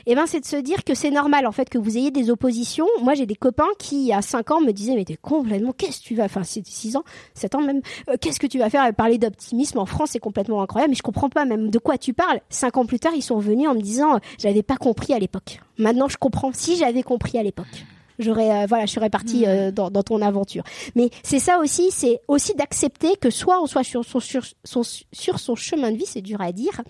Et 0.07 0.13
eh 0.13 0.15
ben 0.17 0.27
c'est 0.27 0.41
de 0.41 0.47
se 0.47 0.57
dire 0.57 0.83
que 0.83 0.95
c'est 0.95 1.13
normal 1.13 1.47
en 1.47 1.53
fait 1.53 1.71
que 1.71 1.79
vous 1.79 1.97
ayez 1.97 2.11
des 2.11 2.29
oppositions. 2.31 2.89
Moi 3.03 3.15
j'ai 3.15 3.27
des 3.27 3.37
copains 3.37 3.71
qui 3.79 4.13
à 4.13 4.21
5 4.21 4.51
ans 4.51 4.61
me 4.61 4.73
disaient 4.73 4.97
mais 4.97 5.05
t'es 5.05 5.17
complètement 5.17 5.71
qu'est-ce 5.71 6.01
que 6.01 6.07
tu 6.07 6.17
vas, 6.17 6.25
enfin 6.25 6.43
c'est 6.43 6.67
6 6.67 6.97
ans, 6.97 7.05
7 7.35 7.55
ans 7.55 7.61
même, 7.61 7.83
qu'est-ce 8.21 8.41
que 8.41 8.49
tu 8.49 8.59
vas 8.59 8.69
faire 8.69 8.93
parler 8.95 9.19
d'optimisme 9.19 9.79
en 9.79 9.87
France 9.87 10.17
complètement 10.25 10.63
incroyable, 10.63 10.93
mais 10.93 10.97
je 10.97 11.03
comprends 11.03 11.29
pas 11.29 11.45
même 11.45 11.71
de 11.71 11.79
quoi 11.79 11.99
tu 11.99 12.15
parles. 12.15 12.41
Cinq 12.49 12.79
ans 12.79 12.87
plus 12.87 12.99
tard, 12.99 13.13
ils 13.15 13.23
sont 13.23 13.39
venus 13.39 13.69
en 13.69 13.75
me 13.75 13.81
disant, 13.83 14.19
j'avais 14.39 14.63
pas 14.63 14.77
compris 14.77 15.13
à 15.13 15.19
l'époque. 15.19 15.61
Maintenant, 15.79 16.09
je 16.09 16.17
comprends. 16.17 16.51
Si 16.53 16.77
j'avais 16.77 17.03
compris 17.03 17.39
à 17.39 17.43
l'époque 17.43 17.85
j'aurais 18.19 18.51
euh, 18.51 18.67
voilà 18.69 18.87
je 18.87 18.93
serais 18.93 19.11
partie 19.11 19.45
euh, 19.47 19.71
dans, 19.71 19.91
dans, 19.91 20.03
ton 20.03 20.23
aventure 20.23 20.63
mais 20.95 21.11
c'est 21.23 21.39
ça 21.39 21.59
aussi 21.59 21.91
c'est 21.91 22.21
aussi 22.29 22.55
d'accepter 22.55 23.17
que 23.21 23.29
soit 23.29 23.61
on 23.61 23.67
soit 23.67 23.83
sur 23.83 24.05
son 24.05 24.21
sur 24.21 24.45
son 24.63 24.83
sur 25.13 25.39
son 25.39 25.57
chemin 25.57 25.91
de 25.91 25.97
vie 25.97 26.07
c'est 26.07 26.23
dur 26.23 26.41
à 26.41 26.53
dire 26.53 26.81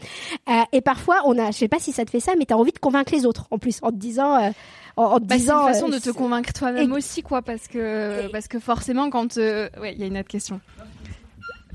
euh, 0.50 0.52
et 0.72 0.80
parfois 0.80 1.22
on 1.24 1.38
a 1.38 1.50
je 1.50 1.56
sais 1.56 1.68
pas 1.68 1.78
si 1.78 1.92
ça 1.92 2.04
te 2.04 2.10
fait 2.10 2.20
ça 2.20 2.32
mais 2.38 2.44
tu 2.44 2.52
as 2.52 2.58
envie 2.58 2.72
de 2.72 2.78
convaincre 2.78 3.14
les 3.14 3.24
autres 3.24 3.46
en 3.50 3.58
plus 3.58 3.78
en 3.82 3.90
te 3.90 3.96
disant 3.96 4.52
en, 4.96 5.18
te 5.18 5.24
disant 5.24 5.64
bah, 5.64 5.72
c'est 5.72 5.80
une 5.80 5.86
façon 5.86 5.88
de 5.88 5.98
te 5.98 6.10
convaincre 6.10 6.52
toi-même 6.52 6.92
aussi 6.92 7.22
quoi 7.22 7.40
parce 7.40 7.68
que 7.68 8.30
parce 8.30 8.48
que 8.48 8.58
forcément 8.58 9.08
quand 9.08 9.36
ouais 9.36 9.94
il 9.94 9.98
y 9.98 10.02
a 10.02 10.06
une 10.06 10.18
autre 10.18 10.28
question 10.28 10.60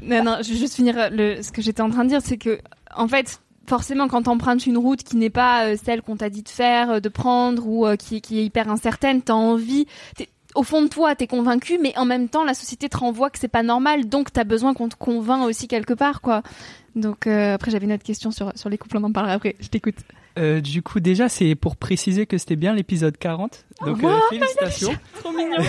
non, 0.02 0.24
non, 0.24 0.38
je 0.42 0.52
vais 0.52 0.58
juste 0.58 0.76
finir 0.76 1.10
le, 1.12 1.42
ce 1.42 1.52
que 1.52 1.62
j'étais 1.62 1.82
en 1.82 1.90
train 1.90 2.04
de 2.04 2.10
dire, 2.10 2.22
c'est 2.22 2.38
que, 2.38 2.60
en 2.96 3.08
fait, 3.08 3.42
forcément, 3.68 4.08
quand 4.08 4.24
tu 4.24 4.30
empruntes 4.30 4.66
une 4.66 4.78
route 4.78 5.04
qui 5.04 5.16
n'est 5.16 5.30
pas 5.30 5.66
euh, 5.66 5.78
celle 5.82 6.02
qu'on 6.02 6.18
t'a 6.18 6.30
dit 6.30 6.44
de 6.44 6.50
faire, 6.50 6.90
euh, 6.90 7.00
de 7.00 7.10
prendre, 7.10 7.66
ou 7.68 7.86
euh, 7.86 7.96
qui, 7.96 8.20
qui, 8.20 8.40
est 8.40 8.46
hyper 8.46 8.70
incertaine, 8.70 9.22
t'as 9.22 9.34
envie, 9.34 9.86
au 10.56 10.64
fond 10.64 10.82
de 10.82 10.88
toi, 10.88 11.16
t'es 11.16 11.28
convaincu, 11.28 11.78
mais 11.82 11.98
en 11.98 12.06
même 12.06 12.28
temps, 12.28 12.44
la 12.44 12.56
société 12.56 12.90
te 12.90 12.98
renvoie 12.98 13.30
que 13.30 13.40
c'est 13.40 13.48
pas 13.48 13.64
normal, 13.64 14.10
donc 14.10 14.34
t'as 14.34 14.44
besoin 14.44 14.74
qu'on 14.74 14.90
te 14.90 14.96
convainc 14.96 15.46
aussi 15.46 15.68
quelque 15.68 15.94
part, 15.94 16.22
quoi. 16.22 16.42
Donc 16.96 17.28
après, 17.28 17.72
j'avais 17.72 17.86
une 17.86 17.94
autre 17.94 18.04
question 18.04 18.32
sur, 18.32 18.52
sur 18.56 18.68
les 18.68 18.78
couples, 18.78 18.98
on 18.98 19.04
en 19.04 19.12
parlera 19.12 19.36
après. 19.36 19.56
Je 19.60 19.68
t'écoute. 19.68 19.96
Du 20.62 20.82
coup, 20.82 21.00
déjà, 21.00 21.30
c'est 21.30 21.56
pour 21.56 21.76
préciser 21.76 22.26
que 22.26 22.38
c'était 22.38 22.56
bien 22.56 22.74
l'épisode 22.74 23.18
40. 23.18 23.66
Donc, 23.86 24.00
félicitations. 24.30 24.94
Trop 25.20 25.32
mignon. 25.32 25.58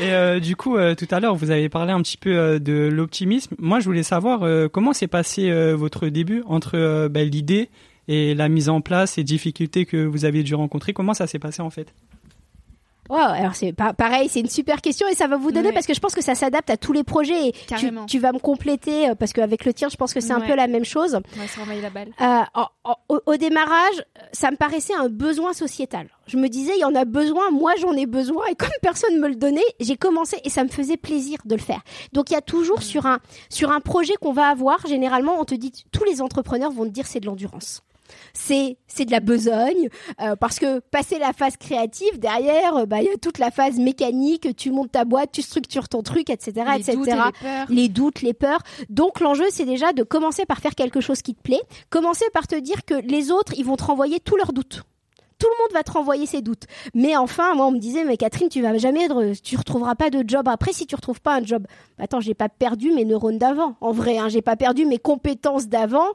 Et 0.00 0.12
euh, 0.12 0.40
du 0.40 0.56
coup, 0.56 0.76
euh, 0.76 0.94
tout 0.94 1.08
à 1.10 1.20
l'heure, 1.20 1.34
vous 1.34 1.50
avez 1.50 1.68
parlé 1.68 1.92
un 1.92 2.00
petit 2.00 2.16
peu 2.16 2.34
euh, 2.36 2.58
de 2.58 2.88
l'optimisme. 2.90 3.54
Moi, 3.58 3.80
je 3.80 3.84
voulais 3.84 4.02
savoir 4.02 4.40
comment 4.70 4.92
s'est 4.92 5.06
passé 5.06 5.52
votre 5.74 6.08
début 6.08 6.42
entre 6.46 7.08
ben, 7.08 7.28
l'idée 7.28 7.68
et 8.08 8.34
la 8.34 8.48
mise 8.48 8.68
en 8.68 8.80
place 8.80 9.18
et 9.18 9.24
difficultés 9.24 9.86
que 9.86 10.04
vous 10.04 10.24
avez 10.24 10.42
dû 10.42 10.54
rencontrer. 10.54 10.92
Comment 10.92 11.14
ça 11.14 11.26
s'est 11.26 11.38
passé 11.38 11.62
en 11.62 11.70
fait? 11.70 11.94
Wow, 13.12 13.18
alors 13.18 13.54
c'est 13.54 13.74
pareil, 13.74 14.30
c'est 14.30 14.40
une 14.40 14.48
super 14.48 14.80
question 14.80 15.06
et 15.06 15.14
ça 15.14 15.26
va 15.26 15.36
vous 15.36 15.52
donner 15.52 15.70
parce 15.70 15.86
que 15.86 15.92
je 15.92 16.00
pense 16.00 16.14
que 16.14 16.22
ça 16.22 16.34
s'adapte 16.34 16.70
à 16.70 16.78
tous 16.78 16.94
les 16.94 17.04
projets. 17.04 17.48
Et 17.48 17.52
tu, 17.76 17.92
tu, 18.06 18.18
vas 18.18 18.32
me 18.32 18.38
compléter 18.38 19.10
euh, 19.10 19.14
parce 19.14 19.34
qu'avec 19.34 19.66
le 19.66 19.74
tien, 19.74 19.90
je 19.90 19.96
pense 19.96 20.14
que 20.14 20.20
c'est 20.20 20.32
un 20.32 20.40
peu 20.40 20.54
la 20.54 20.66
même 20.66 20.86
chose. 20.86 21.16
Ouais, 21.36 21.80
la 21.82 21.90
balle. 21.90 22.08
Euh, 22.22 22.60
au, 23.10 23.20
au, 23.26 23.36
démarrage, 23.36 24.02
ça 24.32 24.50
me 24.50 24.56
paraissait 24.56 24.94
un 24.94 25.10
besoin 25.10 25.52
sociétal. 25.52 26.08
Je 26.26 26.38
me 26.38 26.48
disais, 26.48 26.72
il 26.74 26.80
y 26.80 26.84
en 26.86 26.94
a 26.94 27.04
besoin, 27.04 27.50
moi 27.50 27.72
j'en 27.78 27.92
ai 27.92 28.06
besoin 28.06 28.46
et 28.50 28.54
comme 28.54 28.70
personne 28.80 29.20
me 29.20 29.28
le 29.28 29.36
donnait, 29.36 29.60
j'ai 29.78 29.96
commencé 29.96 30.38
et 30.44 30.48
ça 30.48 30.64
me 30.64 30.70
faisait 30.70 30.96
plaisir 30.96 31.36
de 31.44 31.54
le 31.54 31.60
faire. 31.60 31.82
Donc 32.14 32.30
il 32.30 32.32
y 32.32 32.36
a 32.36 32.40
toujours 32.40 32.82
sur 32.82 33.04
un 33.04 33.18
sur 33.50 33.72
un 33.72 33.80
projet 33.80 34.14
qu'on 34.22 34.32
va 34.32 34.46
avoir, 34.46 34.86
généralement, 34.86 35.38
on 35.38 35.44
te 35.44 35.54
dit, 35.54 35.84
tous 35.92 36.04
les 36.04 36.22
entrepreneurs 36.22 36.70
vont 36.70 36.84
te 36.84 36.90
dire 36.90 37.06
c'est 37.06 37.20
de 37.20 37.26
l'endurance 37.26 37.82
c'est 38.32 38.76
c'est 38.86 39.04
de 39.04 39.10
la 39.10 39.20
besogne 39.20 39.88
euh, 40.20 40.36
parce 40.36 40.58
que 40.58 40.80
passer 40.80 41.18
la 41.18 41.32
phase 41.32 41.56
créative 41.56 42.18
derrière 42.18 42.76
euh, 42.76 42.86
bah 42.86 43.00
il 43.00 43.06
y 43.06 43.08
a 43.08 43.16
toute 43.16 43.38
la 43.38 43.50
phase 43.50 43.78
mécanique 43.78 44.54
tu 44.56 44.70
montes 44.70 44.92
ta 44.92 45.04
boîte 45.04 45.30
tu 45.32 45.42
structures 45.42 45.88
ton 45.88 46.02
truc 46.02 46.30
etc 46.30 46.52
les 46.76 46.80
etc 46.80 46.94
doutes 46.94 47.08
les, 47.68 47.74
les 47.74 47.88
doutes 47.88 48.22
les 48.22 48.34
peurs. 48.34 48.62
Donc 48.88 49.20
l'enjeu 49.20 49.46
c'est 49.50 49.64
déjà 49.64 49.92
de 49.92 50.02
commencer 50.02 50.44
par 50.46 50.58
faire 50.58 50.74
quelque 50.74 51.00
chose 51.00 51.22
qui 51.22 51.34
te 51.34 51.42
plaît 51.42 51.62
commencer 51.90 52.24
par 52.32 52.46
te 52.46 52.54
dire 52.54 52.84
que 52.84 52.94
les 52.94 53.30
autres 53.30 53.54
ils 53.56 53.64
vont 53.64 53.76
te 53.76 53.84
renvoyer 53.84 54.20
tous 54.20 54.36
leurs 54.36 54.52
doutes 54.52 54.82
tout 55.42 55.48
le 55.48 55.64
monde 55.64 55.72
va 55.72 55.82
te 55.82 55.90
renvoyer 55.90 56.24
ses 56.26 56.40
doutes. 56.40 56.66
Mais 56.94 57.16
enfin, 57.16 57.56
moi, 57.56 57.66
on 57.66 57.72
me 57.72 57.80
disait, 57.80 58.04
mais 58.04 58.16
Catherine, 58.16 58.48
tu 58.48 58.62
vas 58.62 58.78
jamais, 58.78 59.08
tu 59.42 59.56
retrouveras 59.56 59.96
pas 59.96 60.08
de 60.08 60.22
job. 60.24 60.46
Après, 60.46 60.72
si 60.72 60.86
tu 60.86 60.94
retrouves 60.94 61.20
pas 61.20 61.34
un 61.34 61.44
job, 61.44 61.66
attends, 61.98 62.20
j'ai 62.20 62.34
pas 62.34 62.48
perdu 62.48 62.92
mes 62.92 63.04
neurones 63.04 63.38
d'avant. 63.38 63.74
En 63.80 63.90
vrai, 63.90 64.18
hein, 64.18 64.28
j'ai 64.28 64.40
pas 64.40 64.54
perdu 64.54 64.86
mes 64.86 64.98
compétences 64.98 65.66
d'avant. 65.66 66.06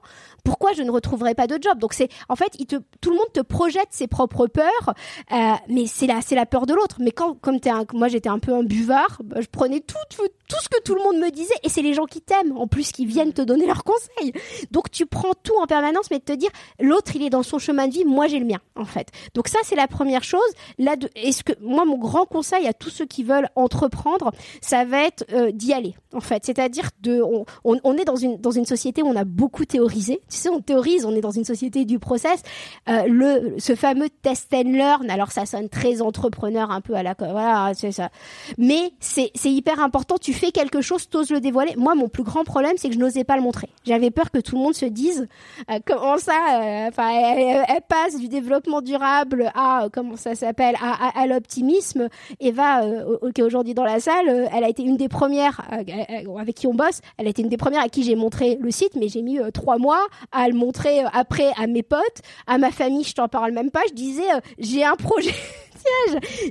Pourquoi 0.45 0.71
je 0.71 0.81
ne 0.81 0.89
retrouverai 0.89 1.35
pas 1.35 1.45
de 1.45 1.61
job? 1.61 1.77
Donc 1.77 1.91
c'est, 1.91 2.07
en 2.29 2.37
fait, 2.37 2.53
tout 3.01 3.09
le 3.09 3.17
monde 3.17 3.33
te 3.33 3.41
projette 3.41 3.89
ses 3.89 4.07
propres 4.07 4.47
peurs, 4.47 4.93
euh, 5.33 5.53
mais 5.67 5.87
c'est 5.87 6.07
la, 6.07 6.21
c'est 6.21 6.35
la 6.35 6.45
peur 6.45 6.65
de 6.65 6.73
l'autre. 6.73 6.99
Mais 7.01 7.11
quand, 7.11 7.33
comme 7.33 7.59
moi, 7.91 8.07
j'étais 8.07 8.29
un 8.29 8.39
peu 8.39 8.53
un 8.53 8.63
buvard, 8.63 9.19
bah, 9.25 9.41
je 9.41 9.47
prenais 9.47 9.81
tout, 9.81 9.95
tout, 10.09 10.23
tout 10.47 10.57
ce 10.61 10.69
que 10.69 10.81
tout 10.81 10.95
le 10.95 11.03
monde 11.03 11.17
me 11.17 11.29
disait, 11.29 11.53
et 11.63 11.69
c'est 11.69 11.81
les 11.81 11.93
gens 11.93 12.05
qui 12.05 12.21
t'aiment, 12.21 12.57
en 12.57 12.67
plus, 12.67 12.91
qui 12.91 13.05
viennent 13.05 13.33
te 13.33 13.41
donner 13.41 13.65
leurs 13.65 13.83
conseils. 13.83 14.33
Donc 14.71 14.89
tu 14.91 15.05
prends 15.05 15.33
tout 15.43 15.55
en 15.61 15.65
permanence, 15.65 16.09
mais 16.11 16.19
de 16.19 16.23
te 16.23 16.33
dire, 16.33 16.49
l'autre, 16.79 17.15
il 17.15 17.23
est 17.23 17.29
dans 17.29 17.43
son 17.43 17.59
chemin 17.59 17.87
de 17.87 17.93
vie, 17.93 18.05
moi, 18.05 18.27
j'ai 18.27 18.39
le 18.39 18.45
mien, 18.45 18.59
en 18.75 18.85
fait. 18.85 19.09
Donc 19.33 19.47
ça, 19.47 19.59
c'est 19.63 19.75
la 19.75 19.87
première 19.87 20.23
chose. 20.23 20.39
Là, 20.77 20.95
est-ce 21.15 21.43
que 21.43 21.53
moi, 21.61 21.85
mon 21.85 21.97
grand 21.97 22.25
conseil 22.25 22.67
à 22.67 22.73
tous 22.73 22.89
ceux 22.89 23.05
qui 23.05 23.23
veulent 23.23 23.49
entreprendre, 23.55 24.31
ça 24.61 24.85
va 24.85 25.03
être 25.03 25.25
euh, 25.33 25.51
d'y 25.51 25.73
aller, 25.73 25.95
en 26.13 26.21
fait. 26.21 26.45
C'est-à-dire 26.45 26.89
de, 27.01 27.21
on, 27.21 27.45
on, 27.63 27.97
est 27.97 28.05
dans 28.05 28.15
une 28.15 28.37
dans 28.37 28.51
une 28.51 28.65
société 28.65 29.01
où 29.01 29.07
on 29.07 29.15
a 29.15 29.25
beaucoup 29.25 29.65
théorisé. 29.65 30.21
Tu 30.29 30.37
sais, 30.37 30.49
on 30.49 30.61
théorise, 30.61 31.05
on 31.05 31.15
est 31.15 31.21
dans 31.21 31.31
une 31.31 31.45
société 31.45 31.85
du 31.85 31.99
process. 31.99 32.41
Euh, 32.89 33.03
le 33.07 33.55
ce 33.57 33.75
fameux 33.75 34.09
test 34.09 34.53
and 34.53 34.71
learn. 34.71 35.09
Alors 35.09 35.31
ça 35.31 35.45
sonne 35.45 35.69
très 35.69 36.01
entrepreneur, 36.01 36.71
un 36.71 36.81
peu 36.81 36.95
à 36.95 37.03
la 37.03 37.15
voilà, 37.17 37.71
c'est 37.73 37.91
ça. 37.91 38.09
Mais 38.57 38.91
c'est 38.99 39.31
c'est 39.35 39.51
hyper 39.51 39.79
important. 39.79 40.17
Fais 40.37 40.51
quelque 40.51 40.81
chose, 40.81 41.09
t'oses 41.09 41.29
le 41.29 41.39
dévoiler. 41.39 41.75
Moi, 41.77 41.95
mon 41.95 42.07
plus 42.07 42.23
grand 42.23 42.43
problème, 42.43 42.73
c'est 42.77 42.89
que 42.89 42.93
je 42.93 42.99
n'osais 42.99 43.23
pas 43.23 43.35
le 43.35 43.41
montrer. 43.41 43.69
J'avais 43.85 44.11
peur 44.11 44.31
que 44.31 44.39
tout 44.39 44.55
le 44.55 44.61
monde 44.61 44.75
se 44.75 44.85
dise 44.85 45.27
euh, 45.71 45.79
comment 45.85 46.17
ça. 46.17 46.87
Enfin, 46.87 47.09
elle, 47.09 47.81
passe 47.87 48.17
du 48.19 48.27
développement 48.27 48.81
durable 48.81 49.51
à 49.55 49.87
comment 49.91 50.17
ça 50.17 50.35
s'appelle 50.35 50.75
à, 50.81 51.27
l'optimisme. 51.27 52.09
Eva, 52.39 52.83
euh, 52.83 53.31
qui 53.33 53.41
est 53.41 53.43
aujourd'hui 53.43 53.73
dans 53.73 53.83
la 53.83 53.99
salle, 53.99 54.29
euh, 54.29 54.47
elle 54.53 54.63
a 54.63 54.69
été 54.69 54.83
une 54.83 54.97
des 54.97 55.09
premières 55.09 55.61
euh, 55.71 56.39
avec 56.39 56.55
qui 56.55 56.67
on 56.67 56.73
bosse. 56.73 57.01
Elle 57.17 57.27
a 57.27 57.29
été 57.29 57.41
une 57.41 57.49
des 57.49 57.57
premières 57.57 57.83
à 57.83 57.89
qui 57.89 58.03
j'ai 58.03 58.15
montré 58.15 58.57
le 58.61 58.71
site, 58.71 58.95
mais 58.95 59.07
j'ai 59.07 59.21
mis 59.21 59.39
trois 59.53 59.77
mois 59.77 60.05
à 60.31 60.47
le 60.47 60.53
montrer 60.53 61.01
après 61.13 61.51
à 61.57 61.67
mes 61.67 61.83
potes, 61.83 62.21
à 62.47 62.57
ma 62.57 62.71
famille. 62.71 63.03
Je 63.03 63.13
t'en 63.13 63.27
parle 63.27 63.51
même 63.51 63.71
pas. 63.71 63.81
Je 63.89 63.93
disais 63.93 64.27
j'ai 64.59 64.83
un 64.83 64.95
projet. 64.95 65.33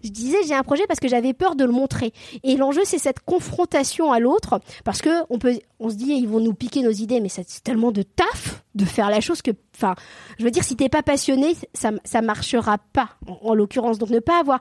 je 0.04 0.08
disais 0.10 0.38
j'ai 0.46 0.54
un 0.54 0.62
projet 0.62 0.86
parce 0.86 1.00
que 1.00 1.08
j'avais 1.08 1.32
peur 1.32 1.56
de 1.56 1.64
le 1.64 1.72
montrer. 1.72 2.12
Et 2.42 2.56
l'enjeu 2.56 2.82
c'est 2.84 2.98
cette 2.98 3.20
confrontation 3.20 4.12
à 4.12 4.20
l'autre 4.20 4.60
parce 4.84 5.02
que 5.02 5.10
on 5.30 5.38
peut, 5.38 5.58
on 5.80 5.90
se 5.90 5.94
dit 5.94 6.12
ils 6.12 6.28
vont 6.28 6.40
nous 6.40 6.54
piquer 6.54 6.82
nos 6.82 6.90
idées, 6.90 7.20
mais 7.20 7.28
c'est 7.28 7.46
tellement 7.62 7.92
de 7.92 8.02
taf 8.02 8.62
de 8.74 8.84
faire 8.84 9.10
la 9.10 9.20
chose 9.20 9.42
que, 9.42 9.50
enfin, 9.74 9.94
je 10.38 10.44
veux 10.44 10.50
dire 10.50 10.64
si 10.64 10.76
t'es 10.76 10.88
pas 10.88 11.02
passionné, 11.02 11.56
ça 11.74 11.90
ça 12.04 12.22
marchera 12.22 12.78
pas 12.78 13.10
en, 13.42 13.54
l'occurrence. 13.54 13.98
Donc 13.98 14.10
ne 14.10 14.20
pas 14.20 14.40
avoir 14.40 14.60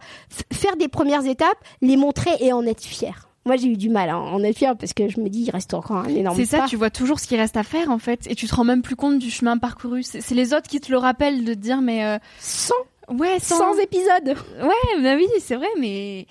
faire 0.52 0.76
des 0.78 0.88
premières 0.88 1.26
étapes, 1.26 1.58
les 1.82 1.98
montrer 1.98 2.32
et 2.40 2.54
en 2.54 2.66
être 2.66 2.84
fier. 2.84 3.30
Moi, 3.48 3.58
j'ai 3.58 3.68
eu 3.68 3.78
du 3.78 3.90
mal 3.90 4.10
à 4.10 4.18
en 4.18 4.44
être 4.44 4.58
fier 4.58 4.76
parce 4.76 4.94
que 4.94 5.08
je 5.08 5.20
me 5.20 5.30
dis, 5.30 5.44
il 5.44 5.52
reste 5.52 5.76
encore 5.76 5.98
un 5.98 6.08
énorme 6.08 6.36
C'est 6.36 6.46
ça, 6.46 6.66
tu 6.68 6.78
vois 6.78 6.90
toujours 6.90 7.20
ce 7.20 7.28
qui 7.28 7.38
reste 7.38 7.56
à 7.58 7.62
faire, 7.62 7.92
en 7.92 8.00
fait, 8.00 8.26
et 8.28 8.34
tu 8.34 8.48
te 8.48 8.56
rends 8.56 8.64
même 8.64 8.82
plus 8.82 8.96
compte 8.96 9.20
du 9.20 9.30
chemin 9.30 9.60
parcouru. 9.60 10.02
C'est 10.02 10.32
les 10.32 10.54
autres 10.56 10.68
qui 10.68 10.80
te 10.80 10.92
le 10.92 10.98
rappellent 10.98 11.46
de 11.46 11.54
te 11.54 11.60
dire, 11.60 11.80
mais 11.80 12.04
euh, 12.04 12.18
sans 12.40 12.74
Ouais, 13.10 13.40
sans, 13.40 13.78
épisode. 13.78 14.36
Ouais, 14.62 15.02
bah 15.02 15.16
oui, 15.16 15.28
c'est 15.40 15.56
vrai, 15.56 15.68
mais 15.80 16.28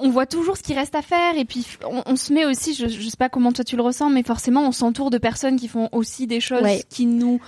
on 0.00 0.10
voit 0.10 0.26
toujours 0.26 0.56
ce 0.56 0.62
qui 0.62 0.74
reste 0.74 0.94
à 0.94 1.02
faire 1.02 1.36
et 1.36 1.44
puis 1.44 1.66
on, 2.06 2.16
se 2.16 2.32
met 2.32 2.44
aussi, 2.44 2.74
je, 2.74 2.86
je 2.86 3.08
sais 3.08 3.16
pas 3.16 3.28
comment 3.28 3.52
toi 3.52 3.64
tu 3.64 3.76
le 3.76 3.82
ressens, 3.82 4.10
mais 4.10 4.22
forcément 4.22 4.66
on 4.66 4.72
s'entoure 4.72 5.10
de 5.10 5.18
personnes 5.18 5.58
qui 5.58 5.68
font 5.68 5.88
aussi 5.90 6.28
des 6.28 6.40
choses 6.40 6.84
qui 6.88 7.06
nous 7.06 7.40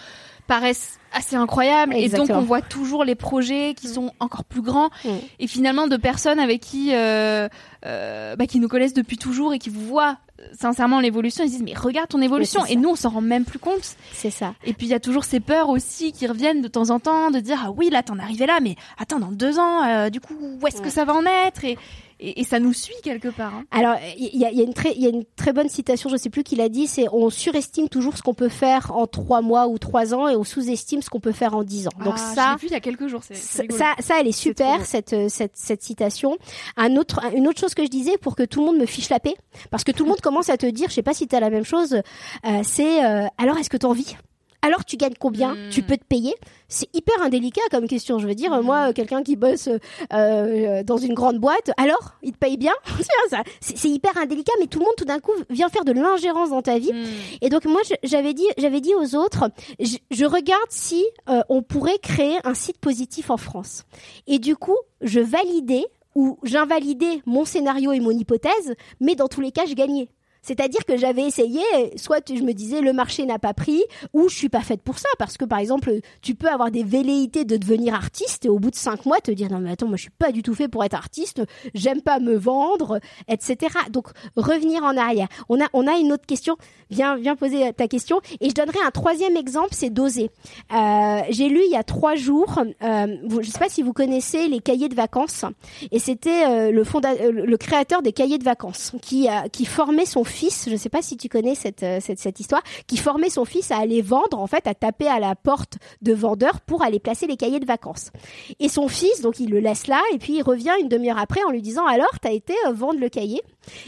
paraissent 0.48 0.98
assez 1.12 1.36
incroyables 1.36 1.94
et 1.94 2.08
donc 2.08 2.30
on 2.30 2.40
voit 2.40 2.62
toujours 2.62 3.04
les 3.04 3.14
projets 3.14 3.74
qui 3.74 3.88
sont 3.88 4.12
encore 4.18 4.44
plus 4.44 4.62
grands 4.62 4.90
mm. 5.04 5.10
et 5.40 5.46
finalement 5.46 5.86
de 5.86 5.96
personnes 5.96 6.38
avec 6.38 6.60
qui 6.60 6.94
euh, 6.94 7.48
euh, 7.86 8.34
bah, 8.36 8.46
qui 8.46 8.58
nous 8.60 8.68
connaissent 8.68 8.94
depuis 8.94 9.18
toujours 9.18 9.52
et 9.52 9.58
qui 9.58 9.70
vous 9.70 9.86
voient 9.86 10.18
sincèrement 10.58 11.00
l'évolution, 11.00 11.44
ils 11.44 11.50
disent 11.50 11.62
mais 11.62 11.74
regarde 11.74 12.08
ton 12.08 12.20
évolution 12.20 12.64
et 12.66 12.76
nous 12.76 12.90
on 12.90 12.96
s'en 12.96 13.10
rend 13.10 13.20
même 13.20 13.44
plus 13.44 13.58
compte. 13.58 13.96
C'est 14.12 14.30
ça. 14.30 14.54
Et 14.64 14.72
puis 14.72 14.86
il 14.86 14.90
y 14.90 14.94
a 14.94 15.00
toujours 15.00 15.24
ces 15.24 15.40
peurs 15.40 15.68
aussi 15.68 16.12
qui 16.12 16.26
reviennent 16.26 16.62
de 16.62 16.68
temps 16.68 16.90
en 16.90 17.00
temps 17.00 17.30
de 17.30 17.40
dire 17.40 17.62
ah 17.64 17.70
oui 17.70 17.90
là 17.90 18.02
t'en 18.02 18.18
arrivé 18.18 18.46
là 18.46 18.58
mais 18.60 18.76
attends 18.98 19.18
dans 19.18 19.32
deux 19.32 19.58
ans 19.58 19.84
euh, 19.84 20.10
du 20.10 20.20
coup 20.20 20.34
où 20.40 20.66
est-ce 20.66 20.82
que 20.82 20.90
ça 20.90 21.04
va 21.04 21.14
en 21.14 21.24
être? 21.24 21.64
Et 21.64 21.78
et, 22.22 22.44
ça 22.44 22.60
nous 22.60 22.72
suit 22.72 22.94
quelque 23.02 23.28
part. 23.28 23.54
Hein. 23.54 23.64
Alors, 23.70 23.96
il 24.16 24.38
y 24.38 24.44
a, 24.44 24.50
y, 24.50 24.60
a 24.60 24.64
une 24.64 24.74
très, 24.74 24.92
il 24.94 25.02
y 25.02 25.06
a 25.06 25.10
une 25.10 25.24
très 25.36 25.52
bonne 25.52 25.68
citation, 25.68 26.08
je 26.08 26.16
sais 26.16 26.30
plus 26.30 26.44
qui 26.44 26.56
l'a 26.56 26.68
dit, 26.68 26.86
c'est 26.86 27.06
on 27.12 27.30
surestime 27.30 27.88
toujours 27.88 28.16
ce 28.16 28.22
qu'on 28.22 28.34
peut 28.34 28.48
faire 28.48 28.94
en 28.94 29.06
trois 29.06 29.42
mois 29.42 29.68
ou 29.68 29.78
trois 29.78 30.14
ans 30.14 30.28
et 30.28 30.36
on 30.36 30.44
sous-estime 30.44 31.02
ce 31.02 31.10
qu'on 31.10 31.20
peut 31.20 31.32
faire 31.32 31.54
en 31.54 31.64
dix 31.64 31.88
ans. 31.88 32.04
Donc 32.04 32.14
ah, 32.16 32.34
ça, 32.34 32.56
vu 32.60 32.68
il 32.68 32.72
y 32.72 32.76
a 32.76 32.80
quelques 32.80 33.08
jours. 33.08 33.22
ça, 33.22 33.94
ça, 33.98 34.20
elle 34.20 34.28
est 34.28 34.32
super 34.32 34.84
cette, 34.86 35.28
cette 35.28 35.56
cette 35.56 35.82
citation. 35.82 36.36
Un 36.76 36.96
autre, 36.96 37.20
une 37.34 37.48
autre 37.48 37.60
chose 37.60 37.74
que 37.74 37.84
je 37.84 37.88
disais 37.88 38.18
pour 38.18 38.36
que 38.36 38.42
tout 38.42 38.60
le 38.60 38.66
monde 38.66 38.78
me 38.78 38.86
fiche 38.86 39.08
la 39.08 39.20
paix, 39.20 39.34
parce 39.70 39.84
que 39.84 39.92
tout 39.92 40.04
le 40.04 40.10
monde 40.10 40.20
commence 40.20 40.48
à 40.48 40.56
te 40.56 40.66
dire, 40.66 40.88
je 40.88 40.94
sais 40.94 41.02
pas 41.02 41.14
si 41.14 41.26
tu 41.26 41.36
as 41.36 41.40
la 41.40 41.50
même 41.50 41.64
chose, 41.64 41.94
euh, 41.94 42.60
c'est 42.62 43.04
euh, 43.04 43.26
alors 43.38 43.58
est-ce 43.58 43.70
que 43.70 43.76
tu 43.76 43.86
en 43.86 43.92
vis? 43.92 44.16
Alors 44.62 44.84
tu 44.84 44.96
gagnes 44.96 45.14
combien 45.18 45.56
Tu 45.70 45.80
hmm. 45.80 45.84
peux 45.84 45.96
te 45.96 46.04
payer? 46.04 46.34
C'est 46.68 46.88
hyper 46.94 47.20
indélicat 47.20 47.60
comme 47.70 47.86
question. 47.86 48.18
Je 48.18 48.26
veux 48.26 48.34
dire, 48.34 48.52
hmm. 48.52 48.64
moi, 48.64 48.92
quelqu'un 48.92 49.22
qui 49.22 49.36
bosse 49.36 49.68
euh, 50.12 50.82
dans 50.84 50.96
une 50.96 51.14
grande 51.14 51.38
boîte, 51.38 51.72
alors 51.76 52.14
il 52.22 52.32
te 52.32 52.38
paye 52.38 52.56
bien? 52.56 52.72
C'est 53.60 53.88
hyper 53.88 54.16
indélicat, 54.16 54.52
mais 54.60 54.66
tout 54.66 54.78
le 54.78 54.84
monde 54.84 54.94
tout 54.96 55.04
d'un 55.04 55.18
coup 55.18 55.32
vient 55.50 55.68
faire 55.68 55.84
de 55.84 55.92
l'ingérence 55.92 56.50
dans 56.50 56.62
ta 56.62 56.78
vie. 56.78 56.92
Hmm. 56.92 57.06
Et 57.40 57.48
donc 57.48 57.64
moi, 57.64 57.80
j'avais 58.04 58.34
dit, 58.34 58.46
j'avais 58.56 58.80
dit 58.80 58.94
aux 58.94 59.16
autres, 59.16 59.50
je, 59.80 60.24
regarde 60.24 60.70
si 60.70 61.04
euh, 61.28 61.42
on 61.48 61.62
pourrait 61.62 61.98
créer 61.98 62.38
un 62.44 62.54
site 62.54 62.78
positif 62.78 63.30
en 63.30 63.36
France. 63.36 63.84
Et 64.26 64.38
du 64.38 64.56
coup, 64.56 64.76
je 65.00 65.20
validais 65.20 65.84
ou 66.14 66.38
j'invalidais 66.44 67.22
mon 67.26 67.44
scénario 67.44 67.92
et 67.92 68.00
mon 68.00 68.10
hypothèse, 68.10 68.74
mais 69.00 69.14
dans 69.14 69.28
tous 69.28 69.40
les 69.40 69.50
cas, 69.50 69.66
je 69.66 69.74
gagnais. 69.74 70.08
C'est-à-dire 70.42 70.84
que 70.84 70.96
j'avais 70.96 71.22
essayé, 71.22 71.62
soit 71.96 72.28
je 72.28 72.42
me 72.42 72.52
disais 72.52 72.80
le 72.80 72.92
marché 72.92 73.24
n'a 73.26 73.38
pas 73.38 73.54
pris, 73.54 73.82
ou 74.12 74.28
je 74.28 74.34
suis 74.36 74.48
pas 74.48 74.60
faite 74.60 74.82
pour 74.82 74.98
ça, 74.98 75.08
parce 75.18 75.36
que 75.36 75.44
par 75.44 75.58
exemple, 75.60 75.92
tu 76.20 76.34
peux 76.34 76.48
avoir 76.48 76.70
des 76.70 76.82
velléités 76.82 77.44
de 77.44 77.56
devenir 77.56 77.94
artiste 77.94 78.44
et 78.44 78.48
au 78.48 78.58
bout 78.58 78.70
de 78.70 78.76
cinq 78.76 79.06
mois 79.06 79.20
te 79.20 79.30
dire 79.30 79.50
non 79.50 79.58
mais 79.60 79.72
attends, 79.72 79.86
moi 79.86 79.96
je 79.96 80.02
suis 80.02 80.10
pas 80.10 80.32
du 80.32 80.42
tout 80.42 80.54
fait 80.54 80.68
pour 80.68 80.84
être 80.84 80.94
artiste, 80.94 81.42
j'aime 81.74 82.02
pas 82.02 82.18
me 82.18 82.34
vendre, 82.34 82.98
etc. 83.28 83.56
Donc 83.90 84.08
revenir 84.36 84.82
en 84.82 84.96
arrière. 84.96 85.28
On 85.48 85.60
a 85.60 85.66
on 85.72 85.86
a 85.86 85.96
une 85.98 86.12
autre 86.12 86.26
question. 86.26 86.56
Viens 86.90 87.16
viens 87.16 87.36
poser 87.36 87.72
ta 87.72 87.88
question 87.88 88.20
et 88.40 88.50
je 88.50 88.54
donnerai 88.54 88.78
un 88.84 88.90
troisième 88.90 89.36
exemple, 89.36 89.70
c'est 89.72 89.90
d'oser. 89.90 90.30
Euh, 90.74 91.20
J'ai 91.30 91.48
lu 91.48 91.60
il 91.64 91.70
y 91.70 91.76
a 91.76 91.84
trois 91.84 92.16
jours, 92.16 92.58
euh, 92.82 93.16
je 93.40 93.50
sais 93.50 93.58
pas 93.58 93.68
si 93.68 93.82
vous 93.82 93.92
connaissez 93.92 94.48
les 94.48 94.60
cahiers 94.60 94.88
de 94.88 94.94
vacances, 94.94 95.44
et 95.90 95.98
c'était 95.98 96.44
euh, 96.46 96.70
le 96.70 96.84
fondateur, 96.84 97.30
le 97.32 97.56
créateur 97.56 98.02
des 98.02 98.12
cahiers 98.12 98.38
de 98.38 98.44
vacances 98.44 98.92
qui 99.00 99.28
qui 99.52 99.64
formait 99.64 100.06
son 100.06 100.24
fils, 100.32 100.64
je 100.66 100.72
ne 100.72 100.76
sais 100.76 100.88
pas 100.88 101.02
si 101.02 101.16
tu 101.16 101.28
connais 101.28 101.54
euh, 101.82 102.00
cette, 102.00 102.40
histoire, 102.40 102.62
qui 102.86 102.96
formait 102.96 103.30
son 103.30 103.44
fils 103.44 103.70
à 103.70 103.78
aller 103.78 104.02
vendre, 104.02 104.40
en 104.40 104.46
fait, 104.46 104.66
à 104.66 104.74
taper 104.74 105.06
à 105.06 105.20
la 105.20 105.36
porte 105.36 105.78
de 106.00 106.12
vendeurs 106.12 106.60
pour 106.60 106.82
aller 106.82 106.98
placer 106.98 107.26
les 107.26 107.36
cahiers 107.36 107.60
de 107.60 107.66
vacances. 107.66 108.10
Et 108.58 108.68
son 108.68 108.88
fils, 108.88 109.20
donc 109.20 109.38
il 109.38 109.50
le 109.50 109.60
laisse 109.60 109.86
là, 109.86 110.00
et 110.12 110.18
puis 110.18 110.36
il 110.36 110.42
revient 110.42 110.72
une 110.80 110.88
demi-heure 110.88 111.18
après 111.18 111.42
en 111.44 111.50
lui 111.50 111.62
disant 111.62 111.86
alors, 111.86 112.18
t'as 112.20 112.32
été 112.32 112.54
euh, 112.66 112.72
vendre 112.72 112.98
le 112.98 113.08
cahier? 113.08 113.42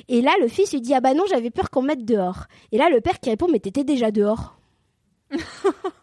Et 0.09 0.21
là, 0.21 0.33
le 0.41 0.49
fils 0.49 0.73
lui 0.73 0.81
dit 0.81 0.95
ah 0.95 1.01
bah 1.01 1.15
non, 1.15 1.25
j'avais 1.29 1.51
peur 1.51 1.71
qu'on 1.71 1.83
mette 1.83 2.05
dehors. 2.05 2.45
Et 2.71 2.79
là, 2.79 2.89
le 2.91 3.01
père 3.01 3.19
qui 3.19 3.31
répond 3.31 3.49
mais 3.51 3.59
t'étais 3.59 3.85
déjà 3.85 4.11
dehors 4.11 4.57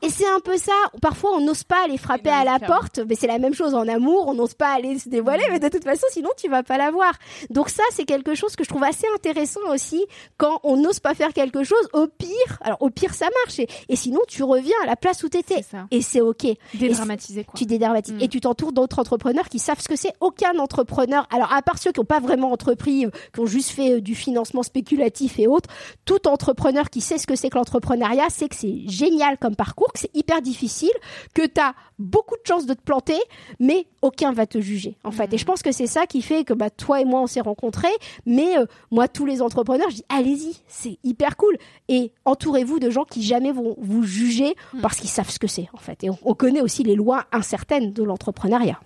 et 0.01 0.09
c'est 0.09 0.27
un 0.27 0.39
peu 0.39 0.57
ça. 0.57 0.71
Parfois, 1.01 1.31
on 1.35 1.41
n'ose 1.41 1.63
pas 1.63 1.83
aller 1.85 1.97
frapper 1.97 2.29
à 2.29 2.43
la 2.43 2.59
porte, 2.59 2.99
mais 3.07 3.15
c'est 3.15 3.27
la 3.27 3.39
même 3.39 3.53
chose 3.53 3.73
en 3.73 3.87
amour. 3.87 4.27
On 4.27 4.33
n'ose 4.33 4.53
pas 4.53 4.73
aller 4.73 4.99
se 4.99 5.09
dévoiler, 5.09 5.43
mais 5.49 5.59
de 5.59 5.69
toute 5.69 5.83
façon, 5.83 6.05
sinon, 6.11 6.29
tu 6.37 6.49
vas 6.49 6.63
pas 6.63 6.77
la 6.77 6.91
voir. 6.91 7.13
Donc 7.49 7.69
ça, 7.69 7.83
c'est 7.91 8.05
quelque 8.05 8.35
chose 8.35 8.55
que 8.55 8.63
je 8.63 8.69
trouve 8.69 8.83
assez 8.83 9.07
intéressant 9.15 9.61
aussi 9.69 10.05
quand 10.37 10.59
on 10.63 10.77
n'ose 10.77 10.99
pas 10.99 11.13
faire 11.13 11.33
quelque 11.33 11.63
chose. 11.63 11.87
Au 11.93 12.07
pire, 12.07 12.59
alors 12.61 12.81
au 12.81 12.89
pire, 12.89 13.13
ça 13.13 13.27
marche. 13.45 13.59
Et, 13.89 13.95
sinon, 13.95 14.21
tu 14.27 14.43
reviens 14.43 14.75
à 14.83 14.85
la 14.85 14.95
place 14.95 15.23
où 15.23 15.29
t'étais. 15.29 15.63
Et 15.91 16.01
c'est 16.01 16.21
ok. 16.21 16.47
Dédramatiser 16.73 17.43
quoi. 17.43 17.53
Tu 17.57 17.65
dédramatises. 17.65 18.15
Mm. 18.15 18.21
Et 18.21 18.27
tu 18.27 18.41
t'entoures 18.41 18.71
d'autres 18.71 18.99
entrepreneurs 18.99 19.49
qui 19.49 19.59
savent 19.59 19.79
ce 19.79 19.87
que 19.87 19.95
c'est. 19.95 20.13
Aucun 20.19 20.57
entrepreneur, 20.57 21.27
alors 21.33 21.51
à 21.53 21.61
part 21.61 21.77
ceux 21.77 21.91
qui 21.91 21.99
n'ont 21.99 22.05
pas 22.05 22.19
vraiment 22.19 22.51
entrepris, 22.51 23.05
euh, 23.05 23.11
qui 23.33 23.39
ont 23.39 23.45
juste 23.45 23.71
fait 23.71 23.93
euh, 23.93 24.01
du 24.01 24.15
financement 24.15 24.63
spéculatif 24.63 25.39
et 25.39 25.47
autres, 25.47 25.69
tout 26.05 26.27
entrepreneur 26.27 26.89
qui 26.89 27.01
sait 27.01 27.17
ce 27.17 27.27
que 27.27 27.35
c'est 27.35 27.49
que 27.49 27.57
l'entrepreneuriat, 27.57 28.29
c'est 28.29 28.49
que 28.49 28.55
c'est 28.55 28.87
génial 28.87 29.20
comme 29.39 29.55
parcours, 29.55 29.91
que 29.93 29.99
c'est 29.99 30.15
hyper 30.15 30.41
difficile, 30.41 30.91
que 31.33 31.45
tu 31.45 31.61
as 31.61 31.73
beaucoup 31.99 32.35
de 32.35 32.47
chances 32.47 32.65
de 32.65 32.73
te 32.73 32.81
planter, 32.81 33.19
mais 33.59 33.85
aucun 34.01 34.31
va 34.31 34.47
te 34.47 34.59
juger, 34.59 34.97
en 35.03 35.11
fait. 35.11 35.33
Et 35.33 35.37
je 35.37 35.45
pense 35.45 35.61
que 35.61 35.71
c'est 35.71 35.87
ça 35.87 36.05
qui 36.07 36.21
fait 36.21 36.43
que 36.43 36.53
bah, 36.53 36.69
toi 36.69 37.01
et 37.01 37.05
moi, 37.05 37.21
on 37.21 37.27
s'est 37.27 37.41
rencontrés, 37.41 37.93
mais 38.25 38.57
euh, 38.57 38.65
moi, 38.89 39.07
tous 39.07 39.25
les 39.25 39.41
entrepreneurs, 39.41 39.89
je 39.89 39.97
dis, 39.97 40.05
allez-y, 40.09 40.57
c'est 40.67 40.97
hyper 41.03 41.37
cool. 41.37 41.57
Et 41.87 42.11
entourez-vous 42.25 42.79
de 42.79 42.89
gens 42.89 43.03
qui 43.03 43.23
jamais 43.23 43.51
vont 43.51 43.75
vous 43.79 44.03
juger 44.03 44.55
hmm. 44.73 44.81
parce 44.81 44.97
qu'ils 44.97 45.09
savent 45.09 45.29
ce 45.29 45.39
que 45.39 45.47
c'est, 45.47 45.67
en 45.73 45.77
fait. 45.77 46.03
Et 46.03 46.09
on, 46.09 46.33
connaît 46.33 46.61
aussi 46.61 46.83
les 46.83 46.95
lois 46.95 47.25
incertaines 47.31 47.93
de 47.93 48.03
l'entrepreneuriat. 48.03 48.79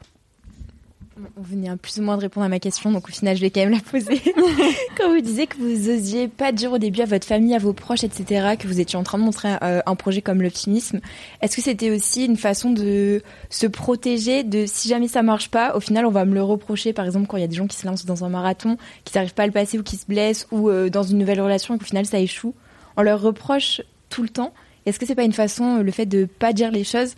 Vous 1.18 1.44
venez 1.44 1.74
plus 1.78 2.00
ou 2.00 2.02
moins 2.02 2.18
de 2.18 2.22
répondre 2.22 2.46
à 2.46 2.50
ma 2.50 2.60
question, 2.60 2.92
donc 2.92 3.08
au 3.08 3.12
final, 3.12 3.38
je 3.38 3.42
vais 3.42 3.50
quand 3.50 3.62
même 3.62 3.72
la 3.72 3.80
poser. 3.80 4.22
Quand 4.98 5.10
vous 5.10 5.22
disiez 5.22 5.48
que 5.48 5.56
vous 5.56 5.90
osiez 5.90 6.28
pas 6.28 6.52
dire 6.52 6.74
au 6.74 6.78
début 6.78 7.00
à 7.02 7.06
votre 7.06 7.26
famille, 7.26 7.56
à 7.56 7.58
vos 7.58 7.72
proches, 7.72 8.04
etc., 8.04 8.56
que 8.60 8.68
vous 8.68 8.82
étiez 8.82 9.00
en 9.00 9.04
train 9.04 9.18
de 9.18 9.24
montrer 9.24 9.56
euh, 9.62 9.82
un 9.86 9.96
projet 9.96 10.22
comme 10.22 10.42
l'optimisme, 10.42 11.00
est-ce 11.42 11.56
que 11.56 11.62
c'était 11.62 11.90
aussi 11.90 12.26
une 12.26 12.36
façon 12.36 12.72
de 12.72 13.24
se 13.50 13.66
protéger 13.66 14.44
de 14.44 14.66
si 14.68 14.90
jamais 14.90 15.08
ça 15.08 15.24
marche 15.24 15.50
pas, 15.50 15.78
au 15.78 15.80
final, 15.80 16.06
on 16.06 16.12
va 16.12 16.26
me 16.26 16.34
le 16.34 16.44
reprocher, 16.44 16.92
par 16.92 17.06
exemple, 17.06 17.28
quand 17.28 17.38
il 17.38 17.42
y 17.42 17.46
a 17.46 17.48
des 17.48 17.56
gens 17.56 17.68
qui 17.68 17.78
se 17.78 17.88
lancent 17.88 18.06
dans 18.06 18.26
un 18.26 18.30
marathon, 18.30 18.76
qui 19.06 19.16
n'arrivent 19.16 19.34
pas 19.34 19.44
à 19.44 19.48
le 19.48 19.54
passer 19.54 19.80
ou 19.80 19.84
qui 19.84 19.96
se 19.96 20.06
blessent, 20.06 20.48
ou 20.52 20.70
euh, 20.70 20.90
dans 20.90 21.04
une 21.04 21.18
nouvelle 21.18 21.40
relation 21.40 21.76
et 21.76 21.78
qu'au 21.78 21.86
final, 21.86 22.06
ça 22.06 22.20
échoue. 22.20 22.54
On 22.98 23.04
leur 23.04 23.22
reproche 23.22 23.82
tout 24.10 24.22
le 24.22 24.30
temps? 24.30 24.54
Est-ce 24.86 25.00
que 25.00 25.06
c'est 25.06 25.16
pas 25.16 25.24
une 25.24 25.34
façon, 25.34 25.82
le 25.82 25.92
fait 25.92 26.06
de 26.06 26.26
pas 26.26 26.52
dire 26.52 26.72
les 26.72 26.84
choses, 26.84 27.16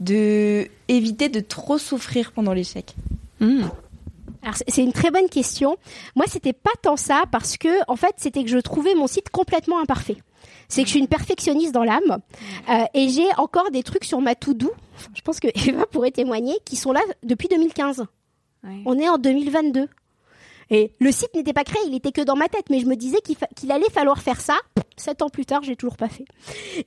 de 0.00 0.68
éviter 0.88 1.30
de 1.30 1.40
trop 1.40 1.78
souffrir 1.78 2.32
pendant 2.32 2.52
l'échec? 2.52 2.94
Hmm. 3.40 3.64
Alors 4.42 4.54
c'est 4.66 4.82
une 4.82 4.92
très 4.92 5.10
bonne 5.10 5.28
question. 5.28 5.76
Moi, 6.14 6.26
c'était 6.28 6.52
pas 6.52 6.70
tant 6.82 6.96
ça 6.96 7.24
parce 7.30 7.56
que 7.56 7.68
en 7.88 7.96
fait, 7.96 8.14
c'était 8.18 8.44
que 8.44 8.50
je 8.50 8.58
trouvais 8.58 8.94
mon 8.94 9.06
site 9.06 9.30
complètement 9.30 9.80
imparfait. 9.80 10.16
C'est 10.68 10.82
que 10.82 10.86
je 10.86 10.92
suis 10.92 11.00
une 11.00 11.08
perfectionniste 11.08 11.72
dans 11.72 11.84
l'âme 11.84 12.18
euh, 12.68 12.84
et 12.94 13.08
j'ai 13.08 13.26
encore 13.38 13.70
des 13.70 13.82
trucs 13.82 14.04
sur 14.04 14.20
ma 14.20 14.34
to-do. 14.34 14.72
Je 15.14 15.22
pense 15.22 15.40
que 15.40 15.48
Eva 15.68 15.86
pourrait 15.86 16.10
témoigner 16.10 16.54
qui 16.64 16.76
sont 16.76 16.92
là 16.92 17.00
depuis 17.22 17.48
2015. 17.48 18.04
On 18.84 18.98
est 18.98 19.08
en 19.08 19.18
2022. 19.18 19.88
Et 20.70 20.92
le 21.00 21.10
site 21.12 21.34
n'était 21.34 21.52
pas 21.52 21.64
créé, 21.64 21.80
il 21.86 21.94
était 21.94 22.12
que 22.12 22.20
dans 22.20 22.36
ma 22.36 22.48
tête, 22.48 22.66
mais 22.70 22.80
je 22.80 22.86
me 22.86 22.96
disais 22.96 23.18
qu'il 23.56 23.72
allait 23.72 23.90
falloir 23.90 24.20
faire 24.20 24.40
ça. 24.40 24.56
Sept 24.96 25.22
ans 25.22 25.28
plus 25.28 25.46
tard, 25.46 25.62
j'ai 25.62 25.76
toujours 25.76 25.96
pas 25.96 26.08
fait. 26.08 26.24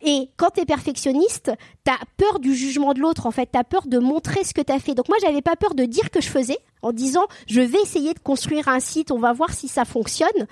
Et 0.02 0.30
quand 0.38 0.52
tu 0.52 0.62
es 0.62 0.66
perfectionniste, 0.66 1.52
t'as 1.84 1.98
peur 2.18 2.40
du 2.40 2.54
jugement 2.54 2.94
de 2.94 3.00
l'autre, 3.00 3.26
en 3.26 3.32
fait, 3.32 3.48
t'as 3.52 3.64
peur 3.64 3.88
de 3.88 3.98
montrer 4.00 4.44
ce 4.44 4.54
que 4.54 4.62
t'as 4.62 4.80
fait. 4.80 4.94
Donc 4.94 5.08
moi, 5.08 5.18
j'avais 5.22 5.42
pas 5.42 5.56
peur 5.56 5.74
de 5.74 5.86
dire 5.86 6.12
que 6.12 6.22
je 6.22 6.30
faisais, 6.30 6.60
en 6.82 6.92
disant, 6.92 7.26
je 7.48 7.62
vais 7.62 7.80
essayer 7.82 8.14
de 8.14 8.20
construire 8.20 8.68
un 8.68 8.80
site, 8.80 9.12
on 9.12 9.20
va 9.20 9.34
voir 9.34 9.54
si 9.54 9.68
ça 9.68 9.86
fonctionne. 9.86 10.48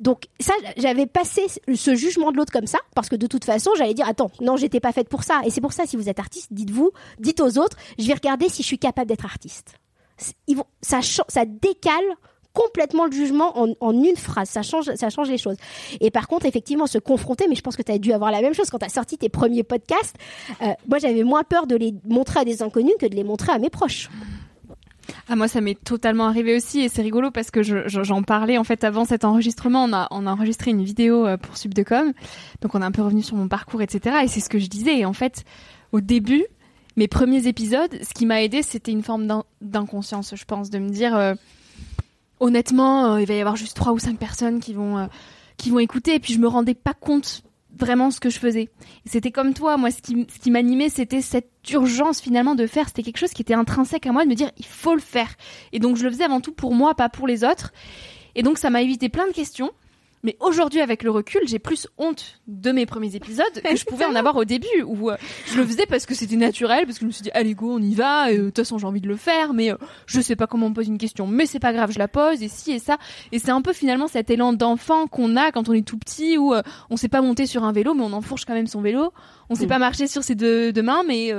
Donc 0.00 0.24
ça, 0.38 0.52
j'avais 0.76 1.06
passé 1.06 1.46
ce 1.74 1.94
jugement 1.96 2.30
de 2.30 2.36
l'autre 2.36 2.52
comme 2.52 2.68
ça, 2.68 2.78
parce 2.94 3.08
que 3.08 3.16
de 3.16 3.26
toute 3.26 3.44
façon, 3.44 3.72
j'allais 3.76 3.94
dire, 3.94 4.06
attends, 4.06 4.30
non, 4.40 4.56
j'étais 4.56 4.80
pas 4.80 4.92
faite 4.92 5.08
pour 5.08 5.24
ça. 5.24 5.40
Et 5.44 5.50
c'est 5.50 5.60
pour 5.60 5.72
ça, 5.72 5.86
si 5.86 5.96
vous 5.96 6.08
êtes 6.08 6.20
artiste, 6.20 6.52
dites-vous, 6.52 6.92
dites 7.18 7.40
aux 7.40 7.58
autres, 7.58 7.76
je 7.98 8.06
vais 8.06 8.14
regarder 8.14 8.48
si 8.48 8.62
je 8.62 8.68
suis 8.68 8.78
capable 8.78 9.08
d'être 9.08 9.24
artiste. 9.24 9.74
Ça 10.82 11.44
décale 11.46 12.04
complètement 12.52 13.06
le 13.06 13.12
jugement 13.12 13.54
en, 13.80 13.92
une 13.92 14.16
phrase. 14.16 14.48
Ça 14.48 14.62
change, 14.62 14.92
ça 14.94 15.10
change 15.10 15.28
les 15.28 15.38
choses. 15.38 15.56
Et 16.00 16.10
par 16.10 16.28
contre, 16.28 16.46
effectivement, 16.46 16.86
se 16.86 16.98
confronter, 16.98 17.46
mais 17.48 17.54
je 17.54 17.62
pense 17.62 17.76
que 17.76 17.82
tu 17.82 17.92
as 17.92 17.98
dû 17.98 18.12
avoir 18.12 18.30
la 18.30 18.40
même 18.40 18.54
chose 18.54 18.70
quand 18.70 18.78
tu 18.78 18.86
as 18.86 18.90
sorti 18.90 19.18
tes 19.18 19.28
premiers 19.28 19.62
podcasts. 19.62 20.16
Euh, 20.62 20.72
moi, 20.88 20.98
j'avais 20.98 21.22
moins 21.22 21.44
peur 21.44 21.66
de 21.66 21.76
les 21.76 21.94
montrer 22.04 22.40
à 22.40 22.44
des 22.44 22.62
inconnus 22.62 22.94
que 22.98 23.06
de 23.06 23.14
les 23.14 23.24
montrer 23.24 23.52
à 23.52 23.58
mes 23.58 23.70
proches. 23.70 24.08
Ah, 25.28 25.36
moi, 25.36 25.48
ça 25.48 25.60
m'est 25.60 25.82
totalement 25.82 26.26
arrivé 26.26 26.56
aussi 26.56 26.80
et 26.80 26.88
c'est 26.88 27.02
rigolo 27.02 27.30
parce 27.30 27.50
que 27.50 27.62
j'en 27.62 28.22
parlais 28.22 28.58
en 28.58 28.64
fait 28.64 28.84
avant 28.84 29.04
cet 29.04 29.24
enregistrement. 29.24 29.84
On 29.84 29.92
a, 29.92 30.02
a 30.02 30.32
enregistré 30.32 30.70
une 30.70 30.82
vidéo 30.82 31.26
euh, 31.26 31.36
pour 31.36 31.56
Subdecom, 31.56 32.12
donc 32.60 32.74
on 32.74 32.82
est 32.82 32.84
un 32.84 32.92
peu 32.92 33.02
revenu 33.02 33.22
sur 33.22 33.36
mon 33.36 33.48
parcours, 33.48 33.82
etc. 33.82 34.16
Et 34.24 34.28
c'est 34.28 34.40
ce 34.40 34.48
que 34.48 34.58
je 34.58 34.66
disais. 34.66 34.98
Et 34.98 35.04
en 35.04 35.12
fait, 35.12 35.44
au 35.92 36.00
début, 36.00 36.44
mes 36.96 37.08
premiers 37.08 37.46
épisodes, 37.46 37.94
ce 38.02 38.12
qui 38.14 38.26
m'a 38.26 38.42
aidé, 38.42 38.62
c'était 38.62 38.92
une 38.92 39.02
forme 39.02 39.42
d'inconscience, 39.60 40.34
je 40.34 40.44
pense, 40.44 40.70
de 40.70 40.78
me 40.78 40.88
dire. 40.90 41.16
Euh, 41.16 41.34
honnêtement, 42.40 43.14
euh, 43.14 43.20
il 43.20 43.26
va 43.26 43.34
y 43.34 43.40
avoir 43.40 43.56
juste 43.56 43.76
trois 43.76 43.92
ou 43.92 43.98
cinq 43.98 44.18
personnes 44.18 44.60
qui 44.60 44.74
vont 44.74 44.98
euh, 44.98 45.06
qui 45.56 45.70
vont 45.70 45.78
écouter 45.78 46.14
et 46.14 46.20
puis 46.20 46.32
je 46.32 46.38
me 46.38 46.48
rendais 46.48 46.74
pas 46.74 46.94
compte 46.94 47.42
vraiment 47.76 48.10
ce 48.10 48.20
que 48.20 48.30
je 48.30 48.38
faisais. 48.38 48.68
C'était 49.06 49.30
comme 49.30 49.54
toi, 49.54 49.76
moi 49.76 49.90
ce 49.90 50.02
qui 50.02 50.26
ce 50.32 50.38
qui 50.38 50.50
m'animait, 50.50 50.88
c'était 50.88 51.22
cette 51.22 51.50
urgence 51.70 52.20
finalement 52.20 52.54
de 52.54 52.66
faire, 52.66 52.88
c'était 52.88 53.02
quelque 53.02 53.18
chose 53.18 53.32
qui 53.32 53.42
était 53.42 53.54
intrinsèque 53.54 54.06
à 54.06 54.12
moi 54.12 54.24
de 54.24 54.28
me 54.30 54.34
dire 54.34 54.50
il 54.58 54.66
faut 54.66 54.94
le 54.94 55.00
faire. 55.00 55.34
Et 55.72 55.78
donc 55.78 55.96
je 55.96 56.04
le 56.04 56.10
faisais 56.10 56.24
avant 56.24 56.40
tout 56.40 56.52
pour 56.52 56.74
moi, 56.74 56.94
pas 56.94 57.08
pour 57.08 57.26
les 57.26 57.44
autres. 57.44 57.72
Et 58.34 58.42
donc 58.42 58.58
ça 58.58 58.70
m'a 58.70 58.82
évité 58.82 59.08
plein 59.08 59.26
de 59.26 59.32
questions. 59.32 59.70
Mais 60.22 60.36
aujourd'hui, 60.40 60.80
avec 60.80 61.02
le 61.02 61.10
recul, 61.10 61.42
j'ai 61.46 61.58
plus 61.58 61.86
honte 61.96 62.40
de 62.46 62.72
mes 62.72 62.86
premiers 62.86 63.14
épisodes 63.14 63.46
que 63.62 63.76
je 63.76 63.84
pouvais 63.84 64.04
en 64.04 64.14
avoir 64.14 64.36
au 64.36 64.44
début, 64.44 64.82
où 64.84 65.10
euh, 65.10 65.16
je 65.46 65.56
le 65.56 65.64
faisais 65.64 65.86
parce 65.86 66.06
que 66.06 66.14
c'était 66.14 66.36
naturel, 66.36 66.86
parce 66.86 66.98
que 66.98 67.02
je 67.02 67.06
me 67.06 67.12
suis 67.12 67.22
dit, 67.22 67.30
allez 67.32 67.54
go, 67.54 67.74
on 67.74 67.82
y 67.82 67.94
va, 67.94 68.28
euh, 68.28 68.36
de 68.36 68.44
toute 68.46 68.56
façon 68.56 68.78
j'ai 68.78 68.86
envie 68.86 69.00
de 69.00 69.08
le 69.08 69.16
faire, 69.16 69.52
mais 69.52 69.72
euh, 69.72 69.76
je 70.06 70.20
sais 70.20 70.36
pas 70.36 70.46
comment 70.46 70.66
on 70.66 70.72
pose 70.72 70.88
une 70.88 70.98
question, 70.98 71.26
mais 71.26 71.46
c'est 71.46 71.60
pas 71.60 71.72
grave, 71.72 71.92
je 71.92 71.98
la 71.98 72.08
pose, 72.08 72.42
et 72.42 72.48
si 72.48 72.72
et 72.72 72.78
ça. 72.78 72.98
Et 73.32 73.38
c'est 73.38 73.50
un 73.50 73.62
peu 73.62 73.72
finalement 73.72 74.08
cet 74.08 74.30
élan 74.30 74.52
d'enfant 74.52 75.06
qu'on 75.06 75.36
a 75.36 75.52
quand 75.52 75.68
on 75.68 75.72
est 75.72 75.86
tout 75.86 75.98
petit, 75.98 76.36
où 76.36 76.54
on 76.90 76.96
sait 76.96 77.08
pas 77.08 77.20
monter 77.20 77.46
sur 77.46 77.64
un 77.64 77.72
vélo, 77.72 77.94
mais 77.94 78.02
on 78.02 78.12
enfourche 78.12 78.44
quand 78.44 78.54
même 78.54 78.66
son 78.66 78.80
vélo, 78.80 79.12
on 79.50 79.54
sait 79.54 79.66
mm. 79.66 79.68
pas 79.68 79.78
marcher 79.78 80.06
sur 80.06 80.22
ses 80.22 80.34
deux, 80.34 80.72
deux 80.72 80.82
mains, 80.82 81.02
mais 81.06 81.32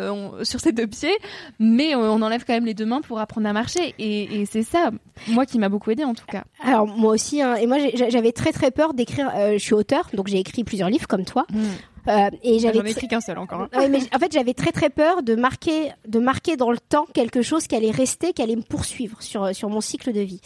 sur 0.44 0.60
ses 0.60 0.72
deux 0.72 0.88
pieds, 0.88 1.16
mais 1.60 1.96
on 1.96 2.22
enlève 2.22 2.44
quand 2.46 2.54
même 2.54 2.66
les 2.66 2.74
deux 2.74 2.86
mains 2.86 3.02
pour 3.02 3.20
apprendre 3.20 3.48
à 3.48 3.54
marcher, 3.54 3.94
et, 4.00 4.42
et 4.42 4.46
c'est 4.46 4.64
ça, 4.64 4.92
moi 5.28 5.46
qui 5.46 5.60
m'a 5.60 5.70
beaucoup 5.70 5.92
aidé 5.92 6.04
en 6.04 6.14
tout 6.14 6.26
cas. 6.26 6.44
Alors 6.62 6.88
moi 6.88 7.14
aussi, 7.14 7.42
hein, 7.42 7.56
et 7.56 7.68
moi 7.68 7.78
j'avais 7.94 8.32
très 8.32 8.52
très 8.52 8.72
peur 8.72 8.94
d'écrire. 8.94 9.32
Euh, 9.36 9.54
je 9.54 9.58
suis 9.58 9.74
auteur, 9.74 10.10
donc 10.14 10.28
j'ai 10.28 10.40
écrit 10.40 10.64
plusieurs 10.64 10.90
livres 10.90 11.08
comme 11.08 11.26
toi. 11.26 11.46
Hmm. 11.52 11.64
Euh, 12.08 12.30
et 12.44 12.60
j'avais 12.60 12.80
écrit 12.90 13.08
qu'un 13.08 13.22
seul 13.22 13.38
encore. 13.38 13.68
Hein. 13.74 13.88
mais 13.90 14.00
en 14.14 14.20
fait, 14.20 14.32
j'avais 14.32 14.54
très 14.54 14.72
très 14.72 14.90
peur 14.90 15.22
de 15.22 15.36
marquer, 15.36 15.92
de 16.08 16.20
marquer 16.20 16.56
dans 16.58 16.72
le 16.72 16.80
temps 16.80 17.06
quelque 17.14 17.42
chose 17.42 17.68
qui 17.68 17.76
allait 17.76 17.92
rester, 17.92 18.34
qui 18.34 18.42
allait 18.42 18.56
me 18.56 18.64
poursuivre 18.64 19.22
sur 19.22 19.54
sur 19.54 19.70
mon 19.70 19.82
cycle 19.82 20.12
de 20.12 20.22
vie. 20.22 20.42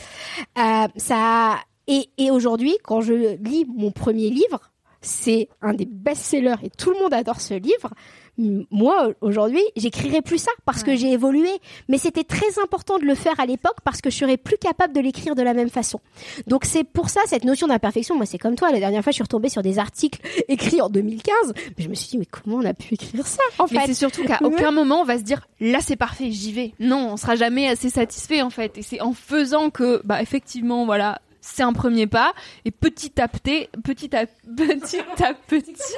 Euh, 0.58 0.88
ça 0.98 1.56
et, 1.88 2.10
et 2.18 2.32
aujourd'hui, 2.32 2.78
quand 2.84 3.02
je 3.02 3.38
lis 3.38 3.66
mon 3.66 3.92
premier 3.92 4.30
livre, 4.30 4.73
c'est 5.04 5.50
un 5.62 5.74
des 5.74 5.86
best-sellers 5.86 6.56
et 6.64 6.70
tout 6.70 6.92
le 6.92 7.00
monde 7.00 7.14
adore 7.14 7.42
ce 7.42 7.54
livre. 7.54 7.92
Moi 8.38 9.12
aujourd'hui 9.22 9.62
j'écrirai 9.76 10.24
plus 10.24 10.40
ça 10.40 10.52
parce 10.66 10.82
que 10.82 10.96
j'ai 10.96 11.12
évolué. 11.12 11.50
Mais 11.88 12.00
c'était 12.00 12.24
très 12.24 12.60
important 12.64 12.98
de 12.98 13.04
le 13.04 13.14
faire 13.14 13.40
à 13.40 13.46
l'époque 13.46 13.78
parce 13.84 14.02
que 14.02 14.10
je 14.10 14.18
serais 14.18 14.38
plus 14.38 14.58
capable 14.58 14.94
de 14.94 15.02
l'écrire 15.02 15.36
de 15.36 15.44
la 15.44 15.54
même 15.54 15.70
façon. 15.70 16.00
Donc 16.48 16.66
c'est 16.66 16.84
pour 16.84 17.10
ça 17.10 17.22
cette 17.28 17.44
notion 17.44 17.68
d'imperfection. 17.68 18.16
Moi 18.16 18.26
c'est 18.26 18.40
comme 18.40 18.56
toi. 18.56 18.72
La 18.72 18.80
dernière 18.80 19.04
fois 19.04 19.12
je 19.12 19.16
suis 19.16 19.24
retombée 19.24 19.50
sur 19.50 19.62
des 19.62 19.78
articles 19.78 20.20
écrits 20.48 20.82
en 20.82 20.90
2015 20.90 21.54
mais 21.78 21.84
je 21.84 21.90
me 21.90 21.94
suis 21.94 22.10
dit 22.10 22.18
mais 22.18 22.26
comment 22.26 22.58
on 22.58 22.66
a 22.66 22.74
pu 22.74 22.96
écrire 22.96 23.28
ça? 23.28 23.44
En 23.60 23.66
mais 23.72 23.82
c'est 23.86 23.94
surtout 23.94 24.24
qu'à 24.24 24.40
aucun 24.42 24.72
moment 24.72 25.02
on 25.02 25.06
va 25.06 25.18
se 25.18 25.24
dire 25.24 25.48
là 25.60 25.80
c'est 25.82 25.98
parfait 25.98 26.32
j'y 26.32 26.54
vais. 26.54 26.74
Non 26.80 27.10
on 27.14 27.18
sera 27.18 27.36
jamais 27.36 27.68
assez 27.68 27.90
satisfait 27.90 28.42
en 28.42 28.50
fait. 28.50 28.78
Et 28.80 28.82
c'est 28.82 29.02
en 29.02 29.14
faisant 29.14 29.70
que 29.70 30.02
bah 30.06 30.22
effectivement 30.22 30.86
voilà 30.86 31.20
c'est 31.44 31.62
un 31.62 31.74
premier 31.74 32.08
pas 32.08 32.34
et 32.64 32.72
petit 32.72 33.20
à 33.22 33.28
petit 33.28 33.68
petit 33.84 34.16
à 34.16 34.26
petit 34.56 34.98
à 35.22 35.34
petit 35.34 35.94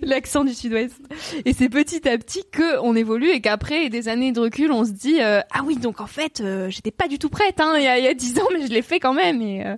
l'accent 0.00 0.44
du 0.44 0.54
sud-ouest. 0.54 0.98
Et 1.44 1.52
c'est 1.52 1.68
petit 1.68 2.08
à 2.08 2.16
petit 2.16 2.44
que 2.50 2.80
on 2.80 2.96
évolue 2.96 3.28
et 3.28 3.40
qu'après 3.40 3.90
des 3.90 4.08
années 4.08 4.32
de 4.32 4.40
recul 4.40 4.72
on 4.72 4.84
se 4.84 4.92
dit 4.92 5.20
euh, 5.20 5.40
ah 5.52 5.60
oui 5.64 5.76
donc 5.76 6.00
en 6.00 6.06
fait 6.06 6.40
euh, 6.40 6.70
j'étais 6.70 6.90
pas 6.90 7.08
du 7.08 7.18
tout 7.18 7.28
prête 7.28 7.60
hein, 7.60 7.74
il 7.76 7.84
y 7.84 8.08
a 8.08 8.14
dix 8.14 8.38
ans 8.38 8.48
mais 8.52 8.66
je 8.66 8.72
l'ai 8.72 8.82
fait 8.82 9.00
quand 9.00 9.12
même 9.12 9.42
et 9.42 9.66
euh, 9.66 9.76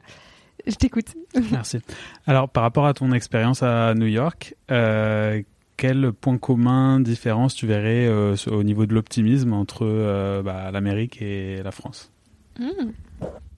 je 0.66 0.76
t'écoute. 0.76 1.08
Merci. 1.50 1.80
Alors 2.26 2.48
par 2.48 2.62
rapport 2.62 2.86
à 2.86 2.94
ton 2.94 3.10
expérience 3.10 3.62
à 3.64 3.94
New 3.94 4.06
York 4.06 4.54
quel 5.76 6.12
point 6.12 6.36
commun, 6.36 7.00
différence 7.00 7.54
tu 7.54 7.66
verrais 7.66 8.06
au 8.06 8.62
niveau 8.62 8.84
de 8.84 8.92
l'optimisme 8.92 9.54
entre 9.54 10.42
bah, 10.44 10.70
l'Amérique 10.70 11.22
et 11.22 11.62
la 11.62 11.70
France? 11.70 12.12
Hmm. 12.58 12.90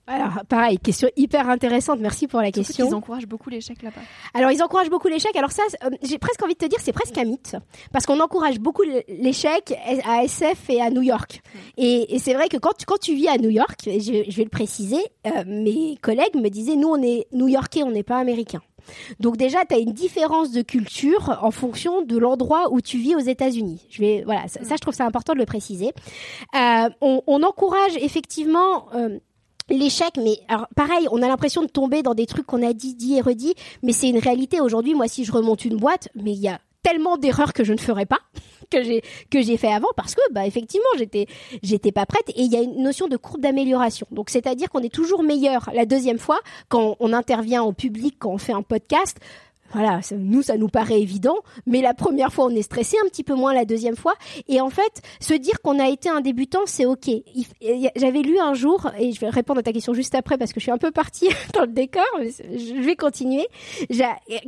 Alors, 0.05 0.43
pareil, 0.49 0.79
question 0.79 1.07
hyper 1.15 1.49
intéressante. 1.49 1.99
Merci 2.01 2.27
pour 2.27 2.41
la 2.41 2.51
question. 2.51 2.87
Ils 2.89 2.93
encouragent 2.93 3.25
beaucoup 3.25 3.49
l'échec 3.49 3.81
là-bas. 3.81 4.01
Alors, 4.33 4.51
ils 4.51 4.61
encouragent 4.61 4.89
beaucoup 4.89 5.07
l'échec. 5.07 5.33
Alors 5.35 5.51
ça, 5.51 5.63
euh, 5.85 5.89
j'ai 6.01 6.17
presque 6.17 6.43
envie 6.43 6.55
de 6.55 6.59
te 6.59 6.65
dire, 6.65 6.79
c'est 6.81 6.91
presque 6.91 7.17
un 7.17 7.23
mythe, 7.23 7.55
parce 7.93 8.05
qu'on 8.05 8.19
encourage 8.19 8.59
beaucoup 8.59 8.83
l'échec 9.07 9.73
à 10.05 10.25
SF 10.25 10.69
et 10.69 10.81
à 10.81 10.89
New 10.89 11.01
York. 11.01 11.41
Mm. 11.43 11.57
Et, 11.77 12.19
c'est 12.19 12.33
vrai 12.33 12.49
que 12.49 12.57
quand 12.57 12.73
tu, 12.77 12.85
quand 12.85 12.99
tu 12.99 13.13
vis 13.15 13.29
à 13.29 13.37
New 13.37 13.49
York, 13.49 13.79
je, 13.85 14.23
je 14.27 14.35
vais 14.35 14.43
le 14.43 14.49
préciser, 14.49 14.99
euh, 15.25 15.43
mes 15.47 15.95
collègues 16.01 16.35
me 16.35 16.49
disaient, 16.49 16.75
nous, 16.75 16.89
on 16.89 17.01
est 17.01 17.27
New-Yorkais, 17.31 17.83
on 17.83 17.91
n'est 17.91 18.03
pas 18.03 18.17
américains. 18.17 18.61
Donc 19.21 19.37
déjà, 19.37 19.63
tu 19.65 19.75
as 19.75 19.79
une 19.79 19.93
différence 19.93 20.51
de 20.51 20.61
culture 20.61 21.39
en 21.41 21.51
fonction 21.51 22.01
de 22.01 22.17
l'endroit 22.17 22.71
où 22.71 22.81
tu 22.81 22.97
vis 22.97 23.15
aux 23.15 23.19
États-Unis. 23.19 23.85
Je 23.89 24.01
vais, 24.01 24.23
voilà, 24.25 24.49
ça, 24.49 24.59
je 24.75 24.81
trouve 24.81 24.93
ça 24.93 25.05
important 25.05 25.31
de 25.31 25.39
le 25.39 25.45
préciser. 25.45 25.91
Euh, 26.55 26.89
on, 26.99 27.21
on, 27.25 27.43
encourage 27.43 27.95
effectivement 27.97 28.87
l'échec, 29.69 30.11
mais 30.17 30.39
alors 30.47 30.67
pareil, 30.75 31.07
on 31.11 31.21
a 31.21 31.27
l'impression 31.27 31.61
de 31.61 31.67
tomber 31.67 32.03
dans 32.03 32.13
des 32.13 32.25
trucs 32.25 32.45
qu'on 32.45 32.65
a 32.65 32.73
dit, 32.73 32.95
dit 32.95 33.15
et 33.15 33.21
redit, 33.21 33.55
mais 33.81 33.93
c'est 33.93 34.09
une 34.09 34.19
réalité. 34.19 34.61
Aujourd'hui, 34.61 34.93
moi, 34.93 35.07
si 35.07 35.25
je 35.25 35.31
remonte 35.31 35.65
une 35.65 35.77
boîte, 35.77 36.09
mais 36.15 36.31
il 36.31 36.39
y 36.39 36.47
a 36.47 36.59
tellement 36.83 37.17
d'erreurs 37.17 37.53
que 37.53 37.63
je 37.63 37.73
ne 37.73 37.79
ferais 37.79 38.05
pas 38.05 38.19
que 38.69 38.83
j'ai 38.83 39.01
que 39.29 39.41
j'ai 39.41 39.57
fait 39.57 39.71
avant 39.71 39.87
parce 39.95 40.15
que 40.15 40.21
bah 40.31 40.45
effectivement 40.45 40.89
j'étais 40.97 41.27
j'étais 41.63 41.91
pas 41.93 42.05
prête 42.05 42.29
et 42.29 42.41
il 42.41 42.51
y 42.51 42.57
a 42.57 42.61
une 42.61 42.83
notion 42.83 43.07
de 43.07 43.15
courbe 43.15 43.41
d'amélioration 43.41 44.05
donc 44.11 44.29
c'est 44.29 44.47
à 44.47 44.55
dire 44.55 44.69
qu'on 44.69 44.81
est 44.81 44.93
toujours 44.93 45.23
meilleur 45.23 45.69
la 45.73 45.85
deuxième 45.85 46.19
fois 46.19 46.39
quand 46.67 46.97
on 46.99 47.13
intervient 47.13 47.63
au 47.63 47.71
public 47.71 48.15
quand 48.19 48.31
on 48.31 48.37
fait 48.37 48.51
un 48.51 48.63
podcast 48.63 49.17
voilà, 49.73 49.99
nous, 50.15 50.41
ça 50.41 50.57
nous 50.57 50.67
paraît 50.67 51.01
évident, 51.01 51.37
mais 51.65 51.81
la 51.81 51.93
première 51.93 52.31
fois, 52.31 52.45
on 52.45 52.49
est 52.49 52.61
stressé, 52.61 52.97
un 53.03 53.07
petit 53.07 53.23
peu 53.23 53.33
moins 53.33 53.53
la 53.53 53.65
deuxième 53.65 53.95
fois. 53.95 54.13
Et 54.47 54.61
en 54.61 54.69
fait, 54.69 55.01
se 55.19 55.33
dire 55.33 55.61
qu'on 55.61 55.79
a 55.79 55.89
été 55.89 56.09
un 56.09 56.21
débutant, 56.21 56.61
c'est 56.65 56.85
OK. 56.85 57.09
J'avais 57.95 58.21
lu 58.21 58.39
un 58.39 58.53
jour, 58.53 58.89
et 58.99 59.11
je 59.11 59.19
vais 59.19 59.29
répondre 59.29 59.59
à 59.59 59.63
ta 59.63 59.71
question 59.71 59.93
juste 59.93 60.15
après 60.15 60.37
parce 60.37 60.53
que 60.53 60.59
je 60.59 60.65
suis 60.65 60.71
un 60.71 60.77
peu 60.77 60.91
partie 60.91 61.29
dans 61.53 61.61
le 61.61 61.67
décor, 61.67 62.03
mais 62.19 62.29
je 62.29 62.81
vais 62.81 62.95
continuer. 62.95 63.47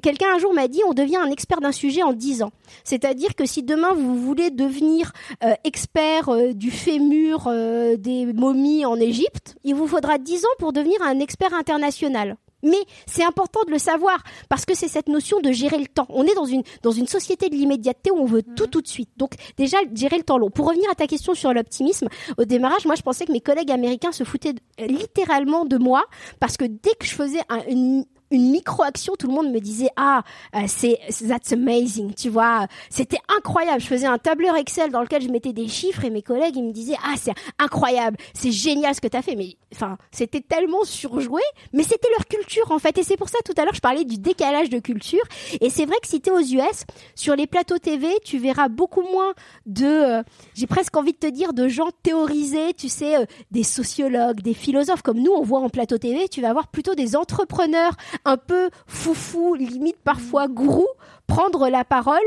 Quelqu'un 0.01 0.28
un 0.36 0.39
jour 0.39 0.53
m'a 0.53 0.67
dit, 0.67 0.82
on 0.88 0.93
devient 0.93 1.17
un 1.17 1.32
expert 1.32 1.61
d'un 1.61 1.71
sujet 1.71 2.03
en 2.03 2.13
10 2.13 2.43
ans. 2.43 2.51
C'est-à-dire 2.84 3.36
que 3.36 3.45
si 3.45 3.63
demain, 3.63 3.93
vous 3.93 4.15
voulez 4.15 4.51
devenir 4.51 5.11
euh, 5.43 5.53
expert 5.63 6.30
euh, 6.30 6.53
du 6.53 6.71
fémur 6.71 7.47
euh, 7.47 7.97
des 7.97 8.26
momies 8.26 8.86
en 8.86 8.95
Égypte, 8.97 9.55
il 9.63 9.76
vous 9.76 9.88
faudra 9.88 10.17
10 10.17 10.45
ans 10.45 10.55
pour 10.59 10.73
devenir 10.73 11.01
un 11.01 11.19
expert 11.19 11.53
international. 11.53 12.38
Mais 12.66 12.78
c'est 13.05 13.24
important 13.24 13.61
de 13.66 13.72
le 13.72 13.80
savoir 13.80 14.22
parce 14.49 14.66
que 14.66 14.76
c'est 14.76 14.88
cette 14.88 15.07
notion 15.07 15.39
de 15.39 15.51
gérer 15.51 15.78
le 15.78 15.88
temps. 15.88 16.07
On 16.09 16.24
est 16.26 16.34
dans 16.34 16.45
une 16.45 16.63
dans 16.84 16.91
une 16.91 17.07
société 17.07 17.49
de 17.49 17.55
l'immédiateté 17.55 18.11
où 18.11 18.18
on 18.18 18.26
veut 18.26 18.41
tout 18.43 18.63
mhm. 18.63 18.70
tout 18.70 18.82
de 18.82 18.88
suite. 18.88 19.09
Donc 19.18 19.34
déjà 19.57 19.78
gérer 19.93 20.18
le 20.18 20.24
temps 20.24 20.38
long. 20.38 20.49
Pour 20.49 20.68
revenir 20.68 20.89
à 20.91 20.95
ta 20.95 21.07
question 21.07 21.34
sur 21.34 21.53
l'optimisme, 21.53 22.07
au 22.38 22.45
démarrage, 22.45 22.86
moi 22.86 22.95
je 22.95 23.01
pensais 23.01 23.26
que 23.26 23.32
mes 23.32 23.41
collègues 23.41 23.72
américains 23.72 24.11
se 24.11 24.24
foutaient 24.24 24.55
littéralement 24.80 25.66
de 25.66 25.78
moi 25.78 26.03
parce 26.39 26.57
que 26.57 26.66
dès 26.66 26.95
que 26.99 27.05
je 27.05 27.13
faisais 27.16 27.41
un, 27.49 27.61
une, 27.70 28.05
une 28.36 28.51
micro-action, 28.51 29.13
tout 29.17 29.27
le 29.27 29.33
monde 29.33 29.51
me 29.51 29.59
disait 29.59 29.89
ah 29.95 30.23
euh, 30.55 30.59
c'est 30.67 30.99
that's 31.27 31.53
amazing, 31.53 32.13
tu 32.13 32.29
vois, 32.29 32.67
c'était 32.89 33.19
incroyable. 33.36 33.81
Je 33.81 33.88
faisais 33.88 34.05
un 34.05 34.17
tableur 34.17 34.55
Excel 34.55 34.91
dans 34.91 35.01
lequel 35.01 35.21
je 35.21 35.29
mettais 35.29 35.53
des 35.53 35.67
chiffres 35.67 36.03
et 36.03 36.09
mes 36.09 36.21
collègues 36.21 36.55
ils 36.55 36.63
me 36.63 36.73
disaient 36.73 36.97
ah 37.03 37.15
c'est 37.17 37.33
incroyable, 37.59 38.17
c'est 38.33 38.51
génial 38.51 38.93
ce 38.93 39.01
que 39.01 39.07
tu 39.07 39.17
as 39.17 39.21
fait. 39.21 39.36
Mais 39.36 39.55
enfin 39.73 39.97
c'était 40.11 40.41
tellement 40.41 40.83
surjoué, 40.83 41.41
mais 41.73 41.83
c'était 41.83 42.09
leur 42.09 42.25
culture 42.27 42.71
en 42.71 42.79
fait. 42.79 42.97
Et 42.97 43.03
c'est 43.03 43.17
pour 43.17 43.29
ça 43.29 43.38
tout 43.45 43.53
à 43.57 43.63
l'heure 43.63 43.73
je 43.73 43.81
parlais 43.81 44.05
du 44.05 44.17
décalage 44.17 44.69
de 44.69 44.79
culture. 44.79 45.23
Et 45.61 45.69
c'est 45.69 45.86
vrai 45.86 45.95
que 46.01 46.07
si 46.07 46.21
tu 46.21 46.29
es 46.29 46.33
aux 46.33 46.39
US 46.39 46.83
sur 47.15 47.36
les 47.36 47.47
plateaux 47.47 47.77
TV, 47.77 48.07
tu 48.23 48.38
verras 48.38 48.67
beaucoup 48.67 49.03
moins 49.03 49.33
de, 49.65 49.86
euh, 49.86 50.23
j'ai 50.53 50.67
presque 50.67 50.95
envie 50.97 51.13
de 51.13 51.17
te 51.17 51.27
dire 51.27 51.53
de 51.53 51.67
gens 51.67 51.89
théorisés, 52.03 52.73
tu 52.73 52.89
sais, 52.89 53.17
euh, 53.17 53.25
des 53.51 53.63
sociologues, 53.63 54.41
des 54.41 54.53
philosophes 54.53 55.01
comme 55.01 55.19
nous 55.19 55.31
on 55.31 55.43
voit 55.43 55.59
en 55.59 55.69
plateau 55.69 55.97
TV. 55.97 56.27
Tu 56.27 56.41
vas 56.41 56.49
avoir 56.49 56.67
plutôt 56.67 56.95
des 56.95 57.15
entrepreneurs 57.15 57.95
un 58.26 58.38
peu 58.38 58.69
foufou, 58.88 59.55
limite 59.55 59.97
parfois 60.03 60.47
gourou, 60.47 60.88
prendre 61.28 61.69
la 61.69 61.84
parole. 61.84 62.17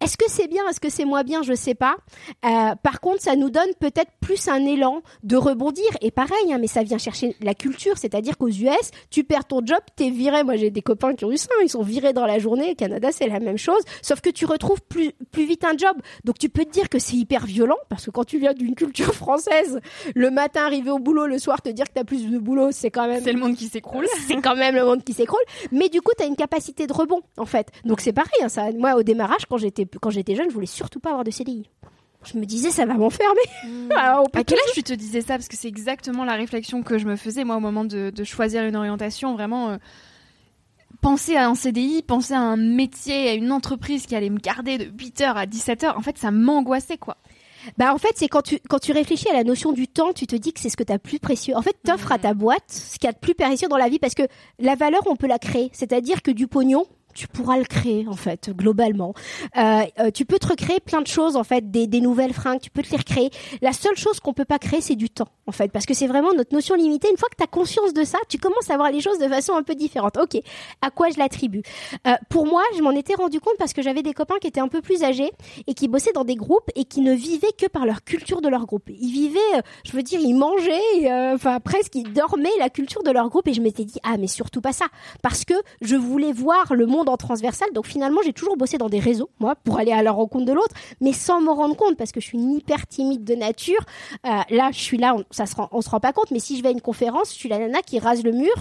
Est-ce 0.00 0.16
que 0.16 0.24
c'est 0.28 0.48
bien, 0.48 0.66
est-ce 0.68 0.80
que 0.80 0.90
c'est 0.90 1.04
moins 1.04 1.24
bien, 1.24 1.42
je 1.42 1.54
sais 1.54 1.74
pas. 1.74 1.96
Euh, 2.44 2.74
par 2.82 3.00
contre, 3.00 3.22
ça 3.22 3.36
nous 3.36 3.50
donne 3.50 3.70
peut-être 3.80 4.10
plus 4.20 4.48
un 4.48 4.64
élan 4.64 5.02
de 5.22 5.36
rebondir. 5.36 5.88
Et 6.00 6.10
pareil, 6.10 6.52
hein, 6.52 6.58
mais 6.60 6.66
ça 6.66 6.82
vient 6.82 6.98
chercher 6.98 7.36
la 7.40 7.54
culture, 7.54 7.98
c'est-à-dire 7.98 8.36
qu'aux 8.38 8.48
US, 8.48 8.90
tu 9.10 9.24
perds 9.24 9.46
ton 9.46 9.64
job, 9.64 9.78
t'es 9.96 10.10
viré. 10.10 10.44
Moi, 10.44 10.56
j'ai 10.56 10.70
des 10.70 10.82
copains 10.82 11.14
qui 11.14 11.24
ont 11.24 11.32
eu 11.32 11.36
ça, 11.36 11.48
ils 11.62 11.68
sont 11.68 11.82
virés 11.82 12.12
dans 12.12 12.26
la 12.26 12.38
journée. 12.38 12.72
Au 12.72 12.74
Canada, 12.74 13.10
c'est 13.12 13.28
la 13.28 13.40
même 13.40 13.58
chose, 13.58 13.82
sauf 14.02 14.20
que 14.20 14.30
tu 14.30 14.46
retrouves 14.46 14.82
plus 14.82 15.12
plus 15.30 15.46
vite 15.46 15.64
un 15.64 15.76
job. 15.76 15.96
Donc 16.24 16.38
tu 16.38 16.48
peux 16.48 16.64
te 16.64 16.70
dire 16.70 16.88
que 16.88 16.98
c'est 16.98 17.16
hyper 17.16 17.46
violent 17.46 17.76
parce 17.88 18.06
que 18.06 18.10
quand 18.10 18.24
tu 18.24 18.38
viens 18.38 18.52
d'une 18.52 18.74
culture 18.74 19.14
française, 19.14 19.80
le 20.14 20.30
matin 20.30 20.64
arriver 20.64 20.90
au 20.90 20.98
boulot, 20.98 21.26
le 21.26 21.38
soir 21.38 21.62
te 21.62 21.68
dire 21.68 21.86
que 21.86 21.92
t'as 21.94 22.04
plus 22.04 22.30
de 22.30 22.38
boulot, 22.38 22.70
c'est 22.72 22.90
quand 22.90 23.06
même 23.06 23.22
c'est 23.22 23.32
le 23.32 23.40
monde 23.40 23.56
qui 23.56 23.68
s'écroule. 23.68 24.06
c'est 24.26 24.40
quand 24.40 24.56
même 24.56 24.74
le 24.74 24.84
monde 24.84 25.04
qui 25.04 25.12
s'écroule. 25.12 25.42
Mais 25.72 25.88
du 25.88 26.00
coup, 26.00 26.12
t'as 26.16 26.26
une 26.26 26.36
capacité 26.36 26.86
de 26.86 26.92
rebond 26.92 27.22
en 27.36 27.46
fait. 27.46 27.68
Donc 27.84 28.00
c'est 28.00 28.12
pareil. 28.12 28.27
Hein, 28.42 28.48
ça, 28.48 28.70
moi, 28.72 28.94
au 28.94 29.02
démarrage, 29.02 29.46
quand 29.48 29.58
j'étais 29.58 29.86
quand 30.00 30.10
j'étais 30.10 30.34
jeune, 30.34 30.48
je 30.48 30.54
voulais 30.54 30.66
surtout 30.66 31.00
pas 31.00 31.10
avoir 31.10 31.24
de 31.24 31.30
CDI. 31.30 31.68
Je 32.24 32.36
me 32.36 32.44
disais, 32.44 32.70
ça 32.70 32.84
va 32.84 32.94
m'enfermer. 32.94 33.40
Mmh. 33.64 33.92
à 33.92 34.44
quel 34.44 34.58
âge 34.58 34.72
tu 34.74 34.82
te 34.82 34.92
disais 34.92 35.20
ça? 35.20 35.34
Parce 35.34 35.48
que 35.48 35.56
c'est 35.56 35.68
exactement 35.68 36.24
la 36.24 36.34
réflexion 36.34 36.82
que 36.82 36.98
je 36.98 37.06
me 37.06 37.16
faisais, 37.16 37.44
moi, 37.44 37.56
au 37.56 37.60
moment 37.60 37.84
de, 37.84 38.12
choisir 38.24 38.64
une 38.64 38.76
orientation. 38.76 39.34
Vraiment, 39.34 39.70
euh, 39.70 39.76
penser 41.00 41.36
à 41.36 41.48
un 41.48 41.54
CDI, 41.54 42.02
penser 42.02 42.34
à 42.34 42.40
un 42.40 42.56
métier, 42.56 43.28
à 43.30 43.34
une 43.34 43.50
entreprise 43.50 44.06
qui 44.06 44.14
allait 44.14 44.30
me 44.30 44.38
garder 44.38 44.78
de 44.78 44.84
8h 44.84 45.34
à 45.34 45.46
17h, 45.46 45.96
en 45.96 46.02
fait, 46.02 46.18
ça 46.18 46.30
m'angoissait, 46.30 46.98
quoi. 46.98 47.16
Bah 47.76 47.92
en 47.92 47.98
fait, 47.98 48.12
c'est 48.14 48.28
quand 48.28 48.42
tu 48.42 48.58
quand 48.68 48.78
tu 48.78 48.92
réfléchis 48.92 49.28
à 49.28 49.32
la 49.32 49.44
notion 49.44 49.72
du 49.72 49.88
temps, 49.88 50.12
tu 50.12 50.26
te 50.26 50.36
dis 50.36 50.52
que 50.52 50.60
c'est 50.60 50.70
ce 50.70 50.76
que 50.76 50.84
tu 50.84 50.92
as 50.92 50.98
plus 50.98 51.18
précieux. 51.18 51.56
En 51.56 51.60
fait, 51.60 51.76
t'offres 51.84 52.12
à 52.12 52.18
ta 52.18 52.32
boîte 52.32 52.64
ce 52.68 52.98
qu'il 52.98 53.06
y 53.06 53.10
a 53.10 53.12
de 53.12 53.18
plus 53.18 53.34
précieux 53.34 53.68
dans 53.68 53.76
la 53.76 53.88
vie 53.88 53.98
parce 53.98 54.14
que 54.14 54.22
la 54.58 54.74
valeur, 54.74 55.02
on 55.06 55.16
peut 55.16 55.26
la 55.26 55.38
créer. 55.38 55.68
C'est-à-dire 55.72 56.22
que 56.22 56.30
du 56.30 56.46
pognon, 56.46 56.86
tu 57.18 57.26
pourras 57.26 57.58
le 57.58 57.64
créer 57.64 58.06
en 58.06 58.14
fait 58.14 58.50
globalement. 58.50 59.12
Euh, 59.56 59.82
euh, 59.98 60.10
tu 60.12 60.24
peux 60.24 60.38
te 60.38 60.46
recréer 60.46 60.78
plein 60.78 61.00
de 61.00 61.08
choses 61.08 61.34
en 61.34 61.42
fait, 61.42 61.68
des, 61.68 62.00
nouvelles 62.00 62.32
fringues, 62.32 62.60
tu 62.60 62.70
peux 62.70 62.82
te 62.82 62.90
les 62.92 62.96
recréer. 62.96 63.30
La 63.60 63.72
seule 63.72 63.96
chose 63.96 64.20
qu'on 64.20 64.32
peut 64.32 64.44
pas 64.44 64.60
créer, 64.60 64.80
c'est 64.80 64.94
du 64.94 65.10
temps 65.10 65.26
en 65.48 65.52
fait, 65.52 65.72
parce 65.72 65.84
que 65.84 65.94
c'est 65.94 66.06
vraiment 66.06 66.32
notre 66.32 66.54
notion 66.54 66.76
limitée. 66.76 67.08
Une 67.10 67.16
fois 67.16 67.28
que 67.28 67.36
tu 67.36 67.42
as 67.42 67.48
conscience 67.48 67.92
de 67.92 68.04
ça, 68.04 68.18
tu 68.28 68.38
commences 68.38 68.70
à 68.70 68.76
voir 68.76 68.92
les 68.92 69.00
choses 69.00 69.18
de 69.18 69.26
façon 69.26 69.54
un 69.54 69.64
peu 69.64 69.74
différente. 69.74 70.16
Ok, 70.16 70.40
à 70.80 70.90
quoi 70.90 71.08
je 71.10 71.18
l'attribue 71.18 71.62
euh, 72.06 72.12
Pour 72.28 72.46
moi, 72.46 72.62
je 72.76 72.82
m'en 72.82 72.92
étais 72.92 73.14
rendu 73.14 73.40
compte 73.40 73.56
parce 73.58 73.72
que 73.72 73.82
j'avais 73.82 74.04
des 74.04 74.12
copains 74.12 74.36
qui 74.40 74.46
étaient 74.46 74.60
un 74.60 74.68
peu 74.68 74.80
plus 74.80 75.02
âgés 75.02 75.32
et 75.66 75.74
qui 75.74 75.88
bossaient 75.88 76.12
dans 76.12 76.24
des 76.24 76.36
groupes 76.36 76.70
et 76.76 76.84
qui 76.84 77.00
ne 77.00 77.12
vivaient 77.12 77.52
que 77.58 77.66
par 77.66 77.84
leur 77.84 78.04
culture 78.04 78.40
de 78.40 78.48
leur 78.48 78.66
groupe. 78.66 78.90
Ils 78.90 79.10
vivaient, 79.10 79.62
je 79.84 79.90
veux 79.92 80.04
dire, 80.04 80.20
ils 80.20 80.34
mangeaient, 80.34 81.10
euh, 81.10 81.34
enfin 81.34 81.58
presque, 81.58 81.96
ils 81.96 82.12
dormaient 82.12 82.48
la 82.60 82.70
culture 82.70 83.02
de 83.02 83.10
leur 83.10 83.28
groupe 83.28 83.48
et 83.48 83.54
je 83.54 83.60
m'étais 83.60 83.84
dit 83.84 83.98
ah 84.04 84.16
mais 84.18 84.28
surtout 84.28 84.60
pas 84.60 84.72
ça, 84.72 84.86
parce 85.22 85.44
que 85.44 85.54
je 85.80 85.96
voulais 85.96 86.32
voir 86.32 86.74
le 86.74 86.86
monde 86.86 87.07
en 87.08 87.16
transversal. 87.16 87.68
Donc 87.72 87.86
finalement, 87.86 88.20
j'ai 88.24 88.32
toujours 88.32 88.56
bossé 88.56 88.78
dans 88.78 88.88
des 88.88 89.00
réseaux, 89.00 89.30
moi, 89.40 89.54
pour 89.56 89.78
aller 89.78 89.92
à 89.92 90.02
la 90.02 90.12
rencontre 90.12 90.44
de 90.44 90.52
l'autre, 90.52 90.74
mais 91.00 91.12
sans 91.12 91.40
me 91.40 91.50
rendre 91.50 91.76
compte 91.76 91.96
parce 91.96 92.12
que 92.12 92.20
je 92.20 92.26
suis 92.26 92.38
une 92.38 92.52
hyper 92.52 92.86
timide 92.86 93.24
de 93.24 93.34
nature. 93.34 93.80
là, 94.24 94.70
je 94.72 94.78
suis 94.78 94.98
là, 94.98 95.16
ça 95.30 95.46
se 95.46 95.56
rend, 95.56 95.68
on 95.72 95.80
se 95.80 95.90
rend 95.90 96.00
pas 96.00 96.12
compte, 96.12 96.30
mais 96.30 96.40
si 96.40 96.56
je 96.56 96.62
vais 96.62 96.68
à 96.68 96.72
une 96.72 96.80
conférence, 96.80 97.32
je 97.32 97.38
suis 97.38 97.48
la 97.48 97.58
nana 97.58 97.82
qui 97.82 97.98
rase 97.98 98.22
le 98.22 98.32
mur, 98.32 98.54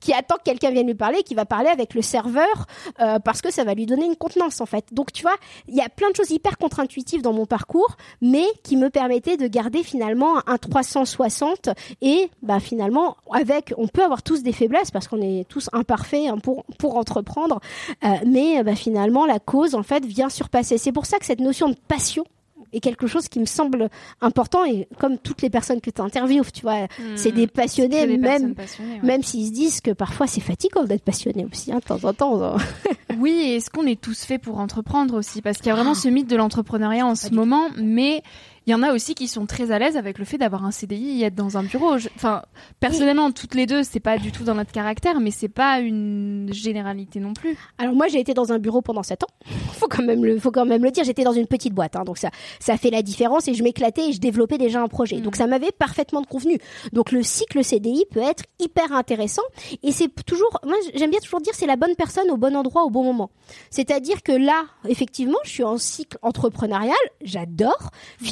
qui 0.00 0.12
attend 0.12 0.36
que 0.36 0.42
quelqu'un 0.44 0.70
vienne 0.70 0.86
lui 0.86 0.94
parler, 0.94 1.22
qui 1.22 1.34
va 1.34 1.44
parler 1.44 1.68
avec 1.68 1.94
le 1.94 2.02
serveur 2.02 2.66
euh, 3.00 3.18
parce 3.18 3.40
que 3.42 3.50
ça 3.50 3.64
va 3.64 3.74
lui 3.74 3.86
donner 3.86 4.06
une 4.06 4.16
contenance 4.16 4.60
en 4.60 4.66
fait. 4.66 4.86
Donc 4.92 5.12
tu 5.12 5.22
vois, 5.22 5.34
il 5.68 5.74
y 5.74 5.80
a 5.80 5.88
plein 5.88 6.10
de 6.10 6.16
choses 6.16 6.30
hyper 6.30 6.58
contre-intuitives 6.58 7.22
dans 7.22 7.32
mon 7.32 7.46
parcours, 7.46 7.96
mais 8.20 8.44
qui 8.62 8.76
me 8.76 8.90
permettaient 8.90 9.36
de 9.36 9.46
garder 9.46 9.82
finalement 9.82 10.46
un 10.46 10.58
360 10.58 11.70
et 12.02 12.30
bah 12.42 12.60
finalement 12.60 13.16
avec, 13.32 13.72
on 13.76 13.88
peut 13.88 14.04
avoir 14.04 14.22
tous 14.22 14.42
des 14.42 14.52
faiblesses 14.52 14.90
parce 14.90 15.08
qu'on 15.08 15.22
est 15.22 15.48
tous 15.48 15.68
imparfaits 15.72 16.28
hein, 16.28 16.38
pour 16.38 16.64
pour 16.78 16.96
entreprendre, 16.96 17.60
euh, 17.90 17.93
mais 18.26 18.62
bah, 18.62 18.74
finalement 18.74 19.26
la 19.26 19.38
cause 19.38 19.74
en 19.74 19.82
fait 19.82 20.04
vient 20.04 20.28
surpasser. 20.28 20.78
C'est 20.78 20.92
pour 20.92 21.06
ça 21.06 21.18
que 21.18 21.26
cette 21.26 21.40
notion 21.40 21.68
de 21.68 21.76
passion 21.88 22.24
est 22.72 22.80
quelque 22.80 23.06
chose 23.06 23.28
qui 23.28 23.38
me 23.38 23.46
semble 23.46 23.88
important 24.20 24.64
et 24.64 24.88
comme 24.98 25.18
toutes 25.18 25.42
les 25.42 25.50
personnes 25.50 25.80
que 25.80 25.90
tu 25.90 26.00
interviews, 26.00 26.44
tu 26.52 26.62
vois, 26.62 26.84
hmm. 26.84 27.16
c'est 27.16 27.32
des 27.32 27.46
passionnés, 27.46 28.06
même, 28.18 28.54
même 29.02 29.22
s'ils 29.22 29.46
se 29.46 29.52
disent 29.52 29.80
que 29.80 29.92
parfois 29.92 30.26
c'est 30.26 30.40
fatigant 30.40 30.84
d'être 30.84 31.04
passionné 31.04 31.46
aussi, 31.50 31.72
hein, 31.72 31.78
de 31.78 31.84
temps 31.84 32.04
en 32.04 32.12
temps. 32.12 32.56
oui, 33.18 33.30
et 33.30 33.56
est-ce 33.56 33.70
qu'on 33.70 33.86
est 33.86 34.00
tous 34.00 34.24
faits 34.24 34.42
pour 34.42 34.58
entreprendre 34.58 35.16
aussi? 35.16 35.40
Parce 35.40 35.58
qu'il 35.58 35.68
y 35.68 35.70
a 35.70 35.74
vraiment 35.74 35.94
ce 35.94 36.08
mythe 36.08 36.28
de 36.28 36.36
l'entrepreneuriat 36.36 37.06
en 37.06 37.14
ce 37.14 37.30
moment, 37.30 37.68
mais 37.76 38.22
il 38.66 38.70
y 38.70 38.74
en 38.74 38.82
a 38.82 38.92
aussi 38.92 39.14
qui 39.14 39.28
sont 39.28 39.46
très 39.46 39.70
à 39.70 39.78
l'aise 39.78 39.96
avec 39.96 40.18
le 40.18 40.24
fait 40.24 40.38
d'avoir 40.38 40.64
un 40.64 40.70
CDI 40.70 41.22
et 41.22 41.26
être 41.26 41.34
dans 41.34 41.58
un 41.58 41.64
bureau. 41.64 41.94
enfin, 42.16 42.42
personnellement, 42.80 43.30
toutes 43.30 43.54
les 43.54 43.66
deux, 43.66 43.82
c'est 43.82 44.00
pas 44.00 44.16
du 44.18 44.32
tout 44.32 44.44
dans 44.44 44.54
notre 44.54 44.72
caractère, 44.72 45.20
mais 45.20 45.30
c'est 45.30 45.48
pas 45.48 45.80
une 45.80 46.48
généralité 46.52 47.20
non 47.20 47.34
plus. 47.34 47.56
Alors 47.78 47.94
moi, 47.94 48.08
j'ai 48.08 48.20
été 48.20 48.32
dans 48.32 48.52
un 48.52 48.58
bureau 48.58 48.80
pendant 48.80 49.02
7 49.02 49.24
ans. 49.24 49.28
faut 49.72 49.88
quand 49.88 50.02
même 50.02 50.24
le, 50.24 50.38
faut 50.38 50.50
quand 50.50 50.64
même 50.64 50.82
le 50.82 50.90
dire. 50.90 51.04
J'étais 51.04 51.24
dans 51.24 51.32
une 51.32 51.46
petite 51.46 51.74
boîte, 51.74 51.96
hein, 51.96 52.04
donc 52.04 52.16
ça, 52.16 52.30
ça 52.58 52.76
fait 52.76 52.90
la 52.90 53.02
différence 53.02 53.48
et 53.48 53.54
je 53.54 53.62
m'éclatais 53.62 54.08
et 54.08 54.12
je 54.12 54.20
développais 54.20 54.58
déjà 54.58 54.80
un 54.80 54.88
projet. 54.88 55.20
Donc 55.20 55.34
mm. 55.34 55.38
ça 55.38 55.46
m'avait 55.46 55.72
parfaitement 55.72 56.22
convenu. 56.24 56.58
Donc 56.92 57.12
le 57.12 57.22
cycle 57.22 57.62
CDI 57.62 58.04
peut 58.10 58.22
être 58.22 58.44
hyper 58.58 58.92
intéressant 58.92 59.42
et 59.82 59.92
c'est 59.92 60.08
toujours, 60.24 60.58
moi 60.64 60.76
j'aime 60.94 61.10
bien 61.10 61.20
toujours 61.20 61.40
dire, 61.40 61.52
c'est 61.54 61.66
la 61.66 61.76
bonne 61.76 61.94
personne 61.96 62.30
au 62.30 62.36
bon 62.36 62.56
endroit 62.56 62.84
au 62.84 62.90
bon 62.90 63.04
moment. 63.04 63.30
C'est-à-dire 63.70 64.22
que 64.22 64.32
là, 64.32 64.64
effectivement, 64.88 65.38
je 65.44 65.50
suis 65.50 65.64
en 65.64 65.76
cycle 65.76 66.18
entrepreneurial, 66.22 66.94
j'adore. 67.22 67.90
Mm. 68.20 68.24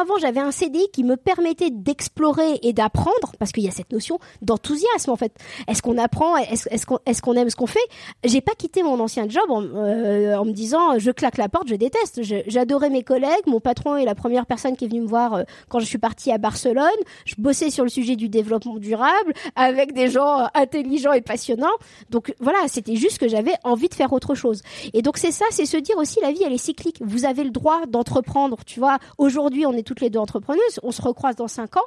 Avant, 0.00 0.18
j'avais 0.18 0.40
un 0.40 0.50
CDI 0.50 0.88
qui 0.92 1.04
me 1.04 1.16
permettait 1.16 1.70
d'explorer 1.70 2.58
et 2.62 2.72
d'apprendre, 2.72 3.32
parce 3.38 3.52
qu'il 3.52 3.62
y 3.64 3.68
a 3.68 3.70
cette 3.70 3.92
notion 3.92 4.18
d'enthousiasme 4.42 5.10
en 5.10 5.16
fait. 5.16 5.32
Est-ce 5.66 5.82
qu'on 5.82 5.98
apprend? 5.98 6.36
Est-ce 6.36 7.22
qu'on 7.22 7.34
aime 7.34 7.50
ce 7.50 7.56
qu'on 7.56 7.66
fait? 7.66 7.78
J'ai 8.24 8.40
pas 8.40 8.52
quitté 8.56 8.82
mon 8.82 8.98
ancien 9.00 9.28
job 9.28 9.44
en, 9.48 9.62
euh, 9.62 10.44
me 10.44 10.52
disant 10.52 10.98
je 10.98 11.10
claque 11.10 11.36
la 11.36 11.48
porte, 11.48 11.68
je 11.68 11.74
déteste. 11.74 12.20
J'adorais 12.22 12.90
mes 12.90 13.02
collègues. 13.02 13.46
Mon 13.46 13.60
patron 13.60 13.96
est 13.96 14.04
la 14.04 14.14
première 14.14 14.46
personne 14.46 14.76
qui 14.76 14.84
est 14.84 14.88
venue 14.88 15.02
me 15.02 15.06
voir 15.06 15.34
euh, 15.34 15.42
quand 15.68 15.78
je 15.80 15.86
suis 15.86 15.98
partie 15.98 16.32
à 16.32 16.38
Barcelone. 16.38 16.86
Je 17.24 17.34
bossais 17.38 17.70
sur 17.70 17.84
le 17.84 17.90
sujet 17.90 18.16
du 18.16 18.28
développement 18.28 18.78
durable 18.78 19.32
avec 19.56 19.92
des 19.92 20.08
gens 20.10 20.40
euh, 20.40 20.46
intelligents 20.54 21.12
et 21.12 21.22
passionnants. 21.22 21.66
Donc 22.10 22.34
voilà, 22.40 22.58
c'était 22.68 22.96
juste 22.96 23.18
que 23.18 23.28
j'avais 23.28 23.54
envie 23.64 23.88
de 23.88 23.94
faire 23.94 24.12
autre 24.12 24.34
chose. 24.34 24.62
Et 24.92 25.02
donc 25.02 25.18
c'est 25.18 25.32
ça, 25.32 25.44
c'est 25.50 25.66
se 25.66 25.76
dire 25.76 25.96
aussi 25.98 26.18
la 26.22 26.32
vie 26.32 26.42
elle 26.44 26.52
est 26.52 26.58
cyclique. 26.58 26.98
Vous 27.00 27.24
avez 27.24 27.44
le 27.44 27.50
droit 27.50 27.86
d'entreprendre. 27.86 28.58
Tu 28.66 28.80
vois, 28.80 28.98
aujourd'hui 29.18 29.66
on 29.68 29.76
est 29.76 29.82
toutes 29.82 30.00
les 30.00 30.10
deux 30.10 30.18
entrepreneuses, 30.18 30.80
on 30.82 30.92
se 30.92 31.02
recroise 31.02 31.36
dans 31.36 31.48
5 31.48 31.76
ans, 31.76 31.80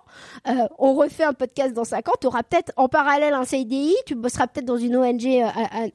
euh, 0.47 0.51
on 0.79 0.93
refait 0.93 1.23
un 1.23 1.33
podcast 1.33 1.73
dans 1.73 1.83
5 1.83 2.07
ans, 2.09 2.13
tu 2.19 2.27
auras 2.27 2.43
peut-être 2.43 2.71
en 2.77 2.87
parallèle 2.87 3.33
un 3.33 3.43
CDI, 3.43 3.95
tu 4.05 4.15
bosseras 4.15 4.47
peut-être 4.47 4.65
dans 4.65 4.77
une 4.77 4.95
ONG 4.95 5.25
euh, 5.25 5.47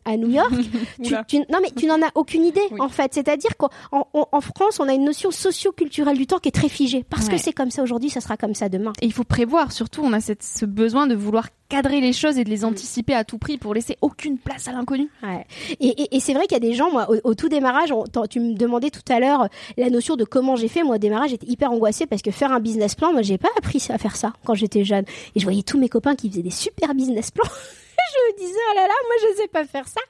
à, 0.05 0.17
New 0.17 0.31
York. 0.31 0.53
tu, 1.29 1.39
non 1.39 1.59
mais 1.63 1.71
tu 1.77 1.87
n'en 1.87 2.03
as 2.03 2.11
aucune 2.15 2.45
idée 2.45 2.61
en 2.79 2.89
fait. 2.89 3.15
C'est-à-dire 3.15 3.57
qu'en 3.57 3.71
en, 3.93 4.41
France, 4.41 4.81
on 4.81 4.89
a 4.89 4.95
une 4.95 5.05
notion 5.05 5.31
socio-culturelle 5.31 6.17
du 6.17 6.27
temps 6.27 6.39
qui 6.39 6.49
est 6.49 6.53
très 6.53 6.69
figée. 6.69 7.05
Parce 7.09 7.29
que 7.29 7.39
c'est 7.39 7.53
comme 7.53 7.71
ça 7.71 7.83
aujourd'hui, 7.83 8.11
ça 8.11 8.21
sera 8.21 8.37
comme 8.37 8.55
ça 8.55 8.69
demain. 8.69 8.93
Et 9.01 9.07
il 9.07 9.13
faut 9.13 9.25
prévoir, 9.25 9.73
surtout, 9.73 10.03
on 10.05 10.13
a 10.13 10.21
cette, 10.21 10.43
ce 10.43 10.65
besoin 10.65 11.07
de 11.07 11.15
vouloir 11.15 11.49
cadrer 11.69 12.01
les 12.01 12.13
choses 12.13 12.39
et 12.39 12.45
de 12.45 12.51
les 12.51 12.61
mm. 12.61 12.65
anticiper 12.65 13.15
à 13.15 13.25
tout 13.25 13.39
prix 13.39 13.59
pour 13.59 13.75
laisser 13.75 13.97
aucune 14.01 14.39
place 14.39 14.69
à 14.69 14.73
l'inconnu. 14.73 15.09
Ouais. 15.23 15.47
Et, 15.81 16.17
et, 16.17 16.21
c'est 16.21 16.35
vrai 16.35 16.47
qu'il 16.47 16.53
y 16.53 16.57
a 16.57 16.61
des 16.61 16.75
gens, 16.75 16.91
moi, 16.91 17.09
au, 17.25 17.35
tout 17.35 17.49
démarrage, 17.49 17.93
tu 18.31 18.41
me 18.41 18.55
demandais 18.55 18.91
tout 18.91 19.13
à 19.13 19.21
l'heure 19.21 19.49
la 19.77 19.91
notion 19.91 20.17
de 20.17 20.25
comment 20.25 20.57
j'ai 20.57 20.69
fait. 20.69 20.83
Moi, 20.83 20.97
au 20.97 20.99
démarrage, 20.99 21.31
j'étais 21.31 21.47
hyper 21.47 21.73
angoissée 21.73 22.07
parce 22.07 22.23
que 22.23 22.31
faire 22.31 22.53
un 22.53 22.61
business 22.61 22.95
plan, 22.95 23.13
moi, 23.13 23.23
j'ai 23.23 23.39
pas 23.39 23.49
appris 23.57 23.85
à 23.91 23.99
faire 23.99 24.17
ça 24.17 24.33
quand 24.45 24.55
j'étais 24.55 24.85
jeune. 24.85 25.05
Et 25.35 25.41
je 25.41 25.45
voyais 25.45 25.63
tous 25.63 25.79
mes 25.79 25.89
copains 25.89 26.15
qui 26.15 26.31
faisaient 26.31 26.43
des 26.43 26.51
super 26.51 26.95
business 26.95 27.31
plans. 27.31 27.51
je 28.13 28.33
me 28.33 28.39
disais, 28.39 28.59
oh 28.71 28.75
là 28.75 28.87
là, 28.87 28.95
moi 29.05 29.17
je 29.23 29.37
sais 29.43 29.49
pas 29.49 29.65
faire 29.65 29.87
ça. 29.89 30.01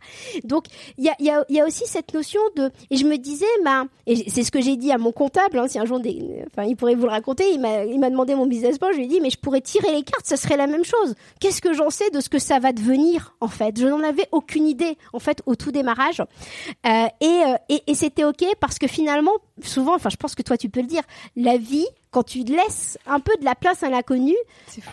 Donc 0.44 0.64
il 0.98 1.04
y 1.04 1.08
a, 1.08 1.14
y, 1.18 1.30
a, 1.30 1.44
y 1.48 1.60
a, 1.60 1.66
aussi 1.66 1.84
cette 1.86 2.12
notion 2.14 2.40
de, 2.56 2.70
et 2.90 2.96
je 2.96 3.06
me 3.06 3.16
disais, 3.16 3.46
bah, 3.64 3.84
et 4.06 4.30
c'est 4.30 4.44
ce 4.44 4.50
que 4.50 4.60
j'ai 4.60 4.76
dit 4.76 4.92
à 4.92 4.98
mon 4.98 5.12
comptable, 5.12 5.58
hein, 5.58 5.68
si 5.68 5.78
un 5.78 5.84
jour, 5.84 6.00
des, 6.00 6.44
enfin 6.50 6.66
il 6.66 6.76
pourrait 6.76 6.94
vous 6.94 7.04
le 7.06 7.10
raconter, 7.10 7.50
il 7.52 7.60
m'a, 7.60 7.84
il 7.84 7.98
m'a 7.98 8.10
demandé 8.10 8.34
mon 8.34 8.46
business 8.46 8.78
plan, 8.78 8.88
je 8.92 8.98
lui 8.98 9.04
ai 9.04 9.08
dit, 9.08 9.20
mais 9.20 9.30
je 9.30 9.38
pourrais 9.38 9.60
tirer 9.60 9.92
les 9.92 10.02
cartes, 10.02 10.26
ça 10.26 10.36
serait 10.36 10.56
la 10.56 10.66
même 10.66 10.84
chose. 10.84 11.14
Qu'est-ce 11.40 11.60
que 11.60 11.72
j'en 11.72 11.90
sais 11.90 12.10
de 12.10 12.20
ce 12.20 12.28
que 12.28 12.38
ça 12.38 12.58
va 12.58 12.72
devenir 12.72 13.34
en 13.40 13.48
fait? 13.48 13.78
Je 13.78 13.86
n'en 13.86 14.02
avais 14.02 14.28
aucune 14.32 14.66
idée 14.66 14.96
en 15.12 15.18
fait 15.18 15.42
au 15.46 15.54
tout 15.54 15.72
démarrage, 15.72 16.20
euh, 16.20 17.06
et, 17.20 17.26
euh, 17.26 17.56
et, 17.68 17.82
et 17.86 17.94
c'était 17.94 18.24
ok 18.24 18.44
parce 18.60 18.78
que 18.78 18.86
finalement, 18.86 19.32
souvent, 19.62 19.94
enfin 19.94 20.10
je 20.10 20.16
pense 20.16 20.34
que 20.34 20.42
toi 20.42 20.56
tu 20.56 20.68
peux 20.68 20.80
le 20.80 20.86
dire, 20.86 21.02
la 21.36 21.56
vie 21.56 21.86
quand 22.10 22.22
tu 22.22 22.44
laisses 22.44 22.98
un 23.06 23.20
peu 23.20 23.36
de 23.38 23.44
la 23.44 23.54
place 23.54 23.82
à 23.82 23.90
l'inconnu, 23.90 24.34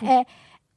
euh, 0.02 0.06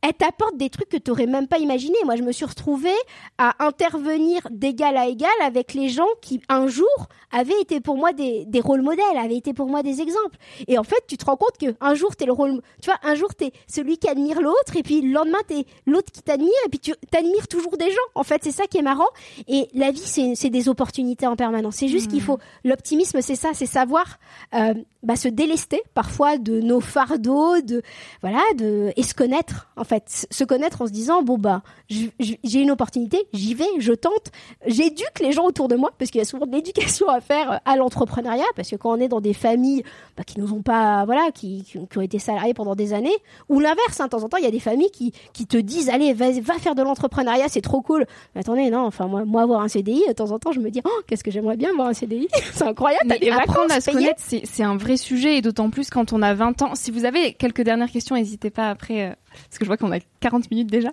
elle 0.07 0.13
t'apporte 0.13 0.55
des 0.55 0.69
trucs 0.69 0.87
que 0.87 0.97
tu 0.97 1.11
n'aurais 1.11 1.25
même 1.25 1.47
pas 1.47 1.57
imaginé. 1.57 1.97
Moi, 2.05 2.15
je 2.15 2.23
me 2.23 2.31
suis 2.31 2.45
retrouvée 2.45 2.89
à 3.37 3.65
intervenir 3.65 4.47
d'égal 4.51 4.95
à 4.95 5.07
égal 5.07 5.29
avec 5.43 5.73
les 5.73 5.89
gens 5.89 6.07
qui, 6.21 6.41
un 6.47 6.67
jour, 6.67 6.87
avaient 7.31 7.59
été 7.59 7.81
pour 7.81 7.97
moi 7.97 8.13
des, 8.13 8.45
des 8.45 8.61
rôles 8.61 8.81
modèles, 8.81 9.17
avaient 9.17 9.35
été 9.35 9.53
pour 9.53 9.67
moi 9.67 9.83
des 9.83 10.01
exemples. 10.01 10.37
Et 10.67 10.77
en 10.77 10.83
fait, 10.83 11.03
tu 11.07 11.17
te 11.17 11.25
rends 11.25 11.35
compte 11.35 11.57
que 11.59 11.75
un 11.81 11.93
jour, 11.93 12.15
tu 12.15 12.23
es 12.23 12.27
le 12.27 12.31
rôle, 12.31 12.61
tu 12.81 12.89
vois, 12.89 12.99
un 13.03 13.15
jour, 13.15 13.35
tu 13.35 13.45
es 13.45 13.51
celui 13.67 13.97
qui 13.97 14.07
admire 14.07 14.41
l'autre, 14.41 14.77
et 14.77 14.83
puis 14.83 15.01
le 15.01 15.11
lendemain, 15.11 15.39
tu 15.47 15.55
es 15.55 15.65
l'autre 15.85 16.11
qui 16.11 16.21
t'admire, 16.21 16.49
et 16.65 16.69
puis 16.69 16.79
tu 16.79 16.93
t'admires 17.11 17.47
toujours 17.49 17.75
des 17.77 17.91
gens. 17.91 17.97
En 18.15 18.23
fait, 18.23 18.41
c'est 18.43 18.51
ça 18.51 18.65
qui 18.65 18.77
est 18.77 18.83
marrant. 18.83 19.09
Et 19.47 19.67
la 19.73 19.91
vie, 19.91 19.99
c'est 20.35 20.49
des 20.49 20.69
opportunités 20.69 21.27
en 21.27 21.35
permanence. 21.35 21.75
C'est 21.75 21.89
juste 21.89 22.09
qu'il 22.09 22.21
mmh. 22.21 22.25
faut, 22.25 22.39
l'optimisme, 22.63 23.19
c'est 23.21 23.35
ça, 23.35 23.49
c'est 23.53 23.65
savoir 23.65 24.19
euh, 24.53 24.73
bah, 25.03 25.15
se 25.15 25.27
délester 25.27 25.81
parfois 25.93 26.37
de 26.37 26.61
nos 26.61 26.79
fardeaux, 26.79 27.59
de, 27.61 27.81
voilà, 28.21 28.41
de, 28.55 28.93
et 28.95 29.03
se 29.03 29.13
connaître, 29.13 29.69
en 29.75 29.83
fait, 29.83 29.96
se 30.07 30.43
connaître 30.43 30.81
en 30.81 30.87
se 30.87 30.91
disant 30.91 31.23
bon 31.23 31.37
bah 31.37 31.61
j'ai 31.89 32.61
une 32.61 32.71
opportunité, 32.71 33.27
j'y 33.33 33.53
vais, 33.53 33.65
je 33.79 33.93
tente, 33.93 34.31
j'éduque 34.65 35.19
les 35.21 35.31
gens 35.31 35.45
autour 35.45 35.67
de 35.67 35.75
moi 35.75 35.91
parce 35.97 36.11
qu'il 36.11 36.19
y 36.19 36.21
a 36.21 36.25
souvent 36.25 36.45
de 36.45 36.51
l'éducation 36.51 37.09
à 37.09 37.21
faire 37.21 37.61
à 37.65 37.75
l'entrepreneuriat 37.75 38.45
parce 38.55 38.69
que 38.69 38.75
quand 38.75 38.91
on 38.91 38.99
est 38.99 39.07
dans 39.07 39.21
des 39.21 39.33
familles 39.33 39.83
bah, 40.17 40.23
qui 40.23 40.39
nous 40.39 40.53
ont 40.53 40.61
pas 40.61 41.05
voilà 41.05 41.31
qui, 41.33 41.63
qui, 41.63 41.97
ont 41.97 42.01
été 42.01 42.19
salariés 42.19 42.53
pendant 42.53 42.75
des 42.75 42.93
années 42.93 43.15
ou 43.49 43.59
l'inverse, 43.59 43.99
hein, 43.99 44.05
de 44.05 44.09
temps 44.09 44.23
en 44.23 44.29
temps 44.29 44.37
il 44.37 44.43
y 44.43 44.47
a 44.47 44.51
des 44.51 44.59
familles 44.59 44.91
qui, 44.91 45.13
qui 45.33 45.47
te 45.47 45.57
disent 45.57 45.89
allez 45.89 46.13
va, 46.13 46.31
va 46.31 46.55
faire 46.55 46.75
de 46.75 46.81
l'entrepreneuriat 46.81 47.47
c'est 47.47 47.61
trop 47.61 47.81
cool. 47.81 48.05
Mais 48.35 48.41
attendez 48.41 48.69
non 48.69 48.85
enfin 48.85 49.07
moi 49.07 49.25
moi 49.25 49.43
avoir 49.43 49.61
un 49.61 49.67
CDI 49.67 50.03
de 50.07 50.13
temps 50.13 50.31
en 50.31 50.39
temps 50.39 50.51
je 50.51 50.59
me 50.59 50.69
dis 50.69 50.81
oh 50.83 51.01
qu'est-ce 51.07 51.23
que 51.23 51.31
j'aimerais 51.31 51.57
bien 51.57 51.69
avoir 51.71 51.87
un 51.87 51.93
CDI 51.93 52.27
c'est 52.53 52.63
incroyable. 52.63 53.05
Mais 53.07 53.29
apprendre 53.29 53.71
à 53.71 53.81
se 53.81 53.91
connaître 53.91 54.21
c'est 54.21 54.63
un 54.63 54.77
vrai 54.77 54.97
sujet 54.97 55.37
et 55.37 55.41
d'autant 55.41 55.69
plus 55.69 55.89
quand 55.89 56.13
on 56.13 56.21
a 56.21 56.33
20 56.33 56.61
ans. 56.61 56.75
Si 56.75 56.91
vous 56.91 57.05
avez 57.05 57.33
quelques 57.33 57.61
dernières 57.61 57.91
questions 57.91 58.15
n'hésitez 58.15 58.49
pas 58.49 58.69
après. 58.69 59.15
Parce 59.49 59.57
que 59.57 59.65
je 59.65 59.67
vois 59.67 59.77
qu'on 59.77 59.91
a 59.91 59.99
40 60.19 60.49
minutes 60.51 60.71
déjà. 60.71 60.89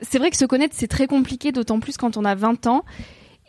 C'est 0.00 0.18
vrai 0.18 0.30
que 0.30 0.36
se 0.36 0.44
connaître, 0.44 0.74
c'est 0.76 0.88
très 0.88 1.06
compliqué, 1.06 1.52
d'autant 1.52 1.80
plus 1.80 1.96
quand 1.96 2.16
on 2.16 2.24
a 2.24 2.34
20 2.34 2.66
ans. 2.66 2.84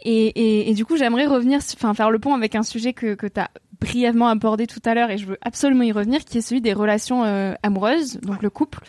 Et, 0.05 0.73
du 0.75 0.85
coup, 0.85 0.97
j'aimerais 0.97 1.25
revenir, 1.25 1.61
enfin, 1.75 1.93
faire 1.93 2.11
le 2.11 2.19
pont 2.19 2.33
avec 2.33 2.55
un 2.55 2.63
sujet 2.63 2.91
que, 2.91 3.15
que 3.15 3.27
tu 3.27 3.39
as 3.39 3.49
brièvement 3.79 4.27
abordé 4.27 4.67
tout 4.67 4.81
à 4.85 4.93
l'heure 4.93 5.09
et 5.11 5.17
je 5.17 5.25
veux 5.25 5.37
absolument 5.41 5.83
y 5.83 5.91
revenir, 5.91 6.23
qui 6.25 6.37
est 6.37 6.41
celui 6.41 6.61
des 6.61 6.73
relations 6.73 7.23
euh, 7.23 7.53
amoureuses, 7.63 8.19
donc 8.21 8.41
le 8.41 8.49
couple, 8.49 8.79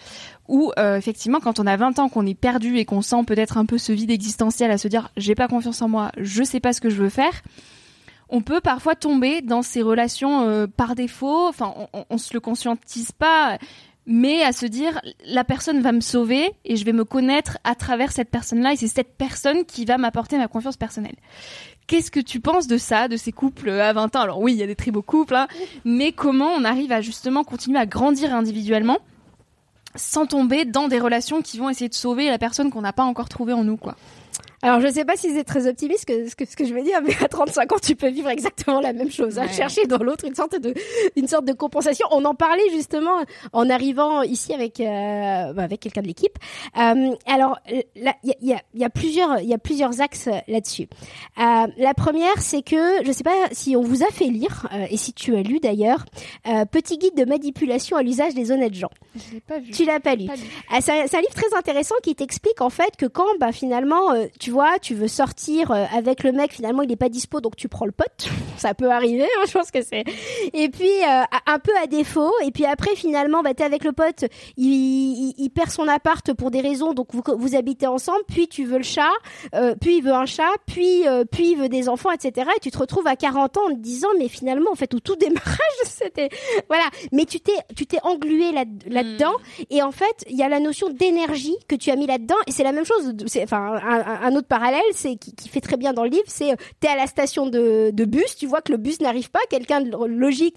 où 0.48 0.72
euh, 0.78 0.96
effectivement, 0.96 1.40
quand 1.40 1.58
on 1.58 1.66
a 1.66 1.76
20 1.76 1.98
ans, 1.98 2.08
qu'on 2.08 2.26
est 2.26 2.34
perdu 2.34 2.78
et 2.78 2.84
qu'on 2.84 3.02
sent 3.02 3.24
peut-être 3.26 3.58
un 3.58 3.66
peu 3.66 3.78
ce 3.78 3.92
vide 3.92 4.10
existentiel 4.10 4.70
à 4.70 4.78
se 4.78 4.88
dire, 4.88 5.10
j'ai 5.16 5.34
pas 5.34 5.48
confiance 5.48 5.82
en 5.82 5.88
moi, 5.88 6.12
je 6.16 6.42
sais 6.42 6.60
pas 6.60 6.72
ce 6.72 6.80
que 6.80 6.90
je 6.90 7.02
veux 7.02 7.10
faire 7.10 7.42
on 8.30 8.40
peut 8.40 8.60
parfois 8.60 8.94
tomber 8.94 9.42
dans 9.42 9.62
ces 9.62 9.82
relations 9.82 10.48
euh, 10.48 10.66
par 10.66 10.94
défaut. 10.94 11.46
Enfin, 11.46 11.72
on, 11.92 12.04
on, 12.08 12.18
se 12.18 12.34
le 12.34 12.40
conscientise 12.40 13.12
pas, 13.12 13.58
mais 14.06 14.42
à 14.42 14.52
se 14.52 14.66
dire 14.66 15.00
la 15.24 15.44
personne 15.44 15.80
va 15.80 15.92
me 15.92 16.00
sauver 16.00 16.52
et 16.64 16.76
je 16.76 16.84
vais 16.84 16.92
me 16.92 17.04
connaître 17.04 17.58
à 17.64 17.74
travers 17.74 18.12
cette 18.12 18.30
personne-là 18.30 18.72
et 18.72 18.76
c'est 18.76 18.88
cette 18.88 19.16
personne 19.16 19.64
qui 19.64 19.84
va 19.84 19.98
m'apporter 19.98 20.36
ma 20.38 20.48
confiance 20.48 20.76
personnelle. 20.76 21.16
Qu'est-ce 21.86 22.10
que 22.10 22.20
tu 22.20 22.40
penses 22.40 22.66
de 22.66 22.78
ça, 22.78 23.08
de 23.08 23.16
ces 23.16 23.32
couples 23.32 23.70
à 23.70 23.92
20 23.92 24.16
ans? 24.16 24.20
Alors 24.20 24.40
oui, 24.40 24.52
il 24.52 24.58
y 24.58 24.62
a 24.62 24.66
des 24.66 24.76
très 24.76 24.90
beaux 24.90 25.02
couples, 25.02 25.34
hein, 25.34 25.48
mais 25.84 26.12
comment 26.12 26.48
on 26.48 26.64
arrive 26.64 26.92
à 26.92 27.00
justement 27.00 27.44
continuer 27.44 27.78
à 27.78 27.86
grandir 27.86 28.34
individuellement 28.34 28.98
sans 29.96 30.26
tomber 30.26 30.64
dans 30.64 30.88
des 30.88 30.98
relations 30.98 31.40
qui 31.40 31.58
vont 31.58 31.70
essayer 31.70 31.88
de 31.88 31.94
sauver 31.94 32.28
la 32.28 32.38
personne 32.38 32.70
qu'on 32.70 32.80
n'a 32.80 32.92
pas 32.92 33.04
encore 33.04 33.28
trouvée 33.28 33.52
en 33.52 33.64
nous, 33.64 33.76
quoi? 33.76 33.96
Alors, 34.64 34.80
je 34.80 34.88
sais 34.88 35.04
pas 35.04 35.14
si 35.14 35.30
c'est 35.34 35.44
très 35.44 35.66
optimiste 35.66 36.06
que, 36.06 36.26
ce, 36.26 36.34
que, 36.34 36.46
ce 36.46 36.56
que 36.56 36.64
je 36.64 36.72
veux 36.72 36.80
dire, 36.80 37.02
mais 37.04 37.14
à 37.22 37.28
35 37.28 37.70
ans, 37.72 37.76
tu 37.82 37.96
peux 37.96 38.08
vivre 38.08 38.30
exactement 38.30 38.80
la 38.80 38.94
même 38.94 39.10
chose. 39.10 39.38
À 39.38 39.46
chercher 39.46 39.86
dans 39.86 39.98
l'autre 39.98 40.24
une 40.24 40.34
sorte 40.34 40.58
de, 40.58 40.72
une 41.16 41.28
sorte 41.28 41.44
de 41.44 41.52
compensation. 41.52 42.06
On 42.10 42.24
en 42.24 42.34
parlait 42.34 42.70
justement 42.72 43.22
en 43.52 43.68
arrivant 43.68 44.22
ici 44.22 44.54
avec, 44.54 44.80
euh, 44.80 45.52
bah, 45.52 45.64
avec 45.64 45.80
quelqu'un 45.80 46.00
de 46.00 46.06
l'équipe. 46.06 46.38
Euh, 46.78 47.14
alors, 47.26 47.58
il 47.68 47.84
y 48.40 48.54
a, 48.54 48.62
y 48.72 48.84
a, 48.84 48.88
plusieurs, 48.88 49.38
il 49.40 49.48
y 49.48 49.52
a 49.52 49.58
plusieurs 49.58 50.00
axes 50.00 50.30
là-dessus. 50.48 50.88
Euh, 51.38 51.66
la 51.76 51.92
première, 51.92 52.40
c'est 52.40 52.62
que 52.62 53.04
je 53.04 53.12
sais 53.12 53.22
pas 53.22 53.36
si 53.52 53.76
on 53.76 53.82
vous 53.82 54.02
a 54.02 54.08
fait 54.08 54.28
lire 54.28 54.66
euh, 54.72 54.86
et 54.88 54.96
si 54.96 55.12
tu 55.12 55.36
as 55.36 55.42
lu 55.42 55.60
d'ailleurs, 55.60 56.06
petit 56.70 56.96
guide 56.96 57.16
de 57.16 57.26
manipulation 57.26 57.98
à 57.98 58.02
l'usage 58.02 58.34
des 58.34 58.50
honnêtes 58.50 58.74
gens. 58.74 58.90
Je 59.14 59.34
l'ai 59.34 59.40
pas 59.40 59.58
vu. 59.58 59.72
Tu 59.72 59.84
l'as 59.84 60.00
pas 60.00 60.14
lu. 60.14 60.26
Ah, 60.70 60.80
c'est 60.80 60.92
un 60.92 61.20
livre 61.20 61.34
très 61.34 61.54
intéressant 61.54 61.96
qui 62.02 62.14
t'explique 62.14 62.62
en 62.62 62.70
fait 62.70 62.96
que 62.96 63.04
quand, 63.04 63.26
bah 63.38 63.52
finalement, 63.52 64.14
tu 64.40 64.53
vois, 64.54 64.78
tu 64.78 64.94
veux 64.94 65.08
sortir 65.08 65.72
euh, 65.72 65.84
avec 65.92 66.22
le 66.22 66.30
mec, 66.30 66.52
finalement 66.52 66.82
il 66.82 66.88
n'est 66.88 66.96
pas 66.96 67.08
dispo, 67.08 67.40
donc 67.40 67.56
tu 67.56 67.68
prends 67.68 67.86
le 67.86 67.92
pote. 67.92 68.28
Ça 68.56 68.72
peut 68.72 68.90
arriver, 68.90 69.24
hein, 69.24 69.44
je 69.46 69.52
pense 69.52 69.70
que 69.70 69.82
c'est. 69.82 70.04
Et 70.52 70.68
puis 70.68 71.02
euh, 71.02 71.22
un 71.46 71.58
peu 71.58 71.72
à 71.82 71.86
défaut. 71.86 72.32
Et 72.44 72.52
puis 72.52 72.64
après 72.64 72.94
finalement, 72.94 73.42
bah 73.42 73.52
t'es 73.52 73.64
avec 73.64 73.84
le 73.84 73.92
pote, 73.92 74.24
il, 74.56 75.34
il, 75.36 75.50
perd 75.50 75.70
son 75.70 75.88
appart 75.88 76.32
pour 76.34 76.52
des 76.52 76.60
raisons, 76.60 76.94
donc 76.94 77.08
vous, 77.12 77.22
vous 77.36 77.56
habitez 77.56 77.88
ensemble. 77.88 78.20
Puis 78.28 78.46
tu 78.46 78.64
veux 78.64 78.78
le 78.78 78.84
chat, 78.84 79.10
euh, 79.54 79.74
puis 79.78 79.96
il 79.96 80.02
veut 80.02 80.12
un 80.12 80.24
chat, 80.24 80.52
puis 80.66 81.04
puis 81.32 81.50
il 81.50 81.56
veut 81.56 81.68
des 81.68 81.88
enfants, 81.88 82.12
etc. 82.12 82.48
Et 82.56 82.60
tu 82.60 82.70
te 82.70 82.78
retrouves 82.78 83.08
à 83.08 83.16
40 83.16 83.56
ans 83.58 83.66
en 83.66 83.74
te 83.74 83.80
disant, 83.80 84.08
mais 84.18 84.28
finalement 84.28 84.70
en 84.70 84.76
fait 84.76 84.94
au 84.94 85.00
tout 85.00 85.16
démarrage 85.20 85.58
c'était 85.84 86.28
voilà. 86.68 86.84
Mais 87.12 87.24
tu 87.24 87.40
t'es 87.40 87.56
tu 87.76 87.86
t'es 87.86 87.98
englué 88.04 88.52
là 88.52 88.64
là 88.86 89.02
dedans. 89.02 89.34
Hmm. 89.58 89.64
Et 89.70 89.82
en 89.82 89.90
fait 89.90 90.24
il 90.30 90.36
y 90.36 90.42
a 90.42 90.48
la 90.48 90.60
notion 90.60 90.88
d'énergie 90.90 91.56
que 91.68 91.74
tu 91.74 91.90
as 91.90 91.96
mis 91.96 92.06
là 92.06 92.18
dedans. 92.18 92.36
Et 92.46 92.52
c'est 92.52 92.64
la 92.64 92.72
même 92.72 92.84
chose. 92.84 93.14
C'est 93.26 93.42
enfin 93.42 93.74
un, 93.82 94.22
un 94.22 94.36
autre 94.36 94.43
parallèle, 94.46 94.82
c'est 94.92 95.16
qui, 95.16 95.48
fait 95.48 95.60
très 95.60 95.76
bien 95.76 95.92
dans 95.92 96.04
le 96.04 96.10
livre, 96.10 96.24
c'est 96.26 96.52
euh, 96.52 96.56
t'es 96.80 96.88
à 96.88 96.96
la 96.96 97.06
station 97.06 97.46
de, 97.46 97.90
bus, 98.04 98.36
tu 98.36 98.46
vois 98.46 98.60
que 98.60 98.72
le 98.72 98.78
bus 98.78 99.00
n'arrive 99.00 99.30
pas, 99.30 99.40
quelqu'un 99.50 99.80
de 99.80 99.90
logique, 100.06 100.56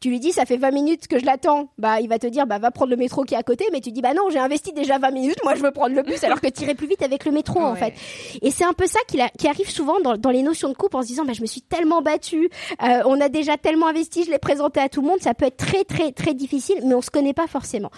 tu 0.00 0.10
lui 0.10 0.20
dis 0.20 0.32
ça 0.32 0.44
fait 0.44 0.56
20 0.56 0.70
minutes 0.70 1.08
que 1.08 1.18
je 1.18 1.24
l'attends, 1.24 1.70
bah 1.78 2.00
il 2.00 2.08
va 2.08 2.18
te 2.18 2.26
dire 2.26 2.46
bah 2.46 2.58
va 2.58 2.70
prendre 2.70 2.90
le 2.90 2.96
métro 2.96 3.24
qui 3.24 3.34
est 3.34 3.38
à 3.38 3.42
côté, 3.42 3.66
mais 3.72 3.80
tu 3.80 3.92
dis 3.92 4.00
bah 4.00 4.14
non 4.14 4.30
j'ai 4.30 4.38
investi 4.38 4.72
déjà 4.72 4.98
20 4.98 5.10
minutes, 5.10 5.38
moi 5.44 5.54
je 5.54 5.62
veux 5.62 5.70
prendre 5.70 5.94
le 5.94 6.02
bus 6.02 6.22
alors 6.24 6.40
que 6.40 6.48
tirer 6.48 6.74
plus 6.74 6.86
vite 6.86 7.02
avec 7.02 7.24
le 7.24 7.32
métro 7.32 7.60
en 7.60 7.74
fait. 7.74 7.94
Et 8.42 8.50
c'est 8.50 8.64
un 8.64 8.72
peu 8.72 8.86
ça 8.86 8.98
qui, 9.06 9.18
qui 9.38 9.48
arrive 9.48 9.70
souvent 9.70 10.00
dans, 10.00 10.30
les 10.30 10.42
notions 10.42 10.68
de 10.68 10.74
couple 10.74 10.96
en 10.96 11.02
se 11.02 11.08
disant 11.08 11.24
bah 11.24 11.32
je 11.32 11.40
me 11.40 11.46
suis 11.46 11.62
tellement 11.62 12.02
battue, 12.02 12.50
euh, 12.82 13.02
on 13.06 13.20
a 13.20 13.28
déjà 13.28 13.56
tellement 13.56 13.88
investi, 13.88 14.24
je 14.24 14.30
l'ai 14.30 14.38
présenté 14.38 14.80
à 14.80 14.88
tout 14.88 15.00
le 15.00 15.08
monde, 15.08 15.20
ça 15.20 15.34
peut 15.34 15.46
être 15.46 15.56
très 15.56 15.84
très 15.84 16.12
très 16.12 16.34
difficile, 16.34 16.76
mais 16.84 16.94
on 16.94 17.02
se 17.02 17.10
connaît 17.10 17.34
pas 17.34 17.46
forcément. 17.46 17.90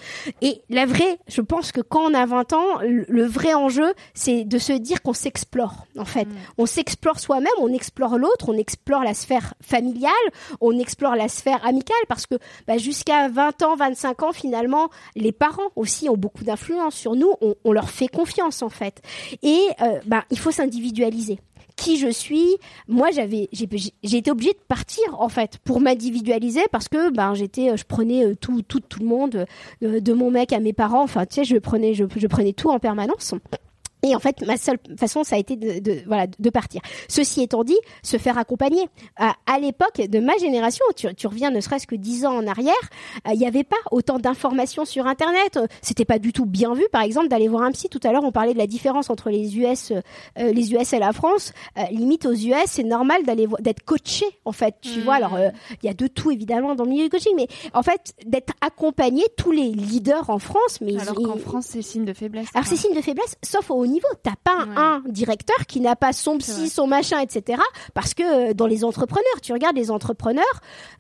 Et 0.43 0.63
la 0.69 0.87
vraie, 0.87 1.19
je 1.29 1.41
pense 1.41 1.73
que 1.73 1.81
quand 1.81 2.03
on 2.11 2.15
a 2.15 2.27
20 2.27 2.53
ans, 2.53 2.79
le, 2.83 3.25
vrai 3.25 3.55
enjeu 3.55 3.93
c'est 4.15 4.45
de 4.45 4.59
se 4.59 4.73
dire 4.73 5.03
qu'on 5.03 5.13
s'explore 5.21 5.87
en 5.99 6.05
fait. 6.05 6.25
Mm. 6.25 6.35
On 6.59 6.67
s'explore 6.67 7.21
soi-même, 7.21 7.53
on 7.61 7.73
explore 7.73 8.19
l'autre, 8.19 8.49
on 8.49 8.57
explore 8.57 9.05
la 9.05 9.15
sphère 9.15 9.55
familiale, 9.61 10.13
on 10.61 10.79
explore 10.79 11.15
la 11.15 11.29
sphère 11.29 11.65
amicale 11.65 12.05
parce 12.09 12.27
que 12.27 12.37
bah, 12.67 12.79
jusqu'à 12.79 13.29
20 13.29 13.63
ans, 13.63 13.77
25 13.77 14.23
ans, 14.23 14.33
finalement, 14.33 14.91
les 15.17 15.33
parents 15.33 15.71
aussi 15.77 16.09
ont 16.09 16.17
beaucoup 16.17 16.45
d'influence 16.45 16.95
sur 16.95 17.15
nous, 17.15 17.33
on, 17.65 17.73
leur 17.73 17.91
fait 17.91 18.09
confiance 18.09 18.63
en 18.63 18.69
fait. 18.69 19.01
Et 19.43 19.61
euh, 19.81 20.01
bah, 20.07 20.25
il 20.31 20.39
faut 20.39 20.51
s'individualiser 20.51 21.39
qui 21.77 21.99
je 21.99 22.11
suis. 22.11 22.57
Moi, 22.89 23.11
j'avais, 23.11 23.49
j'ai 23.53 24.17
été 24.17 24.31
obligée 24.31 24.53
de 24.53 24.65
partir 24.69 25.03
en 25.19 25.29
fait 25.29 25.59
pour 25.65 25.81
m'individualiser 25.81 26.63
parce 26.73 26.89
que 26.89 27.11
ben 27.11 27.35
j'étais, 27.35 27.77
je 27.77 27.85
prenais 27.85 28.25
euh, 28.25 28.35
tout, 28.35 28.63
tout, 28.63 28.81
tout 28.81 29.01
le 29.01 29.07
monde, 29.07 29.47
euh, 29.83 30.01
de 30.01 30.13
mon 30.13 30.31
mec 30.31 30.53
à 30.53 30.61
mes 30.61 30.73
parents. 30.73 31.03
Enfin, 31.03 31.25
tu 31.27 31.37
sais, 31.37 31.45
je 31.45 31.57
prenais, 31.57 31.95
je, 31.95 32.05
je 32.15 32.27
prenais 32.27 32.53
tout 32.53 32.71
en 32.71 32.79
permanence. 32.79 33.35
Et 34.03 34.15
en 34.15 34.19
fait, 34.19 34.45
ma 34.47 34.57
seule 34.57 34.79
façon, 34.97 35.25
ça 35.25 35.37
a 35.37 35.39
été 35.39 35.57
de, 35.57 35.79
de 35.81 36.03
voilà 36.07 36.27
de 36.27 36.51
partir. 36.51 36.81
Ceci 37.09 37.43
étant 37.43 37.65
dit, 37.65 37.77
se 38.03 38.17
faire 38.17 38.39
accompagner. 38.39 38.87
À, 39.17 39.35
à 39.47 39.59
l'époque 39.59 40.01
de 40.01 40.21
ma 40.21 40.37
génération, 40.39 40.85
tu, 40.97 41.13
tu 41.15 41.27
reviens 41.27 41.51
ne 41.51 41.61
serait-ce 41.61 41.87
que 41.87 41.95
dix 41.97 42.25
ans 42.25 42.37
en 42.37 42.47
arrière, 42.47 42.75
euh, 43.27 43.33
il 43.33 43.39
n'y 43.39 43.47
avait 43.47 43.65
pas 43.65 43.77
autant 43.91 44.19
d'informations 44.19 44.85
sur 44.85 45.07
Internet. 45.07 45.59
C'était 45.83 46.05
pas 46.05 46.19
du 46.19 46.33
tout 46.33 46.47
bien 46.47 46.75
vu, 46.75 46.85
par 46.93 47.03
exemple, 47.03 47.29
d'aller 47.29 47.49
voir 47.49 47.63
un 47.63 47.73
psy. 47.73 47.89
Tout 47.89 48.01
à 48.05 48.13
l'heure, 48.13 48.25
on 48.25 48.33
parlait 48.33 48.55
de 48.55 48.59
la 48.59 48.67
différence 48.67 49.11
entre 49.11 49.31
les 49.31 49.59
US, 49.59 49.93
euh, 49.93 50.53
les 50.53 50.73
US 50.73 50.93
et 50.93 50.99
la 50.99 51.13
France. 51.13 51.53
Euh, 51.79 51.83
limite 51.91 52.27
aux 52.27 52.33
US, 52.35 52.67
c'est 52.67 52.85
normal 52.85 53.25
d'aller 53.25 53.47
d'être 53.61 53.83
coaché 53.85 54.27
en 54.45 54.53
fait. 54.53 54.77
Tu 54.81 55.01
vois, 55.01 55.15
alors 55.15 55.39
il 55.83 55.87
y 55.87 55.89
a 55.89 55.95
de 55.95 56.07
tout 56.07 56.31
évidemment 56.31 56.75
dans 56.75 56.85
le 56.85 56.91
milieu 56.91 57.05
du 57.05 57.11
coaching, 57.11 57.33
mais 57.37 57.49
en 57.75 57.83
fait 57.83 58.15
d'être 58.27 58.53
accompagné, 58.61 59.25
tous 59.37 59.53
les 59.53 59.71
leaders 59.71 60.31
en 60.31 60.39
France, 60.39 60.81
mais 60.81 60.99
alors 61.01 61.15
qu'en 61.15 61.37
France 61.37 61.67
c'est 61.71 61.83
signe 61.83 62.05
de 62.05 62.13
faiblesse. 62.13 62.49
Alors 62.55 62.67
c'est 62.67 62.77
signe 62.77 62.95
de 62.95 63.01
faiblesse, 63.01 63.37
sauf 63.43 63.71
au 63.71 63.87
niveau. 63.91 64.09
T'as 64.23 64.37
pas 64.43 64.67
un 64.77 65.03
directeur 65.07 65.67
qui 65.67 65.81
n'a 65.81 65.97
pas 65.97 66.13
son 66.13 66.39
psy, 66.39 66.69
son 66.69 66.87
machin, 66.87 67.21
etc. 67.21 67.61
Parce 67.95 68.15
que 68.15 68.51
euh, 68.51 68.55
dans 68.55 68.67
les 68.67 68.85
entrepreneurs, 68.85 69.41
tu 69.43 69.53
regardes 69.53 69.77
les 69.77 69.91
entrepreneurs, 69.91 70.45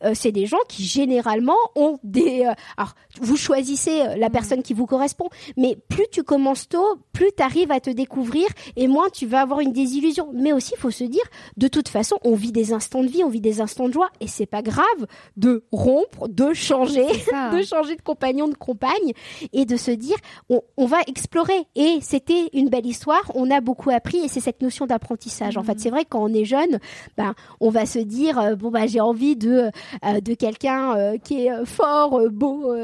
euh, 0.05 0.12
c'est 0.14 0.32
des 0.32 0.47
gens 0.47 0.59
qui 0.68 0.84
généralement 0.84 1.57
ont 1.76 1.99
des. 2.03 2.45
Euh, 2.47 2.53
alors, 2.76 2.95
vous 3.20 3.36
choisissez 3.36 4.16
la 4.16 4.28
mm. 4.28 4.32
personne 4.32 4.62
qui 4.62 4.74
vous 4.74 4.86
correspond, 4.86 5.28
mais 5.57 5.76
plus 5.88 6.07
tu 6.11 6.22
commences 6.22 6.68
tôt, 6.68 6.99
plus 7.12 7.30
tu 7.36 7.43
arrives 7.43 7.70
à 7.70 7.80
te 7.80 7.91
découvrir 7.91 8.47
et 8.76 8.88
moins 8.88 9.09
tu 9.11 9.26
vas 9.26 9.41
avoir 9.41 9.61
une 9.61 9.72
désillusion. 9.72 10.30
Mais 10.34 10.53
aussi, 10.53 10.74
il 10.76 10.80
faut 10.80 10.91
se 10.91 11.05
dire, 11.05 11.22
de 11.57 11.68
toute 11.68 11.88
façon, 11.88 12.16
on 12.24 12.34
vit 12.34 12.53
des 12.53 12.72
instants 12.72 13.03
de 13.03 13.09
vie, 13.09 13.24
on 13.24 13.28
vit 13.28 13.41
des 13.41 13.61
instants 13.61 13.88
de 13.88 13.93
joie, 13.93 14.11
et 14.20 14.26
c'est 14.26 14.47
pas 14.47 14.62
grave 14.62 15.07
de 15.36 15.64
rompre, 15.72 16.28
de 16.28 16.53
changer, 16.53 17.07
de 17.53 17.62
changer 17.62 17.97
de 17.97 18.03
compagnon, 18.03 18.49
de 18.49 18.55
compagne, 18.55 19.12
et 19.53 19.64
de 19.64 19.76
se 19.76 19.91
dire, 19.91 20.16
on, 20.49 20.62
on 20.76 20.86
va 20.86 20.99
explorer. 21.07 21.66
Et 21.74 21.99
c'était 22.01 22.49
une 22.53 22.68
belle 22.68 22.80
histoire 22.87 23.31
on 23.35 23.51
a 23.51 23.61
beaucoup 23.61 23.91
appris 23.91 24.18
et 24.18 24.28
c'est 24.28 24.41
cette 24.41 24.62
notion 24.62 24.87
d'apprentissage. 24.87 25.57
En 25.57 25.62
fait, 25.62 25.74
mhm. 25.74 25.78
c'est 25.78 25.91
vrai 25.91 26.05
que 26.05 26.11
quand 26.11 26.22
on 26.22 26.33
est 26.33 26.45
jeune, 26.45 26.78
ben 27.16 27.35
on 27.61 27.70
va 27.70 27.87
se 27.87 27.99
dire 27.99 28.39
euh, 28.39 28.55
bon 28.55 28.70
bah 28.70 28.87
j'ai 28.87 29.01
envie 29.01 29.37
de 29.37 29.70
euh, 30.05 30.20
de 30.20 30.35
quelqu'un 30.35 30.97
euh, 30.97 31.18
qui 31.18 31.47
est 31.47 31.64
fort 31.64 32.20
beau 32.31 32.74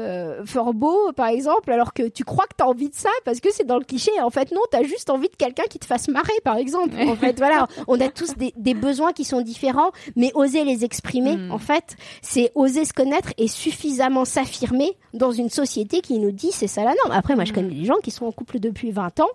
fort 0.45 0.73
beau 0.73 1.11
par 1.13 1.27
exemple 1.27 1.71
alors 1.71 1.93
que 1.93 2.07
tu 2.07 2.23
crois 2.23 2.45
que 2.45 2.55
tu 2.57 2.63
as 2.63 2.67
envie 2.67 2.89
de 2.89 2.95
ça 2.95 3.09
parce 3.25 3.39
que 3.39 3.49
c'est 3.51 3.65
dans 3.65 3.77
le 3.77 3.85
cliché 3.85 4.11
en 4.21 4.29
fait 4.29 4.51
non, 4.51 4.61
tu 4.71 4.77
as 4.77 4.83
juste 4.83 5.09
envie 5.09 5.29
de 5.29 5.35
quelqu'un 5.35 5.63
qui 5.69 5.79
te 5.79 5.85
fasse 5.85 6.07
marrer 6.07 6.33
par 6.43 6.57
exemple. 6.57 6.95
En 7.07 7.15
fait, 7.15 7.37
voilà, 7.37 7.67
on 7.87 7.99
a 7.99 8.09
tous 8.09 8.33
des, 8.35 8.73
besoins 8.73 9.11
qui 9.13 9.23
sont 9.23 9.41
différents 9.41 9.91
mais 10.15 10.31
oser 10.35 10.63
les 10.63 10.85
exprimer 10.85 11.35
mhm. 11.37 11.51
en 11.51 11.57
fait, 11.57 11.95
c'est 12.21 12.51
oser 12.55 12.85
se 12.85 12.93
connaître 12.93 13.29
et 13.37 13.47
suffisamment 13.47 14.25
s'affirmer 14.25 14.91
dans 15.13 15.31
une 15.31 15.49
société 15.49 16.01
qui 16.01 16.19
nous 16.19 16.31
dit 16.31 16.51
c'est 16.51 16.67
ça 16.67 16.83
la 16.83 16.93
norme. 16.95 17.11
Après 17.11 17.35
moi 17.35 17.45
je 17.45 17.51
mhm. 17.51 17.55
connais 17.55 17.75
des 17.75 17.85
gens 17.85 17.97
qui 18.03 18.11
sont 18.11 18.25
en 18.25 18.31
couple 18.31 18.59
depuis 18.59 18.91
20 18.91 19.19
ans 19.19 19.29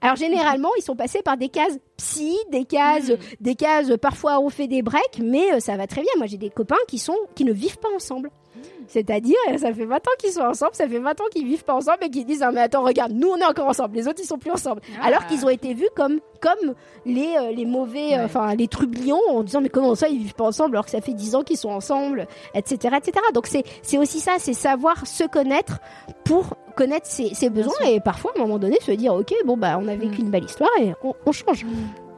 alors 0.00 0.16
généralement, 0.16 0.70
ils 0.78 0.82
sont 0.82 0.96
passés 0.96 1.22
par 1.22 1.36
des 1.36 1.48
cases 1.48 1.78
psy, 1.96 2.36
des 2.50 2.64
cases, 2.64 3.10
hmm. 3.10 3.16
des 3.40 3.54
cases. 3.54 3.92
Parfois, 4.00 4.40
on 4.40 4.50
fait 4.50 4.66
des 4.66 4.82
breaks, 4.82 5.20
mais 5.22 5.54
euh, 5.54 5.60
ça 5.60 5.76
va 5.76 5.86
très 5.86 6.02
bien. 6.02 6.10
Moi, 6.16 6.26
j'ai 6.26 6.36
des 6.36 6.50
copains 6.50 6.76
qui 6.88 6.98
sont 6.98 7.16
qui 7.34 7.44
ne 7.44 7.52
vivent 7.52 7.78
pas 7.78 7.88
ensemble. 7.94 8.30
Hmm. 8.54 8.60
C'est-à-dire, 8.86 9.36
ça 9.56 9.72
fait 9.72 9.84
20 9.84 9.96
ans 9.96 10.10
qu'ils 10.18 10.32
sont 10.32 10.42
ensemble, 10.42 10.74
ça 10.74 10.88
fait 10.88 10.98
20 10.98 11.20
ans 11.20 11.24
qu'ils 11.30 11.46
vivent 11.46 11.64
pas 11.64 11.74
ensemble 11.74 11.98
et 12.02 12.10
qu'ils 12.10 12.24
disent 12.24 12.42
ah 12.42 12.52
mais 12.52 12.60
attends 12.60 12.82
regarde, 12.82 13.12
nous 13.12 13.28
on 13.28 13.36
est 13.36 13.44
encore 13.44 13.66
ensemble, 13.68 13.96
les 13.96 14.06
autres 14.06 14.20
ils 14.22 14.26
sont 14.26 14.38
plus 14.38 14.50
ensemble. 14.50 14.80
Ah. 15.00 15.06
Alors 15.06 15.26
qu'ils 15.26 15.44
ont 15.44 15.48
été 15.48 15.74
vus 15.74 15.88
comme 15.96 16.20
comme 16.40 16.74
les 17.06 17.34
euh, 17.36 17.52
les 17.52 17.64
mauvais, 17.64 18.16
euh, 18.18 18.26
enfin 18.26 18.54
les 18.54 18.68
trublions 18.68 19.20
en 19.30 19.42
disant 19.42 19.60
mais 19.60 19.70
comment 19.70 19.94
ça 19.94 20.08
ils 20.08 20.18
vivent 20.18 20.34
pas 20.34 20.44
ensemble 20.44 20.76
alors 20.76 20.84
que 20.84 20.90
ça 20.90 21.00
fait 21.00 21.14
10 21.14 21.34
ans 21.34 21.42
qu'ils 21.42 21.56
sont 21.56 21.70
ensemble, 21.70 22.26
etc 22.54 22.96
etc. 22.96 23.12
Donc 23.32 23.46
c'est 23.46 23.98
aussi 23.98 24.20
ça, 24.20 24.32
c'est 24.38 24.54
savoir 24.54 25.06
se 25.06 25.24
connaître 25.24 25.80
pour 26.24 26.54
connaître 26.74 27.06
ses, 27.06 27.50
besoins 27.50 27.72
et 27.86 28.00
parfois 28.00 28.32
à 28.34 28.38
un 28.38 28.42
moment 28.42 28.58
donné 28.58 28.76
se 28.80 28.92
dire 28.92 29.14
ok 29.14 29.32
bon 29.44 29.56
bah 29.56 29.78
on 29.80 29.88
a 29.88 29.96
vécu 29.96 30.20
mm. 30.20 30.24
une 30.24 30.30
belle 30.30 30.44
histoire 30.44 30.70
et 30.80 30.92
on, 31.02 31.32
change. 31.32 31.64
Mm. 31.64 31.68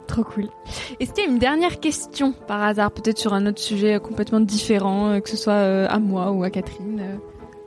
Trop 0.07 0.23
cool. 0.23 0.47
Y 1.01 1.19
a 1.19 1.25
une 1.25 1.37
dernière 1.37 1.81
question 1.81 2.31
par 2.31 2.63
hasard, 2.63 2.91
peut-être 2.91 3.17
sur 3.17 3.33
un 3.33 3.45
autre 3.45 3.59
sujet 3.59 3.99
complètement 3.99 4.39
différent, 4.39 5.09
euh, 5.09 5.19
que 5.19 5.29
ce 5.29 5.35
soit 5.35 5.53
euh, 5.53 5.85
à 5.89 5.99
moi 5.99 6.31
ou 6.31 6.43
à 6.43 6.49
Catherine 6.49 7.01
euh, 7.01 7.17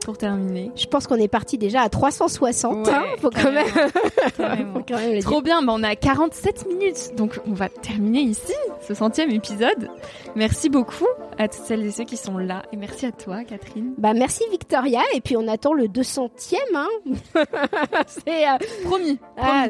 pour 0.03 0.17
terminer. 0.17 0.71
Je 0.75 0.85
pense 0.85 1.07
qu'on 1.07 1.15
est 1.15 1.27
parti 1.27 1.57
déjà 1.57 1.81
à 1.81 1.89
360. 1.89 2.87
hein, 2.87 3.03
faut, 3.19 3.29
quand 3.29 3.51
même... 3.51 3.65
faut 4.73 4.83
quand 4.87 4.97
même. 4.97 5.19
Trop 5.21 5.41
bien, 5.41 5.61
bah 5.61 5.73
on 5.75 5.83
a 5.83 5.95
47 5.95 6.67
minutes, 6.67 7.15
donc 7.15 7.39
on 7.47 7.53
va 7.53 7.69
terminer 7.69 8.21
ici 8.21 8.53
ce 8.87 8.93
centième 8.93 9.31
épisode. 9.31 9.89
Merci 10.35 10.69
beaucoup 10.69 11.07
à 11.37 11.47
toutes 11.47 11.63
celles 11.63 11.85
et 11.85 11.91
ceux 11.91 12.03
qui 12.03 12.17
sont 12.17 12.37
là, 12.37 12.63
et 12.71 12.77
merci 12.77 13.05
à 13.05 13.11
toi, 13.11 13.43
Catherine. 13.43 13.93
Bah 13.97 14.13
merci 14.13 14.43
Victoria, 14.51 15.01
et 15.13 15.21
puis 15.21 15.37
on 15.37 15.47
attend 15.47 15.73
le 15.73 15.85
200e. 15.85 16.55
Hein. 16.75 16.87
C'est 18.07 18.45
promis. 18.85 19.19
Ah, 19.37 19.67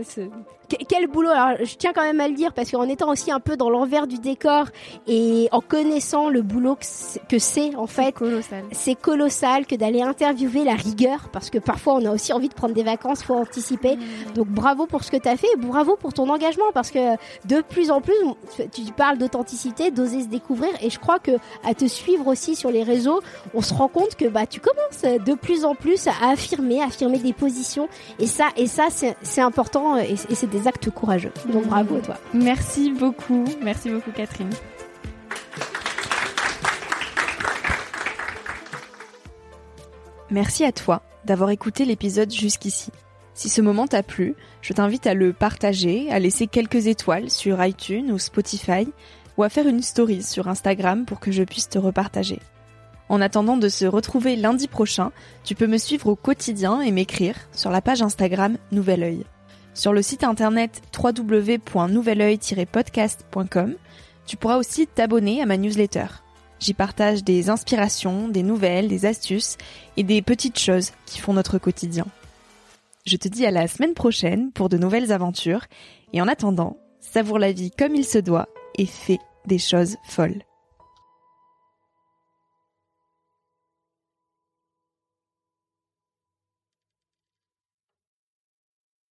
quel 0.88 1.08
boulot 1.08 1.30
Alors, 1.30 1.58
je 1.64 1.76
tiens 1.76 1.92
quand 1.94 2.04
même 2.04 2.20
à 2.20 2.28
le 2.28 2.34
dire 2.34 2.54
parce 2.54 2.72
qu'en 2.72 2.88
étant 2.88 3.10
aussi 3.10 3.32
un 3.32 3.40
peu 3.40 3.58
dans 3.58 3.70
l'envers 3.70 4.08
du 4.08 4.18
décor 4.18 4.66
et 5.08 5.48
en 5.52 5.62
connaissant 5.62 6.30
le 6.30 6.42
boulot 6.42 6.78
que 7.30 7.40
c'est 7.40 7.76
en 7.76 7.88
fait, 7.88 8.14
c'est 8.72 8.96
colossal 8.96 9.66
que 9.66 9.76
d'aller 9.76 10.02
interviewer 10.02 10.64
la 10.64 10.76
rigueur 10.76 11.30
parce 11.32 11.50
que 11.50 11.58
parfois 11.58 11.96
on 11.96 12.06
a 12.06 12.12
aussi 12.12 12.34
envie 12.34 12.50
de 12.50 12.54
prendre 12.54 12.74
des 12.74 12.84
vacances, 12.84 13.24
faut 13.24 13.36
anticiper. 13.36 13.96
Mmh. 13.96 14.34
Donc 14.36 14.48
bravo 14.48 14.86
pour 14.86 15.04
ce 15.04 15.12
que 15.12 15.18
tu 15.18 15.28
as 15.28 15.38
fait, 15.38 15.48
et 15.54 15.58
bravo 15.58 15.96
pour 15.96 16.14
ton 16.14 16.30
engagement 16.30 16.72
parce 16.74 16.92
que 16.92 17.16
de 17.46 17.62
plus 17.62 17.92
en 17.92 18.02
plus 18.02 18.14
tu 18.72 18.84
parles 18.92 19.18
d'authenticité, 19.18 19.92
d'oser 19.92 20.22
se 20.22 20.28
découvrir 20.28 20.70
et 20.82 20.90
je 20.90 21.00
crois 21.00 21.20
que 21.20 21.32
à 21.64 21.74
te 21.74 21.86
suivre 21.86 22.28
aussi 22.28 22.56
sur 22.56 22.72
les 22.72 22.84
réseaux, 22.84 23.22
on 23.54 23.62
se 23.62 23.74
rend 23.74 23.88
compte 23.88 24.16
que 24.16 24.26
bah 24.26 24.46
tu 24.46 24.60
commences 24.60 25.20
de 25.26 25.34
plus 25.34 25.66
en 25.66 25.76
plus 25.76 26.08
à 26.08 26.32
affirmer, 26.32 26.82
à 26.82 26.86
affirmer 26.86 27.20
des 27.20 27.34
positions 27.34 27.88
et 28.20 28.28
ça 28.28 28.48
et 28.58 28.68
ça 28.68 28.88
c'est 28.90 29.42
important 29.42 29.98
et, 29.98 30.16
et 30.30 30.36
c'est 30.36 30.50
des 30.62 30.68
actes 30.68 30.90
courageux. 30.90 31.32
Donc 31.52 31.68
bravo 31.68 31.98
à 31.98 32.02
toi. 32.02 32.18
Merci 32.34 32.92
beaucoup. 32.92 33.46
Merci 33.62 33.90
beaucoup 33.90 34.12
Catherine. 34.12 34.50
Merci 40.30 40.64
à 40.64 40.72
toi 40.72 41.02
d'avoir 41.26 41.50
écouté 41.50 41.86
l'épisode 41.86 42.32
jusqu'ici. 42.32 42.92
Si 43.34 43.50
ce 43.50 43.62
moment 43.62 43.88
t'a 43.88 44.04
plu, 44.04 44.36
je 44.62 44.74
t'invite 44.74 45.08
à 45.08 45.14
le 45.14 45.34
partager, 45.34 46.10
à 46.12 46.20
laisser 46.20 46.48
quelques 46.48 46.88
étoiles 46.88 47.30
sur 47.30 47.64
iTunes 47.64 48.12
ou 48.12 48.20
Spotify, 48.20 48.88
ou 49.38 49.44
à 49.44 49.50
faire 49.50 49.68
une 49.68 49.82
story 49.82 50.24
sur 50.24 50.48
Instagram 50.48 51.06
pour 51.06 51.20
que 51.20 51.32
je 51.32 51.44
puisse 51.44 51.70
te 51.70 51.80
repartager. 51.80 52.40
En 53.10 53.20
attendant 53.20 53.58
de 53.58 53.68
se 53.68 53.86
retrouver 53.86 54.36
lundi 54.38 54.68
prochain, 54.68 55.12
tu 55.44 55.54
peux 55.54 55.68
me 55.68 55.78
suivre 55.78 56.08
au 56.08 56.16
quotidien 56.16 56.82
et 56.82 56.92
m'écrire 56.92 57.36
sur 57.52 57.72
la 57.72 57.82
page 57.82 58.02
Instagram 58.02 58.58
Nouvel 58.72 59.04
Oeil. 59.04 59.26
Sur 59.74 59.94
le 59.94 60.02
site 60.02 60.26
internet 60.26 60.82
www.nouveloeil-podcast.com, 61.02 63.76
tu 64.26 64.36
pourras 64.38 64.58
aussi 64.58 64.88
t'abonner 64.88 65.42
à 65.42 65.46
ma 65.46 65.58
newsletter. 65.58 66.08
J'y 66.60 66.74
partage 66.74 67.24
des 67.24 67.50
inspirations, 67.50 68.28
des 68.28 68.44
nouvelles, 68.44 68.88
des 68.88 69.06
astuces 69.06 69.58
et 69.98 70.04
des 70.04 70.22
petites 70.22 70.60
choses 70.60 70.92
qui 71.06 71.20
font 71.20 71.34
notre 71.34 71.58
quotidien. 71.58 72.06
Je 73.06 73.18
te 73.18 73.28
dis 73.28 73.46
à 73.46 73.52
la 73.52 73.68
semaine 73.68 73.96
prochaine 73.96 74.52
pour 74.52 74.70
de 74.70 74.78
nouvelles 74.78 75.12
aventures 75.12 75.66
et 76.14 76.22
en 76.22 76.28
attendant, 76.28 76.78
savoure 77.00 77.40
la 77.40 77.52
vie 77.52 77.72
comme 77.72 77.96
il 77.96 78.06
se 78.06 78.20
doit 78.20 78.48
et 78.78 78.86
fais 78.86 79.18
des 79.48 79.58
choses 79.58 79.98
folles. 80.04 80.44